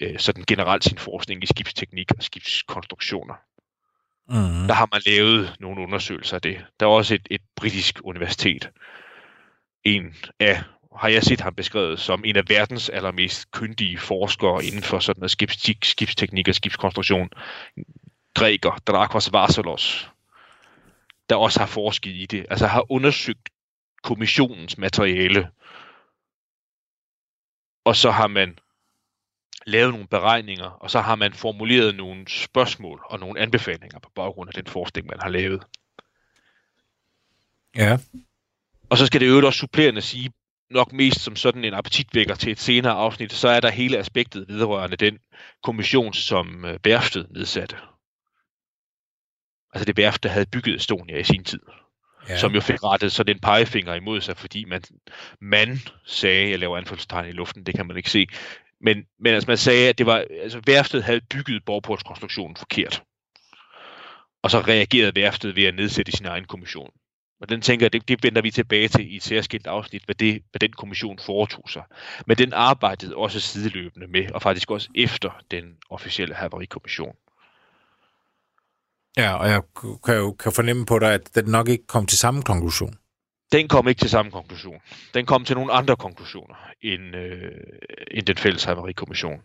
øh, 0.02 0.18
sådan 0.18 0.44
generelt 0.44 0.84
sin 0.84 0.98
forskning 0.98 1.42
i 1.42 1.46
skibsteknik 1.46 2.10
og 2.18 2.22
skibskonstruktioner. 2.22 3.34
Mm. 4.28 4.66
Der 4.66 4.74
har 4.74 4.88
man 4.92 5.02
lavet 5.06 5.56
nogle 5.60 5.82
undersøgelser 5.82 6.36
af 6.36 6.42
det. 6.42 6.64
Der 6.80 6.86
er 6.86 6.90
også 6.90 7.14
et, 7.14 7.26
et 7.30 7.40
britisk 7.56 8.00
universitet, 8.04 8.70
en 9.84 10.14
af 10.40 10.62
har 10.96 11.08
jeg 11.08 11.22
set 11.22 11.40
ham 11.40 11.54
beskrevet 11.54 12.00
som 12.00 12.24
en 12.24 12.36
af 12.36 12.48
verdens 12.48 12.88
allermest 12.88 13.50
kyndige 13.50 13.98
forskere 13.98 14.64
inden 14.64 14.82
for 14.82 14.98
sådan 14.98 15.20
noget 15.20 15.30
skibstik, 15.30 15.84
skibsteknik 15.84 16.48
og 16.48 16.54
skibskonstruktion. 16.54 17.30
Græker, 18.34 18.82
Drakos 18.86 19.32
Varsolos, 19.32 20.10
der 21.28 21.36
også 21.36 21.58
har 21.58 21.66
forsket 21.66 22.10
i 22.10 22.26
det, 22.26 22.46
altså 22.50 22.66
har 22.66 22.92
undersøgt 22.92 23.48
kommissionens 24.02 24.78
materiale, 24.78 25.50
og 27.84 27.96
så 27.96 28.10
har 28.10 28.26
man 28.26 28.58
lavet 29.66 29.92
nogle 29.92 30.06
beregninger, 30.06 30.66
og 30.66 30.90
så 30.90 31.00
har 31.00 31.14
man 31.14 31.32
formuleret 31.32 31.94
nogle 31.94 32.24
spørgsmål 32.28 33.00
og 33.04 33.20
nogle 33.20 33.40
anbefalinger 33.40 33.98
på 33.98 34.10
baggrund 34.14 34.48
af 34.48 34.54
den 34.54 34.66
forskning, 34.66 35.06
man 35.06 35.20
har 35.20 35.28
lavet. 35.28 35.62
Ja. 37.76 37.98
Og 38.90 38.98
så 38.98 39.06
skal 39.06 39.20
det 39.20 39.28
jo 39.28 39.46
også 39.46 39.58
supplerende 39.58 40.00
sige, 40.00 40.32
nok 40.70 40.92
mest 40.92 41.20
som 41.20 41.36
sådan 41.36 41.64
en 41.64 41.74
appetitvækker 41.74 42.34
til 42.34 42.52
et 42.52 42.60
senere 42.60 42.92
afsnit, 42.92 43.32
så 43.32 43.48
er 43.48 43.60
der 43.60 43.70
hele 43.70 43.98
aspektet 43.98 44.48
vedrørende 44.48 44.96
den 44.96 45.18
kommission, 45.62 46.14
som 46.14 46.64
øh, 46.64 46.78
værftet 46.84 47.26
nedsatte. 47.30 47.76
Altså 49.74 49.84
det 49.84 49.96
værft, 49.96 50.22
der 50.22 50.28
havde 50.28 50.46
bygget 50.46 50.76
Estonia 50.76 51.18
i 51.18 51.24
sin 51.24 51.44
tid. 51.44 51.60
Ja. 52.28 52.38
Som 52.38 52.54
jo 52.54 52.60
fik 52.60 52.82
rettet 52.82 53.12
sådan 53.12 53.36
en 53.36 53.40
pegefinger 53.40 53.94
imod 53.94 54.20
sig, 54.20 54.36
fordi 54.36 54.64
man, 54.64 54.82
man 55.40 55.78
sagde, 56.06 56.50
jeg 56.50 56.58
laver 56.58 56.78
anfaldstegn 56.78 57.28
i 57.28 57.32
luften, 57.32 57.66
det 57.66 57.74
kan 57.74 57.86
man 57.86 57.96
ikke 57.96 58.10
se, 58.10 58.26
men, 58.82 59.06
men 59.20 59.34
altså 59.34 59.50
man 59.50 59.58
sagde, 59.58 59.88
at 59.88 59.98
det 59.98 60.06
var, 60.06 60.24
altså 60.42 60.60
værftet 60.66 61.04
havde 61.04 61.20
bygget 61.20 61.64
borgportskonstruktionen 61.64 62.56
forkert. 62.56 63.02
Og 64.42 64.50
så 64.50 64.60
reagerede 64.60 65.14
værftet 65.14 65.56
ved 65.56 65.64
at 65.64 65.74
nedsætte 65.74 66.12
sin 66.12 66.26
egen 66.26 66.44
kommission. 66.44 66.90
Og 67.40 67.48
den 67.48 67.60
tænker 67.60 67.84
jeg, 67.84 67.92
det, 67.92 68.08
det 68.08 68.22
vender 68.22 68.42
vi 68.42 68.50
tilbage 68.50 68.88
til 68.88 69.12
i 69.12 69.16
et 69.16 69.22
særskilt 69.22 69.66
afsnit, 69.66 70.04
hvad, 70.04 70.14
det, 70.14 70.42
hvad 70.50 70.58
den 70.60 70.72
kommission 70.72 71.18
foretog 71.18 71.70
sig. 71.70 71.82
Men 72.26 72.38
den 72.38 72.52
arbejdede 72.52 73.16
også 73.16 73.40
sideløbende 73.40 74.06
med, 74.06 74.30
og 74.30 74.42
faktisk 74.42 74.70
også 74.70 74.88
efter 74.94 75.30
den 75.50 75.64
officielle 75.90 76.34
havarikommission. 76.34 77.16
Ja, 79.16 79.34
og 79.34 79.48
jeg 79.48 79.62
kan 80.04 80.14
jo 80.16 80.32
kan 80.32 80.52
fornemme 80.52 80.86
på 80.86 80.98
dig, 80.98 81.14
at 81.14 81.34
den 81.34 81.44
nok 81.44 81.68
ikke 81.68 81.86
kom 81.86 82.06
til 82.06 82.18
samme 82.18 82.42
konklusion. 82.42 82.94
Den 83.52 83.68
kom 83.68 83.88
ikke 83.88 83.98
til 83.98 84.10
samme 84.10 84.30
konklusion. 84.30 84.80
Den 85.14 85.26
kom 85.26 85.44
til 85.44 85.56
nogle 85.56 85.72
andre 85.72 85.96
konklusioner 85.96 86.54
end, 86.82 87.16
øh, 87.16 87.50
end 88.10 88.26
den 88.26 88.36
fælles 88.36 88.64
havarikommission. 88.64 89.42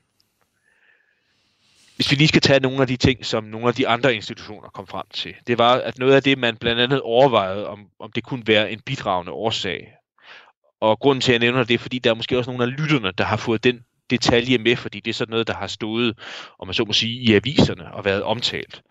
Hvis 1.95 2.11
vi 2.11 2.15
lige 2.15 2.27
skal 2.27 2.41
tage 2.41 2.59
nogle 2.59 2.81
af 2.81 2.87
de 2.87 2.97
ting, 2.97 3.25
som 3.25 3.43
nogle 3.43 3.67
af 3.67 3.73
de 3.73 3.87
andre 3.87 4.15
institutioner 4.15 4.69
kom 4.69 4.87
frem 4.87 5.05
til, 5.13 5.35
det 5.47 5.57
var, 5.57 5.73
at 5.73 5.99
noget 5.99 6.15
af 6.15 6.23
det, 6.23 6.37
man 6.37 6.57
blandt 6.57 6.81
andet 6.81 7.01
overvejede, 7.01 7.67
om, 7.67 7.87
om 7.99 8.11
det 8.11 8.23
kunne 8.23 8.47
være 8.47 8.71
en 8.71 8.79
bidragende 8.79 9.31
årsag. 9.31 9.93
Og 10.81 10.99
grunden 10.99 11.21
til, 11.21 11.31
at 11.31 11.33
jeg 11.33 11.39
nævner 11.39 11.63
det, 11.63 11.73
er, 11.73 11.77
fordi 11.77 11.99
der 11.99 12.09
er 12.09 12.13
måske 12.13 12.37
også 12.37 12.51
nogle 12.51 12.63
af 12.63 12.81
lytterne, 12.81 13.11
der 13.11 13.23
har 13.23 13.37
fået 13.37 13.63
den 13.63 13.79
detalje 14.09 14.57
med, 14.57 14.75
fordi 14.75 14.99
det 14.99 15.11
er 15.11 15.13
sådan 15.15 15.31
noget, 15.31 15.47
der 15.47 15.53
har 15.53 15.67
stået, 15.67 16.19
om 16.59 16.67
man 16.67 16.73
så 16.73 16.85
må 16.85 16.93
sige, 16.93 17.21
i 17.21 17.33
aviserne 17.33 17.93
og 17.93 18.05
været 18.05 18.23
omtalt 18.23 18.81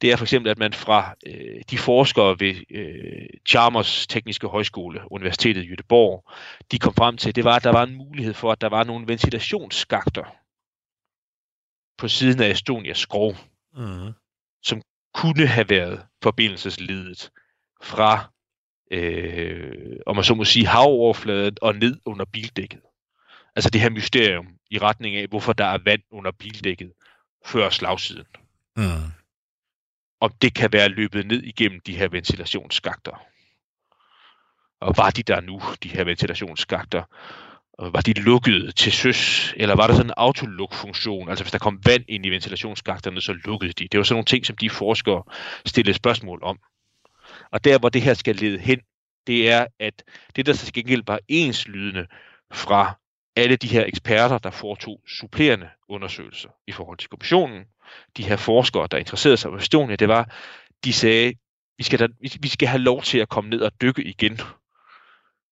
det 0.00 0.12
er 0.12 0.16
for 0.16 0.24
eksempel, 0.24 0.50
at 0.50 0.58
man 0.58 0.72
fra 0.72 1.14
øh, 1.26 1.62
de 1.70 1.78
forskere 1.78 2.36
ved 2.40 2.54
øh, 2.70 3.26
Chalmers 3.48 4.06
Tekniske 4.06 4.46
Højskole, 4.46 5.00
Universitetet 5.10 5.64
i 5.64 5.68
Göteborg, 5.72 6.32
de 6.70 6.78
kom 6.78 6.94
frem 6.94 7.16
til, 7.16 7.36
det 7.36 7.44
var, 7.44 7.56
at 7.56 7.64
der 7.64 7.72
var 7.72 7.82
en 7.82 7.94
mulighed 7.94 8.34
for, 8.34 8.52
at 8.52 8.60
der 8.60 8.68
var 8.68 8.84
nogle 8.84 9.08
ventilationsskakter 9.08 10.36
på 11.98 12.08
siden 12.08 12.42
af 12.42 12.50
Estonias 12.50 12.98
skrov, 12.98 13.36
mm. 13.76 14.12
som 14.62 14.82
kunne 15.14 15.46
have 15.46 15.68
været 15.68 16.06
forbindelsesledet 16.22 17.30
fra, 17.82 18.32
øh, 18.90 19.96
om 20.06 20.16
man 20.16 20.24
så 20.24 20.34
må 20.34 20.44
sige, 20.44 20.66
havoverfladen 20.66 21.56
og 21.62 21.74
ned 21.74 22.00
under 22.04 22.24
bildækket. 22.24 22.80
Altså 23.56 23.70
det 23.70 23.80
her 23.80 23.90
mysterium 23.90 24.46
i 24.70 24.78
retning 24.78 25.16
af, 25.16 25.26
hvorfor 25.26 25.52
der 25.52 25.64
er 25.64 25.78
vand 25.84 26.02
under 26.10 26.30
bildækket 26.30 26.92
før 27.44 27.70
slagsiden. 27.70 28.26
Mm 28.76 29.12
om 30.20 30.32
det 30.42 30.54
kan 30.54 30.72
være 30.72 30.88
løbet 30.88 31.26
ned 31.26 31.42
igennem 31.42 31.80
de 31.86 31.96
her 31.96 32.08
ventilationsskakter. 32.08 33.26
Og 34.80 34.94
var 34.96 35.10
de 35.10 35.22
der 35.22 35.40
nu, 35.40 35.60
de 35.82 35.88
her 35.88 36.04
ventilationsskakter? 36.04 37.02
Var 37.78 38.00
de 38.00 38.12
lukket 38.12 38.76
til 38.76 38.92
søs, 38.92 39.54
eller 39.56 39.74
var 39.74 39.86
der 39.86 39.94
sådan 39.94 40.10
en 40.10 40.14
autoluk-funktion? 40.16 41.28
Altså 41.28 41.44
hvis 41.44 41.52
der 41.52 41.58
kom 41.58 41.80
vand 41.84 42.04
ind 42.08 42.26
i 42.26 42.30
ventilationsskakterne, 42.30 43.20
så 43.20 43.32
lukkede 43.32 43.72
de. 43.72 43.88
Det 43.88 43.98
var 43.98 44.04
sådan 44.04 44.14
nogle 44.14 44.24
ting, 44.24 44.46
som 44.46 44.56
de 44.56 44.70
forskere 44.70 45.22
stillede 45.66 45.94
spørgsmål 45.94 46.42
om. 46.42 46.58
Og 47.52 47.64
der, 47.64 47.78
hvor 47.78 47.88
det 47.88 48.02
her 48.02 48.14
skal 48.14 48.36
lede 48.36 48.58
hen, 48.58 48.80
det 49.26 49.50
er, 49.50 49.66
at 49.80 50.02
det, 50.36 50.46
der 50.46 50.52
til 50.52 50.72
gengæld 50.72 51.02
var 51.06 51.20
enslydende 51.28 52.06
fra 52.52 52.98
alle 53.36 53.56
de 53.56 53.68
her 53.68 53.84
eksperter, 53.84 54.38
der 54.38 54.50
foretog 54.50 55.00
supplerende 55.06 55.68
undersøgelser 55.88 56.48
i 56.66 56.72
forhold 56.72 56.98
til 56.98 57.08
kommissionen, 57.08 57.64
de 58.16 58.24
her 58.24 58.36
forskere, 58.36 58.88
der 58.90 58.98
interesserede 58.98 59.36
sig 59.36 59.50
for 59.50 59.58
Estonia, 59.58 59.96
det 59.96 60.08
var, 60.08 60.34
de 60.84 60.92
sagde, 60.92 61.34
vi 61.78 61.84
skal, 61.84 61.98
da, 61.98 62.06
vi, 62.20 62.32
vi 62.40 62.48
skal 62.48 62.68
have 62.68 62.82
lov 62.82 63.02
til 63.02 63.18
at 63.18 63.28
komme 63.28 63.50
ned 63.50 63.60
og 63.60 63.80
dykke 63.80 64.04
igen. 64.04 64.32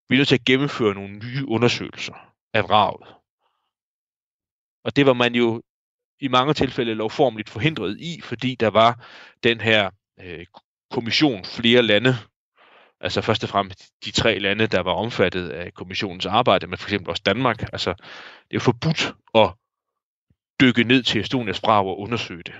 Vi 0.09 0.15
er 0.15 0.19
nødt 0.19 0.29
til 0.29 0.35
at 0.35 0.45
gennemføre 0.45 0.95
nogle 0.95 1.19
nye 1.19 1.45
undersøgelser 1.49 2.15
af 2.53 2.65
vraget. 2.65 3.15
Og 4.85 4.97
det 4.97 5.07
var 5.07 5.13
man 5.13 5.35
jo 5.35 5.63
i 6.21 6.29
mange 6.29 6.55
tilfælde 6.55 6.95
lovformeligt 6.95 7.51
forhindret 7.51 8.01
i, 8.01 8.21
fordi 8.21 8.55
der 8.55 8.69
var 8.71 9.07
den 9.43 9.61
her 9.61 9.91
øh, 10.21 10.47
kommission 10.91 11.45
flere 11.45 11.83
lande, 11.83 12.15
altså 13.01 13.21
først 13.21 13.43
og 13.43 13.49
fremmest 13.49 13.91
de 14.05 14.11
tre 14.11 14.39
lande, 14.39 14.67
der 14.67 14.81
var 14.81 14.93
omfattet 14.93 15.49
af 15.49 15.75
kommissionens 15.75 16.27
arbejde, 16.27 16.67
men 16.67 16.79
for 16.79 16.87
eksempel 16.87 17.11
også 17.11 17.23
Danmark. 17.27 17.63
Altså, 17.63 17.95
det 18.51 18.57
er 18.57 18.61
forbudt 18.61 19.15
at 19.35 19.53
dykke 20.61 20.85
ned 20.85 21.03
til 21.03 21.21
Estonias 21.21 21.61
brag 21.61 21.87
og 21.87 22.01
undersøge 22.01 22.43
det. 22.43 22.55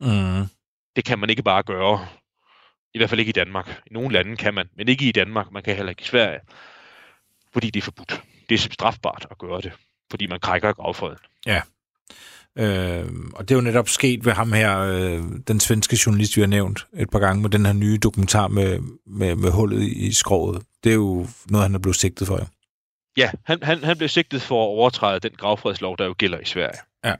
Mm. 0.00 0.48
Det 0.96 1.04
kan 1.04 1.18
man 1.18 1.30
ikke 1.30 1.42
bare 1.42 1.62
gøre. 1.62 2.06
I 2.94 2.98
hvert 2.98 3.10
fald 3.10 3.20
ikke 3.20 3.30
i 3.30 3.32
Danmark. 3.32 3.82
I 3.86 3.92
nogle 3.92 4.12
lande 4.12 4.36
kan 4.36 4.54
man, 4.54 4.68
men 4.76 4.88
ikke 4.88 5.08
i 5.08 5.12
Danmark. 5.12 5.50
Man 5.50 5.62
kan 5.62 5.76
heller 5.76 5.90
ikke 5.90 6.02
i 6.02 6.06
Sverige. 6.06 6.40
Fordi 7.52 7.70
det 7.70 7.80
er 7.80 7.84
forbudt. 7.84 8.22
Det 8.48 8.54
er 8.54 8.58
strafbart 8.58 9.26
at 9.30 9.38
gøre 9.38 9.60
det, 9.60 9.72
fordi 10.10 10.26
man 10.26 10.40
krækker 10.40 10.72
gravfreden. 10.72 11.18
Ja. 11.46 11.62
Øh, 12.58 13.04
og 13.34 13.48
det 13.48 13.54
er 13.54 13.58
jo 13.58 13.60
netop 13.60 13.88
sket 13.88 14.24
ved 14.24 14.32
ham 14.32 14.52
her, 14.52 14.78
øh, 14.78 15.22
den 15.48 15.60
svenske 15.60 15.98
journalist, 16.06 16.36
vi 16.36 16.40
har 16.40 16.48
nævnt 16.48 16.86
et 16.96 17.10
par 17.10 17.18
gange, 17.18 17.42
med 17.42 17.50
den 17.50 17.66
her 17.66 17.72
nye 17.72 17.98
dokumentar 17.98 18.48
med, 18.48 18.78
med, 19.06 19.36
med 19.36 19.50
hullet 19.50 19.82
i 19.82 20.12
skroget. 20.12 20.62
Det 20.84 20.90
er 20.90 20.94
jo 20.94 21.26
noget, 21.46 21.64
han 21.64 21.74
er 21.74 21.78
blevet 21.78 21.96
sigtet 21.96 22.26
for. 22.26 22.38
Ja. 22.38 22.44
Ja, 23.16 23.30
han, 23.44 23.58
han, 23.62 23.84
han 23.84 23.96
blev 23.96 24.08
sigtet 24.08 24.42
for 24.42 24.64
at 24.64 24.68
overtræde 24.68 25.20
den 25.20 25.30
gravfredslov, 25.36 25.96
der 25.98 26.04
jo 26.04 26.14
gælder 26.18 26.38
i 26.38 26.44
Sverige. 26.44 26.78
Ja. 27.04 27.14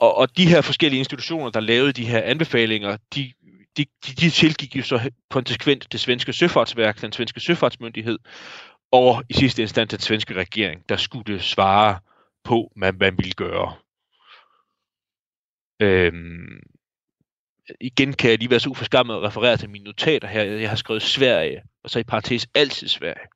Og, 0.00 0.16
og 0.16 0.36
de 0.36 0.46
her 0.46 0.60
forskellige 0.60 0.98
institutioner, 0.98 1.50
der 1.50 1.60
lavede 1.60 1.92
de 1.92 2.04
her 2.04 2.22
anbefalinger, 2.22 2.96
de, 3.14 3.32
de, 3.76 3.84
de, 4.06 4.12
de 4.14 4.30
tilgik 4.30 4.76
jo 4.76 4.82
så 4.82 5.10
konsekvent 5.30 5.92
det 5.92 6.00
svenske 6.00 6.32
søfartsværk, 6.32 7.00
den 7.00 7.12
svenske 7.12 7.40
søfartsmyndighed, 7.40 8.18
og 8.92 9.24
i 9.28 9.32
sidste 9.34 9.62
instans 9.62 9.90
den 9.90 10.00
svenske 10.00 10.34
regering, 10.34 10.82
der 10.88 10.96
skulle 10.96 11.40
svare 11.40 11.98
på, 12.44 12.72
hvad 12.76 12.92
man 12.92 13.18
ville 13.18 13.32
gøre. 13.32 13.72
Øhm, 15.80 16.60
igen 17.80 18.12
kan 18.12 18.30
jeg 18.30 18.38
lige 18.38 18.50
være 18.50 18.60
så 18.60 18.68
uforskammet 18.68 19.16
og 19.16 19.22
referere 19.22 19.56
til 19.56 19.70
mine 19.70 19.84
notater 19.84 20.28
her. 20.28 20.42
Jeg 20.42 20.68
har 20.68 20.76
skrevet 20.76 21.02
Sverige, 21.02 21.62
og 21.84 21.90
så 21.90 21.98
i 21.98 22.02
parentes 22.02 22.48
altid 22.54 22.88
Sverige. 22.88 23.26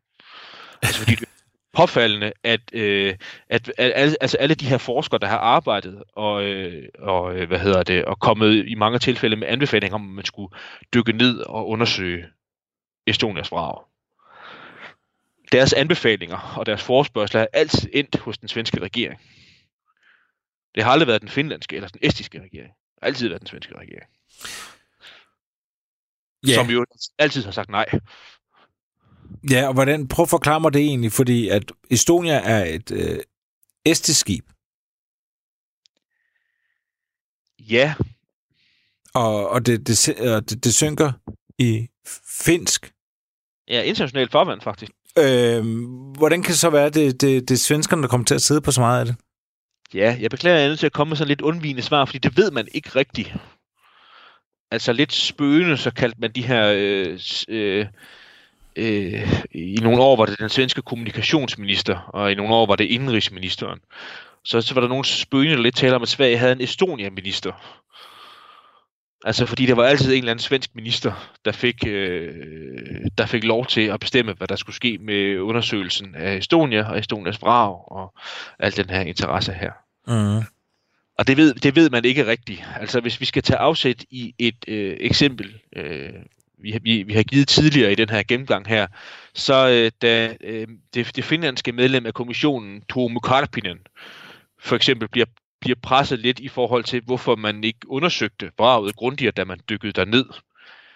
Altså 0.83 0.99
fordi 1.01 1.15
det 1.15 1.29
påfaldende, 1.75 2.33
at, 2.43 2.61
øh, 2.73 3.15
at, 3.49 3.73
at 3.79 4.17
altså 4.21 4.37
alle 4.37 4.55
de 4.55 4.69
her 4.69 4.79
forskere, 4.79 5.19
der 5.19 5.27
har 5.27 5.39
arbejdet 5.39 6.03
og, 6.13 6.45
øh, 6.45 6.89
og 6.99 7.37
øh, 7.37 7.49
hvad 7.49 7.59
hedder 7.59 7.83
det, 7.83 8.05
og 8.05 8.19
kommet 8.19 8.65
i 8.69 8.75
mange 8.75 8.99
tilfælde 8.99 9.37
med 9.37 9.49
anbefalinger 9.49 9.95
om, 9.95 10.09
at 10.09 10.15
man 10.15 10.25
skulle 10.25 10.55
dykke 10.95 11.13
ned 11.13 11.39
og 11.39 11.69
undersøge 11.69 12.25
Estonias 13.07 13.53
vrag. 13.53 13.85
Deres 15.53 15.73
anbefalinger 15.73 16.55
og 16.57 16.67
deres 16.67 16.83
forespørgsel 16.83 17.41
er 17.41 17.47
altid 17.53 17.89
endt 17.93 18.17
hos 18.17 18.39
den 18.39 18.49
svenske 18.49 18.81
regering. 18.81 19.21
Det 20.75 20.85
har 20.85 20.91
aldrig 20.91 21.07
været 21.07 21.21
den 21.21 21.29
finlandske 21.29 21.77
eller 21.77 21.89
den 21.89 22.01
estiske 22.03 22.39
regering. 22.39 22.73
Det 22.73 22.99
har 23.03 23.07
altid 23.07 23.29
været 23.29 23.41
den 23.41 23.49
svenske 23.49 23.75
regering. 23.75 24.11
Yeah. 26.49 26.55
Som 26.55 26.71
jo 26.71 26.87
altid 27.19 27.43
har 27.43 27.51
sagt 27.51 27.71
nej. 27.71 27.87
Ja, 29.51 29.69
og 29.69 29.75
hvordan, 29.75 30.09
prøv 30.09 30.23
at 30.23 30.29
forklare 30.29 30.61
mig 30.61 30.73
det 30.73 30.81
egentlig, 30.81 31.13
fordi 31.13 31.49
at 31.49 31.73
Estonia 31.91 32.35
er 32.35 32.65
et 32.65 32.91
øh, 32.91 33.19
estisk 33.85 34.21
skib. 34.21 34.45
Ja. 37.59 37.95
Og, 39.15 39.49
og 39.49 39.67
det, 39.67 39.87
det, 39.87 40.07
det, 40.51 40.65
det 40.65 40.75
synker 40.75 41.13
i 41.59 41.89
finsk. 42.45 42.93
Ja, 43.69 43.83
internationalt 43.83 44.33
farvand 44.33 44.61
faktisk. 44.61 44.93
Øh, 45.19 45.65
hvordan 46.19 46.43
kan 46.43 46.51
det 46.51 46.59
så 46.59 46.71
være, 46.71 46.91
det, 46.91 47.21
det, 47.21 47.49
det 47.49 47.55
er 47.55 47.59
svenskerne, 47.59 48.03
der 48.03 48.09
kommer 48.09 48.25
til 48.25 48.35
at 48.35 48.43
sidde 48.43 48.61
på 48.61 48.73
så 48.73 48.81
meget 48.81 49.01
af 49.01 49.07
det? 49.07 49.17
Ja, 49.95 50.17
jeg 50.21 50.31
beklager, 50.31 50.57
at 50.57 50.61
jeg 50.61 50.65
er 50.65 50.71
nødt 50.71 50.79
til 50.79 50.87
at 50.87 50.93
komme 50.93 51.09
med 51.09 51.17
sådan 51.17 51.29
lidt 51.29 51.41
undvigende 51.41 51.83
svar, 51.83 52.05
fordi 52.05 52.19
det 52.19 52.37
ved 52.37 52.51
man 52.51 52.69
ikke 52.73 52.91
rigtigt. 52.97 53.35
Altså 54.71 54.93
lidt 54.93 55.13
spøgende, 55.13 55.77
så 55.77 55.91
kaldte 55.91 56.21
man 56.21 56.33
de 56.33 56.43
her 56.43 56.73
øh, 56.77 57.19
øh, 57.49 57.87
øh, 58.77 59.45
i 59.51 59.79
nogle 59.83 60.03
år 60.03 60.17
var 60.17 60.27
det 60.27 60.39
den 60.39 60.49
svenske 60.49 60.83
kommunikationsminister, 60.83 61.97
og 61.97 62.33
i 62.33 62.35
nogle 62.35 62.55
år 62.55 62.67
var 62.67 62.77
det 62.77 62.85
indrigsministeren. 62.85 63.81
Så, 64.45 64.61
så 64.61 64.75
var 64.75 64.81
der 64.81 64.89
nogle 64.89 65.05
spøgende, 65.05 65.57
der 65.57 65.63
lidt 65.63 65.77
taler 65.77 65.97
om, 65.97 66.03
at 66.03 66.09
Sverige 66.09 66.39
havde 66.39 66.53
en 66.53 66.61
Estonia-minister. 66.61 67.53
Altså 69.27 69.47
fordi 69.47 69.67
der 69.67 69.75
var 69.75 69.85
altid 69.85 70.13
en 70.13 70.19
eller 70.19 70.31
anden 70.31 70.43
svensk 70.43 70.71
minister, 70.75 71.37
der 71.45 71.53
fik, 71.53 71.87
øh, 71.87 72.35
der 73.19 73.27
fik 73.27 73.45
lov 73.45 73.67
til 73.67 73.81
at 73.81 74.01
bestemme, 74.01 74.33
hvad 74.33 74.49
der 74.49 74.57
skulle 74.57 74.77
ske 74.77 74.99
med 75.01 75.39
undersøgelsen 75.41 76.15
af 76.15 76.37
Estonia 76.37 76.91
og 76.91 76.99
Estonias 76.99 77.43
vrag 77.43 77.93
og 77.93 78.15
al 78.59 78.77
den 78.77 78.91
her 78.91 79.01
interesse 79.01 79.53
her. 79.53 79.71
Mm. 80.07 80.45
Og 81.19 81.27
det 81.27 81.37
ved, 81.37 81.55
det 81.55 81.77
ved 81.77 81.91
man 81.91 82.05
ikke 82.05 82.27
rigtigt. 82.27 82.65
Altså 82.81 83.01
hvis 83.01 83.21
vi 83.21 83.25
skal 83.25 83.43
tage 83.43 83.59
afsæt 83.59 84.05
i 84.11 84.35
et 84.39 84.65
øh, 84.69 84.97
eksempel, 85.01 85.55
øh, 85.77 86.13
vi, 86.59 86.79
vi, 86.83 87.03
vi 87.03 87.13
har 87.13 87.23
givet 87.23 87.49
tidligere 87.49 87.93
i 87.93 87.95
den 87.95 88.11
her 88.11 88.23
gennemgang 88.23 88.67
her, 88.67 88.87
så 89.35 89.69
øh, 89.69 89.91
da 90.03 90.37
øh, 90.41 90.67
det, 90.95 91.17
det 91.17 91.25
finlandske 91.25 91.73
medlem 91.73 92.07
af 92.07 92.15
kommissionen, 92.15 92.83
Tuomo 92.89 93.21
Karpinen, 93.21 93.79
for 94.61 94.77
eksempel 94.77 95.09
bliver, 95.09 95.27
bliver 95.65 95.79
presset 95.83 96.19
lidt 96.19 96.41
i 96.41 96.49
forhold 96.49 96.85
til, 96.85 97.03
hvorfor 97.05 97.37
man 97.37 97.65
ikke 97.65 97.89
undersøgte 97.89 98.51
vraget 98.59 98.97
grundigere, 98.97 99.33
da 99.33 99.45
man 99.45 99.61
dykkede 99.69 99.93
der 99.93 100.05
ned. 100.05 100.25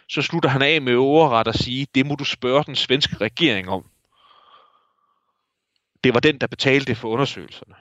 Så 0.09 0.23
slutter 0.23 0.49
han 0.49 0.63
af 0.63 0.83
med 0.83 0.97
overret 0.97 1.49
at 1.49 1.55
sige, 1.55 1.87
det 1.95 2.07
må 2.07 2.15
du 2.15 2.25
spørge 2.25 2.65
den 2.67 2.77
svenske 2.77 3.17
regering 3.17 3.69
om. 3.69 3.85
Det 6.05 6.15
var 6.15 6.21
den, 6.21 6.39
der 6.41 6.47
betalte 6.47 6.95
for 6.95 7.09
undersøgelserne. 7.09 7.75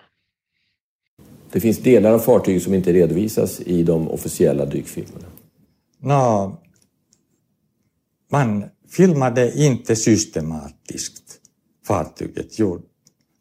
Det 1.53 1.61
finns 1.61 1.77
delar 1.77 2.11
av 2.13 2.19
fartyget 2.19 2.63
som 2.63 2.73
inte 2.73 2.93
redovisas 2.93 3.59
i 3.59 3.83
de 3.83 3.93
officiella 3.93 4.65
dykfilmerna. 4.65 5.27
Nå, 5.99 6.55
man 8.31 8.71
filmade 8.91 9.51
inte 9.55 9.95
systematiskt 9.95 11.39
fartyget. 11.87 12.59
Jo, 12.59 12.81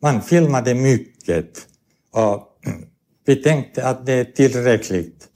man 0.03 0.22
filmade 0.22 0.74
mycket 0.74 1.68
och 2.12 2.59
vi 3.27 3.37
tänkte 3.37 3.89
att 3.89 4.07
det 4.07 4.12
är 4.12 4.24
tillräckligt. 4.24 5.29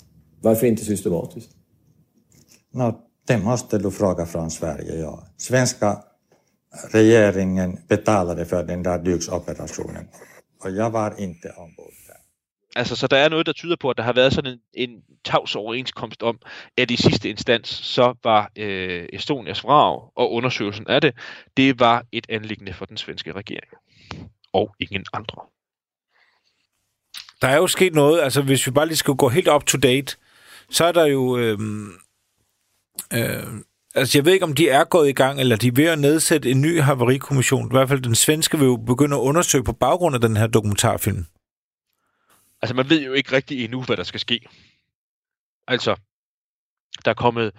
Varför 0.43 0.67
inte 0.67 0.85
systematiskt? 0.85 1.51
Nå, 2.73 3.01
det 3.27 3.39
måste 3.39 3.79
du 3.79 3.91
fråga 3.91 4.27
från 4.27 4.51
Sverige, 4.51 4.95
ja. 4.95 5.27
Svenska 5.37 5.99
regeringen 6.93 7.79
betalade 7.89 8.45
för 8.45 8.65
den 8.65 8.83
där 8.83 8.99
dyksoperationen 8.99 10.09
och 10.65 10.71
jag 10.71 10.91
var 10.91 11.21
inte 11.21 11.51
ombord 11.57 11.93
där. 12.07 12.15
Altså, 12.77 12.97
så 12.97 13.07
der 13.07 13.17
er 13.17 13.29
noget, 13.29 13.47
der 13.47 13.53
tyder 13.53 13.77
på, 13.77 13.91
at 13.91 13.97
der 13.97 14.03
har 14.03 14.13
været 14.13 14.33
sådan 14.33 14.53
en, 14.53 14.91
en 14.91 15.03
tavs 15.25 15.57
overenskomst 15.57 16.23
om, 16.23 16.39
at 16.77 16.91
i 16.91 16.97
sidste 16.97 17.29
instans, 17.31 17.69
så 17.69 18.15
var 18.25 18.51
øh, 18.57 19.09
Estonias 19.13 19.65
vrag 19.65 20.11
og 20.17 20.33
undersøgelsen 20.33 20.87
af 20.89 21.01
det, 21.01 21.15
det 21.57 21.81
var 21.81 22.05
et 22.13 22.27
anlæggende 22.29 22.73
for 22.73 22.85
den 22.85 22.97
svenske 22.97 23.33
regering. 23.33 23.73
Og 24.53 24.75
ingen 24.81 25.05
andre. 25.13 25.43
Der 27.43 27.49
er 27.49 27.57
jo 27.57 27.67
sket 27.67 27.95
noget, 27.95 28.21
altså 28.21 28.43
hvis 28.43 28.67
vi 28.67 28.71
bare 28.71 28.87
lige 28.87 28.97
skal 28.97 29.15
gå 29.15 29.29
helt 29.29 29.49
up 29.49 29.67
to 29.67 29.79
date, 29.79 30.17
så 30.71 30.85
er 30.85 30.93
der 30.93 31.05
jo... 31.07 31.39
Øh, 31.39 31.59
øh, 33.13 33.47
altså 33.95 34.19
jeg 34.19 34.25
ved 34.25 34.33
ikke, 34.33 34.45
om 34.45 34.55
de 34.55 34.69
er 34.69 34.85
gået 34.85 35.09
i 35.09 35.13
gang, 35.13 35.41
eller 35.41 35.57
de 35.57 35.69
er 35.69 35.73
ved 35.73 35.85
at 35.85 35.99
nedsætte 35.99 36.51
en 36.51 36.61
ny 36.61 36.81
havarikommission. 36.81 37.67
I 37.67 37.75
hvert 37.75 37.89
fald 37.89 38.01
den 38.01 38.15
svenske 38.15 38.59
vil 38.59 38.67
jo 38.67 38.77
begynde 38.77 39.17
at 39.17 39.21
undersøge 39.21 39.65
på 39.65 39.73
baggrund 39.73 40.15
af 40.15 40.21
den 40.21 40.37
her 40.37 40.47
dokumentarfilm. 40.47 41.27
Altså, 42.63 42.75
man 42.75 42.91
ved 42.91 43.05
jo 43.05 43.13
ikke 43.13 43.33
rigtig 43.33 43.65
endnu, 43.65 43.83
hvad 43.83 43.97
der 43.97 44.03
skal 44.03 44.21
ske. 44.21 44.41
Altså, 45.69 45.97
der 47.05 47.11
er 47.11 47.15
kommet 47.15 47.53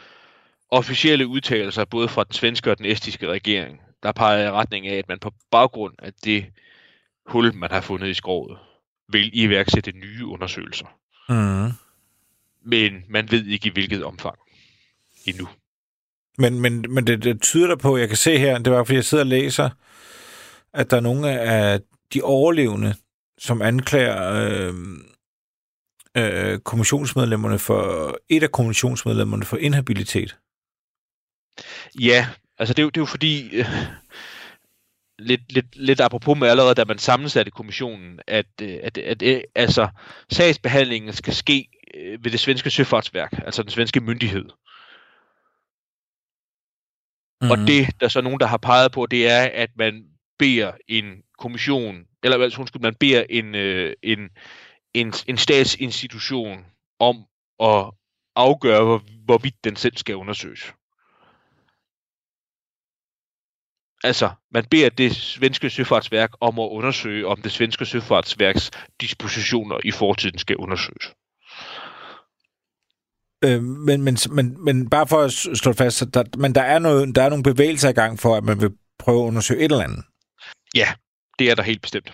officielle 0.69 1.27
udtalelser 1.27 1.85
både 1.85 2.07
fra 2.07 2.23
den 2.23 2.33
svenske 2.33 2.71
og 2.71 2.77
den 2.77 2.85
estiske 2.85 3.27
regering, 3.27 3.81
der 4.03 4.11
peger 4.11 4.47
i 4.47 4.51
retning 4.51 4.87
af, 4.87 4.95
at 4.97 5.07
man 5.07 5.19
på 5.19 5.31
baggrund 5.51 5.93
af 5.99 6.13
det 6.13 6.45
hul, 7.25 7.53
man 7.55 7.71
har 7.71 7.81
fundet 7.81 8.07
i 8.07 8.13
skroget, 8.13 8.57
vil 9.09 9.29
iværksætte 9.33 9.91
nye 9.91 10.25
undersøgelser. 10.25 10.85
Mm. 11.29 11.71
Men 12.65 13.03
man 13.09 13.31
ved 13.31 13.45
ikke 13.45 13.67
i 13.67 13.71
hvilket 13.71 14.03
omfang 14.03 14.35
endnu. 15.25 15.47
Men, 16.37 16.61
men, 16.61 16.85
men 16.89 17.07
det, 17.07 17.23
det 17.23 17.41
tyder 17.41 17.67
der 17.67 17.75
på, 17.75 17.97
jeg 17.97 18.07
kan 18.07 18.17
se 18.17 18.37
her, 18.37 18.57
det 18.57 18.73
var 18.73 18.83
fordi 18.83 18.95
jeg 18.95 19.05
sidder 19.05 19.23
og 19.23 19.27
læser, 19.27 19.69
at 20.73 20.91
der 20.91 20.97
er 20.97 21.01
nogle 21.01 21.39
af 21.39 21.79
de 22.13 22.21
overlevende, 22.21 22.95
som 23.37 23.61
anklager 23.61 24.33
øh, 24.33 24.73
øh, 26.17 26.59
kommissionsmedlemmerne 26.59 27.59
for, 27.59 28.17
et 28.29 28.43
af 28.43 28.51
kommissionsmedlemmerne 28.51 29.45
for 29.45 29.57
inhabilitet. 29.57 30.37
Ja, 31.99 32.27
altså 32.57 32.73
det 32.73 32.79
er 32.79 32.83
jo, 32.83 32.89
det 32.89 32.97
er 32.97 33.01
jo 33.01 33.05
fordi, 33.05 33.49
øh, 33.55 33.65
lidt, 35.21 35.51
lidt, 35.51 35.75
lidt 35.75 36.01
apropos 36.01 36.39
med 36.39 36.47
allerede, 36.47 36.75
da 36.75 36.85
man 36.85 36.97
sammensatte 36.97 37.51
kommissionen, 37.51 38.19
at, 38.27 38.45
øh, 38.61 38.79
at, 38.83 38.97
at, 38.97 39.23
at 39.23 39.45
altså, 39.55 39.89
sagsbehandlingen 40.31 41.13
skal 41.13 41.33
ske 41.33 41.67
øh, 41.93 42.23
ved 42.23 42.31
det 42.31 42.39
svenske 42.39 42.69
søfartsværk, 42.69 43.31
altså 43.45 43.63
den 43.63 43.71
svenske 43.71 43.99
myndighed. 43.99 44.45
Mm. 47.41 47.51
Og 47.51 47.57
det, 47.57 47.87
der 47.99 48.05
er 48.05 48.09
så 48.09 48.21
nogen, 48.21 48.39
der 48.39 48.45
har 48.45 48.57
peget 48.57 48.91
på, 48.91 49.05
det 49.05 49.29
er, 49.29 49.49
at 49.53 49.69
man 49.75 50.05
beder 50.39 50.71
en 50.87 51.23
kommission, 51.39 52.05
eller 52.23 52.43
altså, 52.43 52.59
undskyld, 52.59 52.81
man 52.81 52.95
beder 52.95 53.23
en, 53.29 53.55
øh, 53.55 53.93
en, 54.03 54.29
en, 54.93 55.13
en 55.27 55.37
statsinstitution 55.37 56.65
om 56.99 57.25
at 57.59 57.91
afgøre, 58.35 58.83
hvor, 58.83 59.01
hvorvidt 59.25 59.63
den 59.63 59.75
selv 59.75 59.97
skal 59.97 60.15
undersøges. 60.15 60.73
Altså, 64.03 64.29
man 64.51 64.65
beder 64.65 64.89
det 64.89 65.15
svenske 65.15 65.69
søfartsværk 65.69 66.31
om 66.41 66.59
at 66.59 66.67
undersøge, 66.71 67.27
om 67.27 67.41
det 67.41 67.51
svenske 67.51 67.85
søfartsværks 67.85 68.71
dispositioner 69.01 69.77
i 69.83 69.91
fortiden 69.91 70.37
skal 70.37 70.55
undersøges. 70.55 71.13
Øh, 73.43 73.63
men, 73.63 74.01
men, 74.01 74.17
men, 74.29 74.65
men 74.65 74.89
bare 74.89 75.07
for 75.07 75.21
at 75.21 75.31
slå 75.31 75.73
fast, 75.73 76.03
der, 76.13 76.23
men 76.37 76.55
der 76.55 76.61
er, 76.61 76.79
noget, 76.79 77.15
der 77.15 77.23
er 77.23 77.29
nogle 77.29 77.43
bevægelser 77.43 77.89
i 77.89 77.93
gang 77.93 78.19
for, 78.19 78.35
at 78.35 78.43
man 78.43 78.61
vil 78.61 78.71
prøve 78.99 79.23
at 79.23 79.27
undersøge 79.27 79.59
et 79.59 79.71
eller 79.71 79.83
andet. 79.83 80.03
Ja, 80.75 80.93
det 81.39 81.49
er 81.49 81.55
der 81.55 81.63
helt 81.63 81.81
bestemt. 81.81 82.13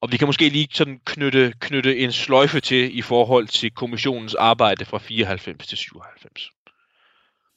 Og 0.00 0.12
vi 0.12 0.16
kan 0.16 0.28
måske 0.28 0.48
lige 0.48 0.68
sådan 0.72 1.00
knytte, 1.04 1.54
knytte 1.60 1.98
en 1.98 2.12
sløjfe 2.12 2.60
til 2.60 2.98
i 2.98 3.02
forhold 3.02 3.46
til 3.48 3.70
kommissionens 3.70 4.34
arbejde 4.34 4.84
fra 4.84 4.98
94 4.98 5.66
til 5.66 5.78
97. 5.78 6.50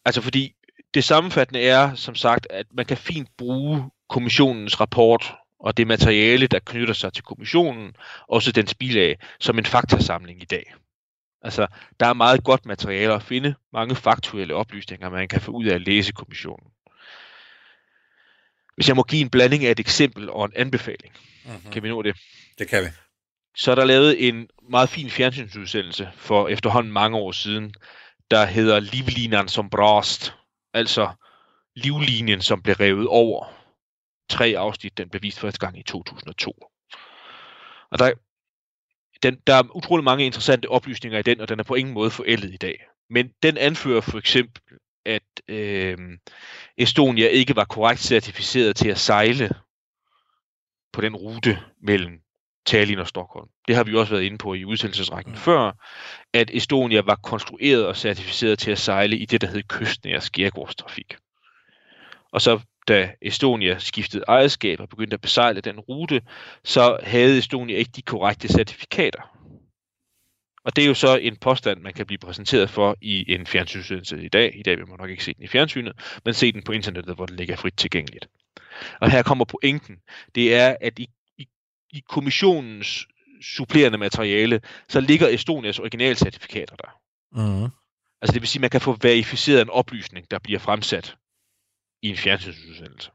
Altså 0.06 0.22
fordi 0.22 0.54
det 0.94 1.04
sammenfattende 1.04 1.62
er, 1.62 1.96
som 1.96 2.16
sagt, 2.16 2.48
at 2.50 2.66
man 2.74 2.86
kan 2.86 2.98
fint 2.98 3.30
bruge 3.38 3.90
kommissionens 4.10 4.80
rapport 4.80 5.36
og 5.60 5.78
det 5.78 5.88
materiale, 5.88 6.48
der 6.48 6.60
knytter 6.60 6.94
sig 6.94 7.14
til 7.14 7.24
kommissionen, 7.24 7.96
også 8.28 8.52
dens 8.52 8.74
bilag, 8.74 9.18
som 9.40 9.58
en 9.58 9.66
faktasamling 9.66 10.42
i 10.42 10.46
dag. 10.46 10.74
Altså, 11.42 11.68
der 12.00 12.06
er 12.06 12.14
meget 12.14 12.44
godt 12.44 12.66
materiale 12.66 13.14
at 13.14 13.24
finde, 13.24 13.56
mange 13.74 13.96
faktuelle 13.96 14.56
oplysninger, 14.56 15.10
man 15.10 15.28
kan 15.28 15.42
få 15.42 15.52
ud 15.52 15.66
af 15.66 15.76
at 15.76 15.82
læse 15.82 16.12
kommissionen. 16.12 16.68
Hvis 18.76 18.88
jeg 18.88 18.96
må 18.96 19.04
give 19.04 19.22
en 19.22 19.30
blanding 19.30 19.66
af 19.66 19.72
et 19.72 19.80
eksempel 19.80 20.30
og 20.30 20.46
en 20.46 20.52
anbefaling, 20.56 21.14
mm-hmm. 21.46 21.72
kan 21.72 21.84
vi 21.84 21.90
nå 21.90 22.02
det? 22.02 22.16
Det 22.60 22.68
kan 22.68 22.84
vi. 22.84 22.88
Så 23.56 23.72
er 23.72 23.76
der 23.76 23.86
lavet 23.86 24.28
en 24.28 24.48
meget 24.70 24.90
fin 24.90 25.10
fjernsynsudsendelse 25.10 26.10
for 26.16 26.48
efterhånden 26.48 26.92
mange 26.92 27.18
år 27.18 27.32
siden, 27.32 27.74
der 28.32 28.46
hedder 28.46 28.80
Livlinan 28.80 29.48
som 29.48 29.70
brast, 29.70 30.34
altså 30.74 31.14
livlinjen, 31.76 32.42
som 32.42 32.62
blev 32.62 32.76
revet 32.76 33.08
over. 33.08 33.46
Tre 34.30 34.54
afsnit, 34.58 34.98
den 34.98 35.10
blev 35.10 35.22
vist 35.22 35.40
første 35.40 35.60
gang 35.60 35.80
i 35.80 35.84
2002. 35.84 36.52
Og 37.92 38.00
der, 38.00 38.14
den, 39.24 39.40
der 39.48 39.54
er 39.54 39.76
utrolig 39.76 40.04
mange 40.04 40.26
interessante 40.26 40.70
oplysninger 40.70 41.20
i 41.20 41.24
den, 41.24 41.42
og 41.42 41.50
den 41.50 41.60
er 41.60 41.64
på 41.64 41.76
ingen 41.76 41.94
måde 41.94 42.12
forældet 42.12 42.54
i 42.54 42.58
dag. 42.58 42.86
Men 43.10 43.34
den 43.44 43.58
anfører 43.58 44.02
for 44.02 44.18
eksempel, 44.18 44.62
at 45.06 45.42
øh, 45.48 45.98
Estonia 46.78 47.28
ikke 47.28 47.56
var 47.56 47.66
korrekt 47.66 48.02
certificeret 48.02 48.76
til 48.76 48.90
at 48.90 49.00
sejle 49.00 49.50
på 50.94 51.02
den 51.02 51.16
rute 51.16 51.60
mellem 51.82 52.22
Tallinn 52.66 53.00
og 53.00 53.08
Stockholm. 53.08 53.48
Det 53.68 53.76
har 53.76 53.84
vi 53.84 53.96
også 53.96 54.14
været 54.14 54.24
inde 54.24 54.38
på 54.38 54.54
i 54.54 54.66
udsendelsesrækken 54.66 55.34
mm. 55.34 55.38
før, 55.38 55.72
at 56.34 56.50
Estonia 56.54 57.02
var 57.02 57.16
konstrueret 57.16 57.86
og 57.86 57.98
certificeret 57.98 58.60
til 58.60 58.72
at 58.72 58.80
sejle 58.80 59.18
i 59.18 59.26
det, 59.26 59.42
der 59.42 59.48
hed 59.48 59.64
kystnære 59.64 60.22
skærgårdstrafik. 60.22 61.16
Og 62.32 62.42
så 62.42 62.60
da 62.88 63.12
Estonia 63.22 63.78
skiftede 63.80 64.24
ejerskab 64.28 64.80
og 64.80 64.90
begyndte 64.90 65.14
at 65.14 65.22
besejle 65.22 65.62
den 65.62 65.80
rute, 65.80 66.22
så 66.64 66.98
havde 67.04 67.38
Estonia 67.38 67.78
ikke 67.78 67.92
de 67.96 68.02
korrekte 68.02 68.48
certifikater. 68.48 69.40
Og 70.64 70.76
det 70.76 70.84
er 70.84 70.88
jo 70.88 70.94
så 70.94 71.18
en 71.18 71.36
påstand, 71.36 71.82
man 71.82 71.94
kan 71.94 72.06
blive 72.06 72.18
præsenteret 72.18 72.70
for 72.70 72.98
i 73.02 73.34
en 73.34 73.46
fjernsynsudsendelse 73.46 74.24
i 74.24 74.30
dag. 74.30 74.60
I 74.60 74.64
dag 74.64 74.78
vil 74.78 74.88
man 74.88 74.98
nok 75.00 75.10
ikke 75.10 75.24
se 75.24 75.34
den 75.34 75.44
i 75.44 75.48
fjernsynet, 75.48 76.20
men 76.26 76.34
se 76.34 76.52
den 76.52 76.64
på 76.64 76.72
internettet, 76.72 77.16
hvor 77.16 77.26
den 77.26 77.36
ligger 77.36 77.56
frit 77.56 77.78
tilgængeligt. 77.78 78.28
Og 79.02 79.12
her 79.12 79.24
kommer 79.24 79.46
pointen. 79.46 79.98
Det 80.36 80.56
er, 80.56 80.76
at 80.82 81.00
i, 81.00 81.10
i, 81.94 82.00
kommissionens 82.10 83.08
supplerende 83.42 83.98
materiale, 83.98 84.62
så 84.90 85.00
ligger 85.00 85.28
Estonias 85.28 85.80
originalcertifikater 85.80 86.76
der. 86.76 87.00
Mm. 87.32 87.70
Altså 88.22 88.34
det 88.34 88.42
vil 88.42 88.48
sige, 88.48 88.60
at 88.60 88.62
man 88.62 88.70
kan 88.70 88.82
få 88.82 88.98
verificeret 89.02 89.62
en 89.62 89.70
oplysning, 89.70 90.32
der 90.32 90.40
bliver 90.40 90.60
fremsat 90.60 91.18
i 92.02 92.10
en 92.10 92.18
fjernsynsudsendelse. 92.18 93.12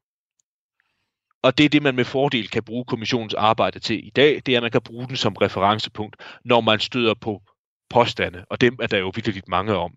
Og 1.43 1.59
det 1.59 1.65
er 1.65 1.69
det, 1.69 1.83
man 1.83 1.95
med 1.95 2.05
fordel 2.05 2.49
kan 2.49 2.65
bruge 2.65 2.85
kommissionens 2.85 3.35
arbejde 3.35 3.79
til 3.79 4.07
i 4.07 4.11
dag, 4.11 4.43
det 4.47 4.53
er, 4.53 4.59
at 4.59 4.63
man 4.63 4.71
kan 4.71 4.83
bruge 4.83 5.09
den 5.09 5.17
som 5.17 5.37
referencepunkt, 5.37 6.17
når 6.45 6.61
man 6.61 6.81
støder 6.81 7.15
på 7.15 7.43
påstande, 7.91 8.45
og 8.51 8.61
dem 8.61 8.79
er 8.83 8.87
der 8.87 8.99
jo 8.99 9.13
vildt 9.15 9.49
mange 9.49 9.75
om, 9.75 9.95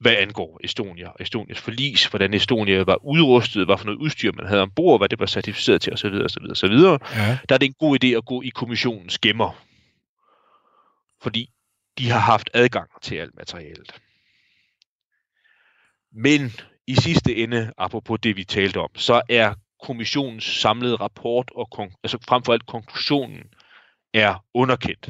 hvad 0.00 0.16
angår 0.16 0.60
Estonia 0.64 1.08
og 1.08 1.16
Estonias 1.20 1.60
forlis, 1.60 2.06
hvordan 2.06 2.34
Estonia 2.34 2.82
var 2.82 3.04
udrustet, 3.04 3.66
hvad 3.66 3.78
for 3.78 3.84
noget 3.84 3.98
udstyr 3.98 4.32
man 4.32 4.46
havde 4.46 4.62
ombord, 4.62 5.00
hvad 5.00 5.08
det 5.08 5.18
var 5.18 5.26
certificeret 5.26 5.82
til 5.82 5.92
osv. 5.92 6.14
osv., 6.24 6.42
osv. 6.50 6.72
Ja. 6.72 7.38
Der 7.48 7.54
er 7.54 7.58
det 7.58 7.66
en 7.66 7.74
god 7.78 8.04
idé 8.04 8.06
at 8.06 8.24
gå 8.24 8.42
i 8.42 8.48
kommissionens 8.48 9.18
gemmer, 9.18 9.64
fordi 11.22 11.50
de 11.98 12.10
har 12.10 12.18
haft 12.18 12.50
adgang 12.54 12.90
til 13.02 13.16
alt 13.16 13.34
materialet. 13.34 14.00
Men 16.12 16.50
i 16.86 16.94
sidste 16.94 17.36
ende, 17.36 17.72
apropos 17.78 18.18
det 18.22 18.36
vi 18.36 18.44
talte 18.44 18.80
om, 18.80 18.90
så 18.96 19.22
er 19.28 19.54
kommissionens 19.82 20.44
samlede 20.44 20.96
rapport 20.96 21.50
og 21.54 21.90
altså 22.02 22.18
frem 22.28 22.42
for 22.42 22.52
alt 22.52 22.66
konklusionen 22.66 23.42
er 24.14 24.44
underkendt. 24.54 25.08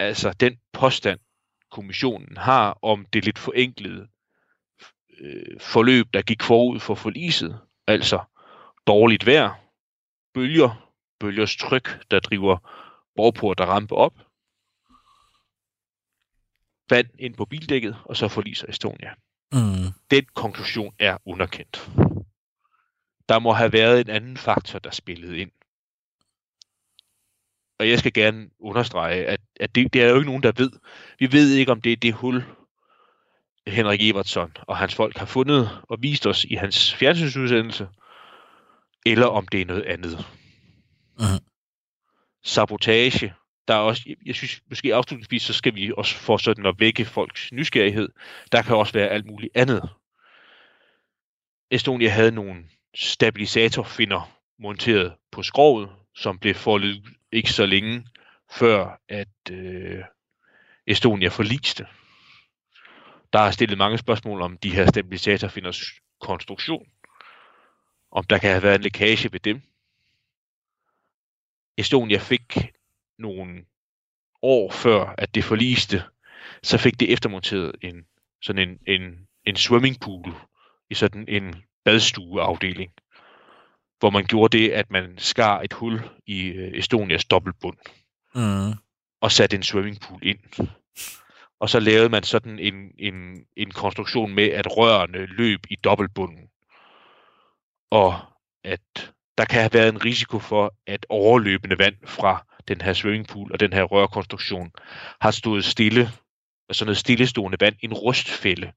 Altså 0.00 0.32
den 0.32 0.58
påstand, 0.72 1.20
kommissionen 1.70 2.36
har 2.36 2.78
om 2.82 3.06
det 3.12 3.24
lidt 3.24 3.38
forenklede 3.38 4.08
øh, 5.20 5.60
forløb, 5.60 6.06
der 6.14 6.22
gik 6.22 6.42
forud 6.42 6.80
for 6.80 6.94
forliset, 6.94 7.60
altså 7.86 8.24
dårligt 8.86 9.26
vejr, 9.26 9.54
bølger, 10.34 10.92
bølgers 11.20 11.56
tryk, 11.56 12.10
der 12.10 12.20
driver 12.20 12.58
borgport 13.16 13.58
der 13.58 13.66
rampe 13.66 13.94
op, 13.94 14.14
vand 16.90 17.08
ind 17.18 17.34
på 17.34 17.44
bildækket, 17.44 17.96
og 18.04 18.16
så 18.16 18.28
forliser 18.28 18.66
Estonia. 18.68 19.14
Mm. 19.52 19.92
Den 20.10 20.24
konklusion 20.34 20.94
er 20.98 21.18
underkendt. 21.24 21.90
Der 23.28 23.38
må 23.38 23.52
have 23.52 23.72
været 23.72 24.00
en 24.00 24.10
anden 24.10 24.36
faktor, 24.36 24.78
der 24.78 24.90
spillede 24.90 25.38
ind. 25.38 25.50
Og 27.78 27.88
jeg 27.88 27.98
skal 27.98 28.12
gerne 28.12 28.50
understrege, 28.60 29.26
at, 29.26 29.40
at 29.60 29.74
det, 29.74 29.92
det 29.92 30.02
er 30.02 30.08
jo 30.08 30.14
ikke 30.14 30.26
nogen, 30.26 30.42
der 30.42 30.52
ved. 30.56 30.70
Vi 31.18 31.32
ved 31.32 31.54
ikke, 31.54 31.72
om 31.72 31.80
det 31.80 31.92
er 31.92 31.96
det 31.96 32.14
hul, 32.14 32.44
Henrik 33.66 34.02
Evertsson 34.02 34.52
og 34.66 34.76
hans 34.76 34.94
folk 34.94 35.16
har 35.16 35.26
fundet 35.26 35.70
og 35.82 35.98
vist 36.02 36.26
os 36.26 36.44
i 36.44 36.54
hans 36.54 36.94
fjernsynsudsendelse, 36.94 37.88
eller 39.06 39.26
om 39.26 39.48
det 39.48 39.60
er 39.60 39.64
noget 39.64 39.82
andet. 39.82 40.26
Mm. 41.18 41.24
Sabotage. 42.44 43.34
Der 43.68 43.74
er 43.74 43.78
også, 43.78 44.14
jeg 44.26 44.34
synes 44.34 44.62
måske 44.68 44.94
afslutningsvis, 44.94 45.42
så 45.42 45.52
skal 45.52 45.74
vi 45.74 45.92
også 45.96 46.14
få 46.14 46.38
sådan 46.38 46.66
at 46.66 46.74
vække 46.78 47.04
folks 47.04 47.52
nysgerrighed. 47.52 48.08
Der 48.52 48.62
kan 48.62 48.76
også 48.76 48.92
være 48.92 49.08
alt 49.08 49.26
muligt 49.26 49.52
andet. 49.54 49.90
Estonia 51.70 52.08
havde 52.08 52.32
nogle 52.32 52.64
stabilisatorfinder 52.94 54.30
monteret 54.58 55.14
på 55.32 55.42
skroget, 55.42 55.88
som 56.14 56.38
blev 56.38 56.54
foldet 56.54 57.02
ikke 57.32 57.52
så 57.52 57.66
længe 57.66 58.06
før, 58.50 59.00
at 59.08 59.50
øh, 59.50 60.04
Estonia 60.86 61.28
forliste. 61.28 61.86
Der 63.32 63.38
er 63.38 63.50
stillet 63.50 63.78
mange 63.78 63.98
spørgsmål 63.98 64.42
om 64.42 64.58
de 64.58 64.70
her 64.70 64.86
stabilisatorfinders 64.86 65.80
konstruktion. 66.20 66.86
Om 68.10 68.24
der 68.24 68.38
kan 68.38 68.50
have 68.50 68.62
været 68.62 68.74
en 68.74 68.82
lækage 68.82 69.32
ved 69.32 69.40
dem. 69.40 69.62
Estonia 71.76 72.18
fik 72.18 72.56
nogle 73.18 73.64
år 74.42 74.72
før, 74.72 75.14
at 75.18 75.34
det 75.34 75.44
forliste, 75.44 76.02
så 76.62 76.78
fik 76.78 77.00
det 77.00 77.12
eftermonteret 77.12 77.72
en, 77.82 78.06
sådan 78.42 78.68
en, 78.68 78.78
en, 78.86 79.28
en 79.44 79.56
swimmingpool 79.56 80.34
i 80.90 80.94
sådan 80.94 81.24
en 81.28 81.64
badstueafdeling 81.84 82.92
hvor 83.98 84.10
man 84.10 84.24
gjorde 84.24 84.58
det, 84.58 84.70
at 84.70 84.90
man 84.90 85.14
skar 85.18 85.60
et 85.60 85.72
hul 85.72 86.00
i 86.26 86.46
øh, 86.46 86.78
Estonias 86.78 87.24
dobbeltbund 87.24 87.76
mm. 88.34 88.72
og 89.20 89.32
satte 89.32 89.56
en 89.56 89.62
swimmingpool 89.62 90.20
ind. 90.22 90.68
Og 91.60 91.70
så 91.70 91.80
lavede 91.80 92.08
man 92.08 92.22
sådan 92.22 92.58
en, 92.58 92.74
en, 92.98 93.14
en 93.56 93.70
konstruktion 93.70 94.34
med, 94.34 94.44
at 94.44 94.76
rørene 94.76 95.26
løb 95.26 95.60
i 95.70 95.76
dobbeltbunden. 95.76 96.48
Og 97.90 98.20
at 98.64 99.12
der 99.38 99.44
kan 99.44 99.60
have 99.60 99.72
været 99.72 99.88
en 99.88 100.04
risiko 100.04 100.38
for, 100.38 100.74
at 100.86 101.06
overløbende 101.08 101.78
vand 101.78 101.96
fra 102.06 102.46
den 102.68 102.80
her 102.80 102.92
swimmingpool 102.92 103.52
og 103.52 103.60
den 103.60 103.72
her 103.72 103.82
rørkonstruktion 103.82 104.70
har 105.20 105.30
stået 105.30 105.64
stille, 105.64 106.10
altså 106.68 106.84
noget 106.84 106.98
stillestående 106.98 107.58
vand, 107.60 107.74
en 107.80 107.92
rustfælde 107.92 108.72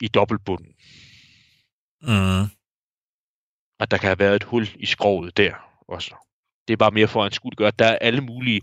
i 0.00 0.08
dobbeltbunden. 0.08 0.74
Mm 2.02 2.61
at 3.80 3.90
der 3.90 3.96
kan 3.98 4.06
have 4.06 4.18
været 4.18 4.36
et 4.36 4.44
hul 4.44 4.68
i 4.74 4.86
skroget 4.86 5.36
der 5.36 5.54
også. 5.88 6.14
Det 6.68 6.72
er 6.72 6.76
bare 6.76 6.90
mere 6.90 7.08
for 7.08 7.24
at 7.24 7.34
skulle 7.34 7.56
gøre, 7.56 7.68
at 7.68 7.78
der 7.78 7.86
er 7.86 7.98
alle 7.98 8.20
mulige 8.20 8.60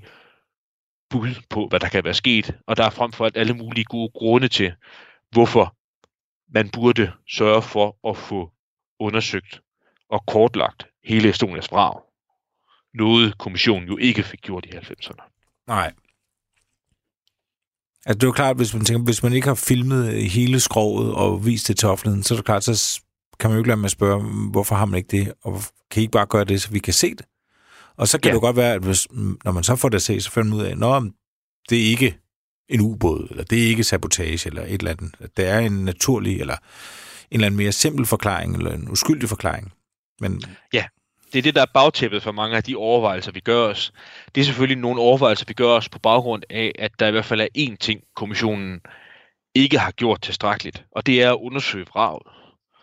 bud 1.09 1.35
på, 1.49 1.67
hvad 1.67 1.79
der 1.79 1.89
kan 1.89 2.03
være 2.03 2.13
sket, 2.13 2.55
og 2.67 2.77
der 2.77 2.83
er 2.83 2.89
frem 2.89 3.11
for 3.11 3.25
alt 3.25 3.37
alle 3.37 3.53
mulige 3.53 3.85
gode 3.85 4.11
grunde 4.15 4.47
til, 4.47 4.73
hvorfor 5.31 5.75
man 6.53 6.69
burde 6.69 7.11
sørge 7.29 7.61
for 7.61 8.09
at 8.09 8.17
få 8.17 8.51
undersøgt 8.99 9.61
og 10.09 10.25
kortlagt 10.25 10.87
hele 11.03 11.29
Estonias 11.29 11.71
vrag. 11.71 12.01
Noget 12.93 13.37
kommissionen 13.37 13.87
jo 13.87 13.97
ikke 13.97 14.23
fik 14.23 14.41
gjort 14.41 14.65
i 14.65 14.69
90'erne. 14.69 15.63
Nej. 15.67 15.93
Altså 18.05 18.17
det 18.17 18.23
er 18.23 18.27
jo 18.27 18.31
klart, 18.31 18.57
hvis 18.57 18.73
man 18.73 18.85
tænker, 18.85 19.03
hvis 19.03 19.23
man 19.23 19.33
ikke 19.33 19.47
har 19.47 19.55
filmet 19.55 20.29
hele 20.31 20.59
skroget 20.59 21.15
og 21.15 21.45
vist 21.45 21.67
det 21.67 21.77
til 21.77 21.87
offentligheden, 21.87 22.23
så 22.23 22.33
er 22.33 22.37
det 22.37 22.45
klart, 22.45 22.63
så 22.63 23.01
kan 23.39 23.49
man 23.49 23.55
jo 23.55 23.59
ikke 23.59 23.67
lade 23.67 23.79
med 23.79 23.85
at 23.85 23.91
spørge, 23.91 24.23
hvorfor 24.51 24.75
har 24.75 24.85
man 24.85 24.97
ikke 24.97 25.17
det, 25.17 25.33
og 25.43 25.61
kan 25.91 26.01
I 26.01 26.03
ikke 26.03 26.11
bare 26.11 26.25
gøre 26.25 26.43
det, 26.45 26.61
så 26.61 26.71
vi 26.71 26.79
kan 26.79 26.93
se 26.93 27.15
det? 27.15 27.25
Og 27.97 28.07
så 28.07 28.19
kan 28.19 28.29
ja. 28.29 28.29
det 28.29 28.35
jo 28.35 28.45
godt 28.45 28.55
være, 28.55 28.73
at 28.73 28.81
hvis, 28.81 29.07
når 29.45 29.51
man 29.51 29.63
så 29.63 29.75
får 29.75 29.89
det 29.89 29.95
at 29.95 30.01
se, 30.01 30.21
så 30.21 30.31
finder 30.31 30.49
man 30.49 30.59
ud 30.59 30.63
af, 30.63 30.97
at 30.97 31.11
det 31.69 31.77
er 31.77 31.85
ikke 31.85 32.17
en 32.69 32.81
ubåd, 32.81 33.27
eller 33.29 33.43
det 33.43 33.63
er 33.63 33.67
ikke 33.67 33.83
sabotage, 33.83 34.49
eller 34.49 34.61
et 34.61 34.73
eller 34.73 34.91
andet. 34.91 35.15
Det 35.37 35.47
er 35.47 35.59
en 35.59 35.85
naturlig, 35.85 36.39
eller 36.39 36.55
en 36.55 36.59
eller 37.31 37.45
anden 37.45 37.57
mere 37.57 37.71
simpel 37.71 38.05
forklaring, 38.05 38.55
eller 38.55 38.71
en 38.71 38.91
uskyldig 38.91 39.29
forklaring. 39.29 39.73
Men... 40.19 40.41
Ja, 40.73 40.85
det 41.33 41.39
er 41.39 41.43
det, 41.43 41.55
der 41.55 41.61
er 41.61 41.71
bagtæppet 41.73 42.23
for 42.23 42.31
mange 42.31 42.57
af 42.57 42.63
de 42.63 42.75
overvejelser, 42.75 43.31
vi 43.31 43.39
gør 43.39 43.67
os. 43.67 43.93
Det 44.35 44.41
er 44.41 44.45
selvfølgelig 44.45 44.77
nogle 44.77 45.01
overvejelser, 45.01 45.45
vi 45.47 45.53
gør 45.53 45.67
os 45.67 45.89
på 45.89 45.99
baggrund 45.99 46.43
af, 46.49 46.71
at 46.79 46.91
der 46.99 47.07
i 47.07 47.11
hvert 47.11 47.25
fald 47.25 47.41
er 47.41 47.47
én 47.57 47.75
ting, 47.79 48.01
kommissionen 48.15 48.81
ikke 49.55 49.79
har 49.79 49.91
gjort 49.91 50.21
tilstrækkeligt, 50.21 50.85
og 50.91 51.05
det 51.05 51.23
er 51.23 51.31
at 51.31 51.37
undersøge 51.41 51.85
vraget. 51.85 52.23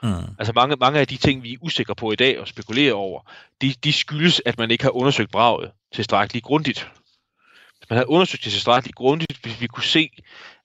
Mm. 0.03 0.35
Altså 0.39 0.53
mange, 0.53 0.77
mange 0.77 1.01
af 1.01 1.07
de 1.07 1.17
ting, 1.17 1.43
vi 1.43 1.53
er 1.53 1.59
usikre 1.61 1.95
på 1.95 2.13
i 2.13 2.17
dag 2.17 2.41
og 2.41 2.49
spekulerer 2.49 2.95
over, 2.95 3.21
de, 3.63 3.75
de 3.85 3.93
skyldes, 3.93 4.43
at 4.45 4.59
man 4.59 4.71
ikke 4.71 4.85
har 4.85 4.97
undersøgt 4.97 5.31
braget 5.31 5.71
tilstrækkeligt 5.95 6.45
grundigt. 6.45 6.91
Hvis 7.79 7.91
man 7.91 7.97
havde 7.97 8.09
undersøgt 8.09 8.45
det 8.45 8.53
tilstrækkeligt 8.53 8.97
grundigt, 8.97 9.39
hvis 9.43 9.61
vi 9.61 9.67
kunne 9.67 9.85
se 9.85 10.11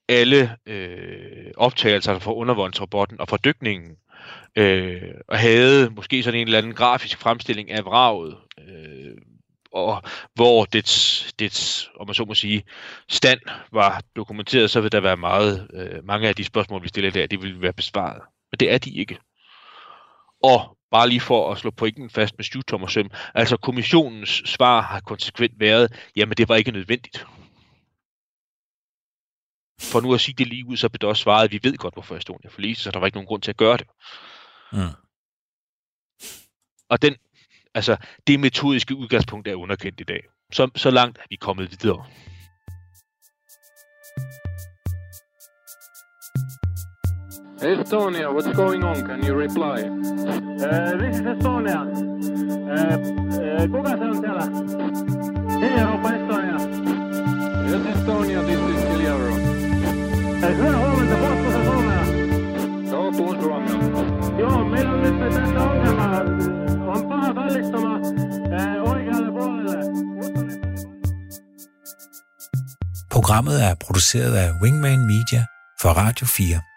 alle 0.09 0.55
øh, 0.65 1.51
optagelser 1.57 2.19
fra 2.19 2.34
undervandsrobotten 2.34 3.21
og 3.21 3.29
fra 3.29 3.38
dykningen, 3.45 3.97
øh, 4.55 5.01
og 5.27 5.39
havde 5.39 5.89
måske 5.89 6.23
sådan 6.23 6.39
en 6.39 6.47
eller 6.47 6.57
anden 6.57 6.73
grafisk 6.73 7.17
fremstilling 7.17 7.71
af 7.71 7.86
vraget, 7.86 8.38
øh, 8.59 9.17
og 9.73 10.01
hvor 10.34 10.65
dets, 10.65 11.34
dets, 11.39 11.89
om 11.99 12.07
man 12.07 12.15
så 12.15 12.25
må 12.25 12.34
sige, 12.34 12.63
stand 13.09 13.39
var 13.71 14.01
dokumenteret, 14.15 14.71
så 14.71 14.82
vil 14.82 14.91
der 14.91 14.99
være 14.99 15.17
meget, 15.17 15.67
øh, 15.73 16.05
mange 16.05 16.27
af 16.27 16.36
de 16.36 16.43
spørgsmål, 16.43 16.84
vi 16.84 16.88
stiller 16.88 17.11
der, 17.11 17.27
de 17.27 17.41
vil 17.41 17.61
være 17.61 17.73
besvaret. 17.73 18.21
Men 18.52 18.58
det 18.60 18.72
er 18.72 18.78
de 18.78 18.91
ikke. 18.91 19.20
Og 20.43 20.78
bare 20.91 21.10
lige 21.10 21.20
for 21.20 21.52
at 21.52 21.58
slå 21.58 21.72
pointen 21.72 22.10
fast 22.10 22.38
med 22.38 22.43
syvtommer 22.43 22.88
søm, 22.88 23.10
altså 23.34 23.58
kommissionens 23.58 24.41
svar 24.45 24.82
har 24.82 24.99
konsekvent 24.99 25.60
været, 25.60 26.12
jamen 26.16 26.38
det 26.38 26.49
var 26.49 26.56
ikke 26.56 26.72
nødvendigt. 26.72 27.26
For 29.82 30.02
nu 30.02 30.14
at 30.14 30.22
sige 30.22 30.36
det 30.38 30.47
lige 30.47 30.66
ud, 30.68 30.78
så 30.78 30.89
blev 30.89 30.99
det 30.99 31.10
også 31.10 31.24
svaret, 31.24 31.43
at 31.43 31.52
vi 31.52 31.60
ved 31.64 31.78
godt, 31.78 31.93
hvorfor 31.93 32.16
Estonia 32.16 32.49
forliste, 32.49 32.84
så 32.84 32.91
der 32.91 32.99
var 32.99 33.06
ikke 33.06 33.16
nogen 33.18 33.28
grund 33.28 33.41
til 33.41 33.52
at 33.52 33.58
gøre 33.58 33.78
det. 33.78 33.88
Mm. 34.72 34.95
Og 36.89 37.02
den, 37.02 37.16
altså, 37.74 37.97
det 38.28 38.39
metodiske 38.39 38.95
udgangspunkt 38.95 39.47
er 39.47 39.56
underkendt 39.56 40.02
i 40.02 40.04
dag. 40.04 40.24
Så, 40.54 40.70
så 40.76 40.89
langt 40.91 41.18
er 41.18 41.26
vi 41.30 41.36
kommet 41.36 41.72
videre. 41.72 42.06
Estonia, 47.62 48.34
what's 48.34 48.47
going 48.55 48.84
on? 48.84 49.05
Can 49.05 49.24
you 49.24 49.36
reply? 49.36 49.84
Uh, 49.84 50.97
this 50.97 51.20
is 51.20 51.26
Estonia. 51.34 51.86
Uh, 51.86 52.97
uh, 53.38 53.68
kuka 53.72 53.97
se 53.97 54.03
on 54.03 54.18
siellä? 54.22 54.45
Hiljaro, 55.62 55.95
Estonia. 56.18 56.57
Yes, 57.70 57.86
Estonia, 57.95 58.41
this 58.43 58.59
is 58.59 58.84
Hiljaro. 58.89 59.28
Uh, 59.28 59.38
hyvää 60.57 60.78
huomenta, 60.78 61.16
se 61.51 61.64
suomea? 61.66 62.03
Joo, 62.91 63.12
puhun 63.12 63.41
suomea. 63.41 63.78
Joo, 64.39 64.66
meillä 64.66 64.91
on 64.91 65.01
nyt 65.01 65.20
tässä 65.34 65.62
ongelma. 65.62 66.05
On 66.91 67.07
paha 67.09 67.34
kallistuma 67.34 67.97
uh, 67.97 68.91
oikealle 68.91 69.32
puolelle. 69.32 69.78
Programmet 73.09 73.62
er 73.62 73.76
produceret 73.86 74.36
af 74.36 74.51
Wingman 74.62 74.99
Media 74.99 75.45
for 75.82 75.93
Radio 75.93 76.28
4. 76.39 76.70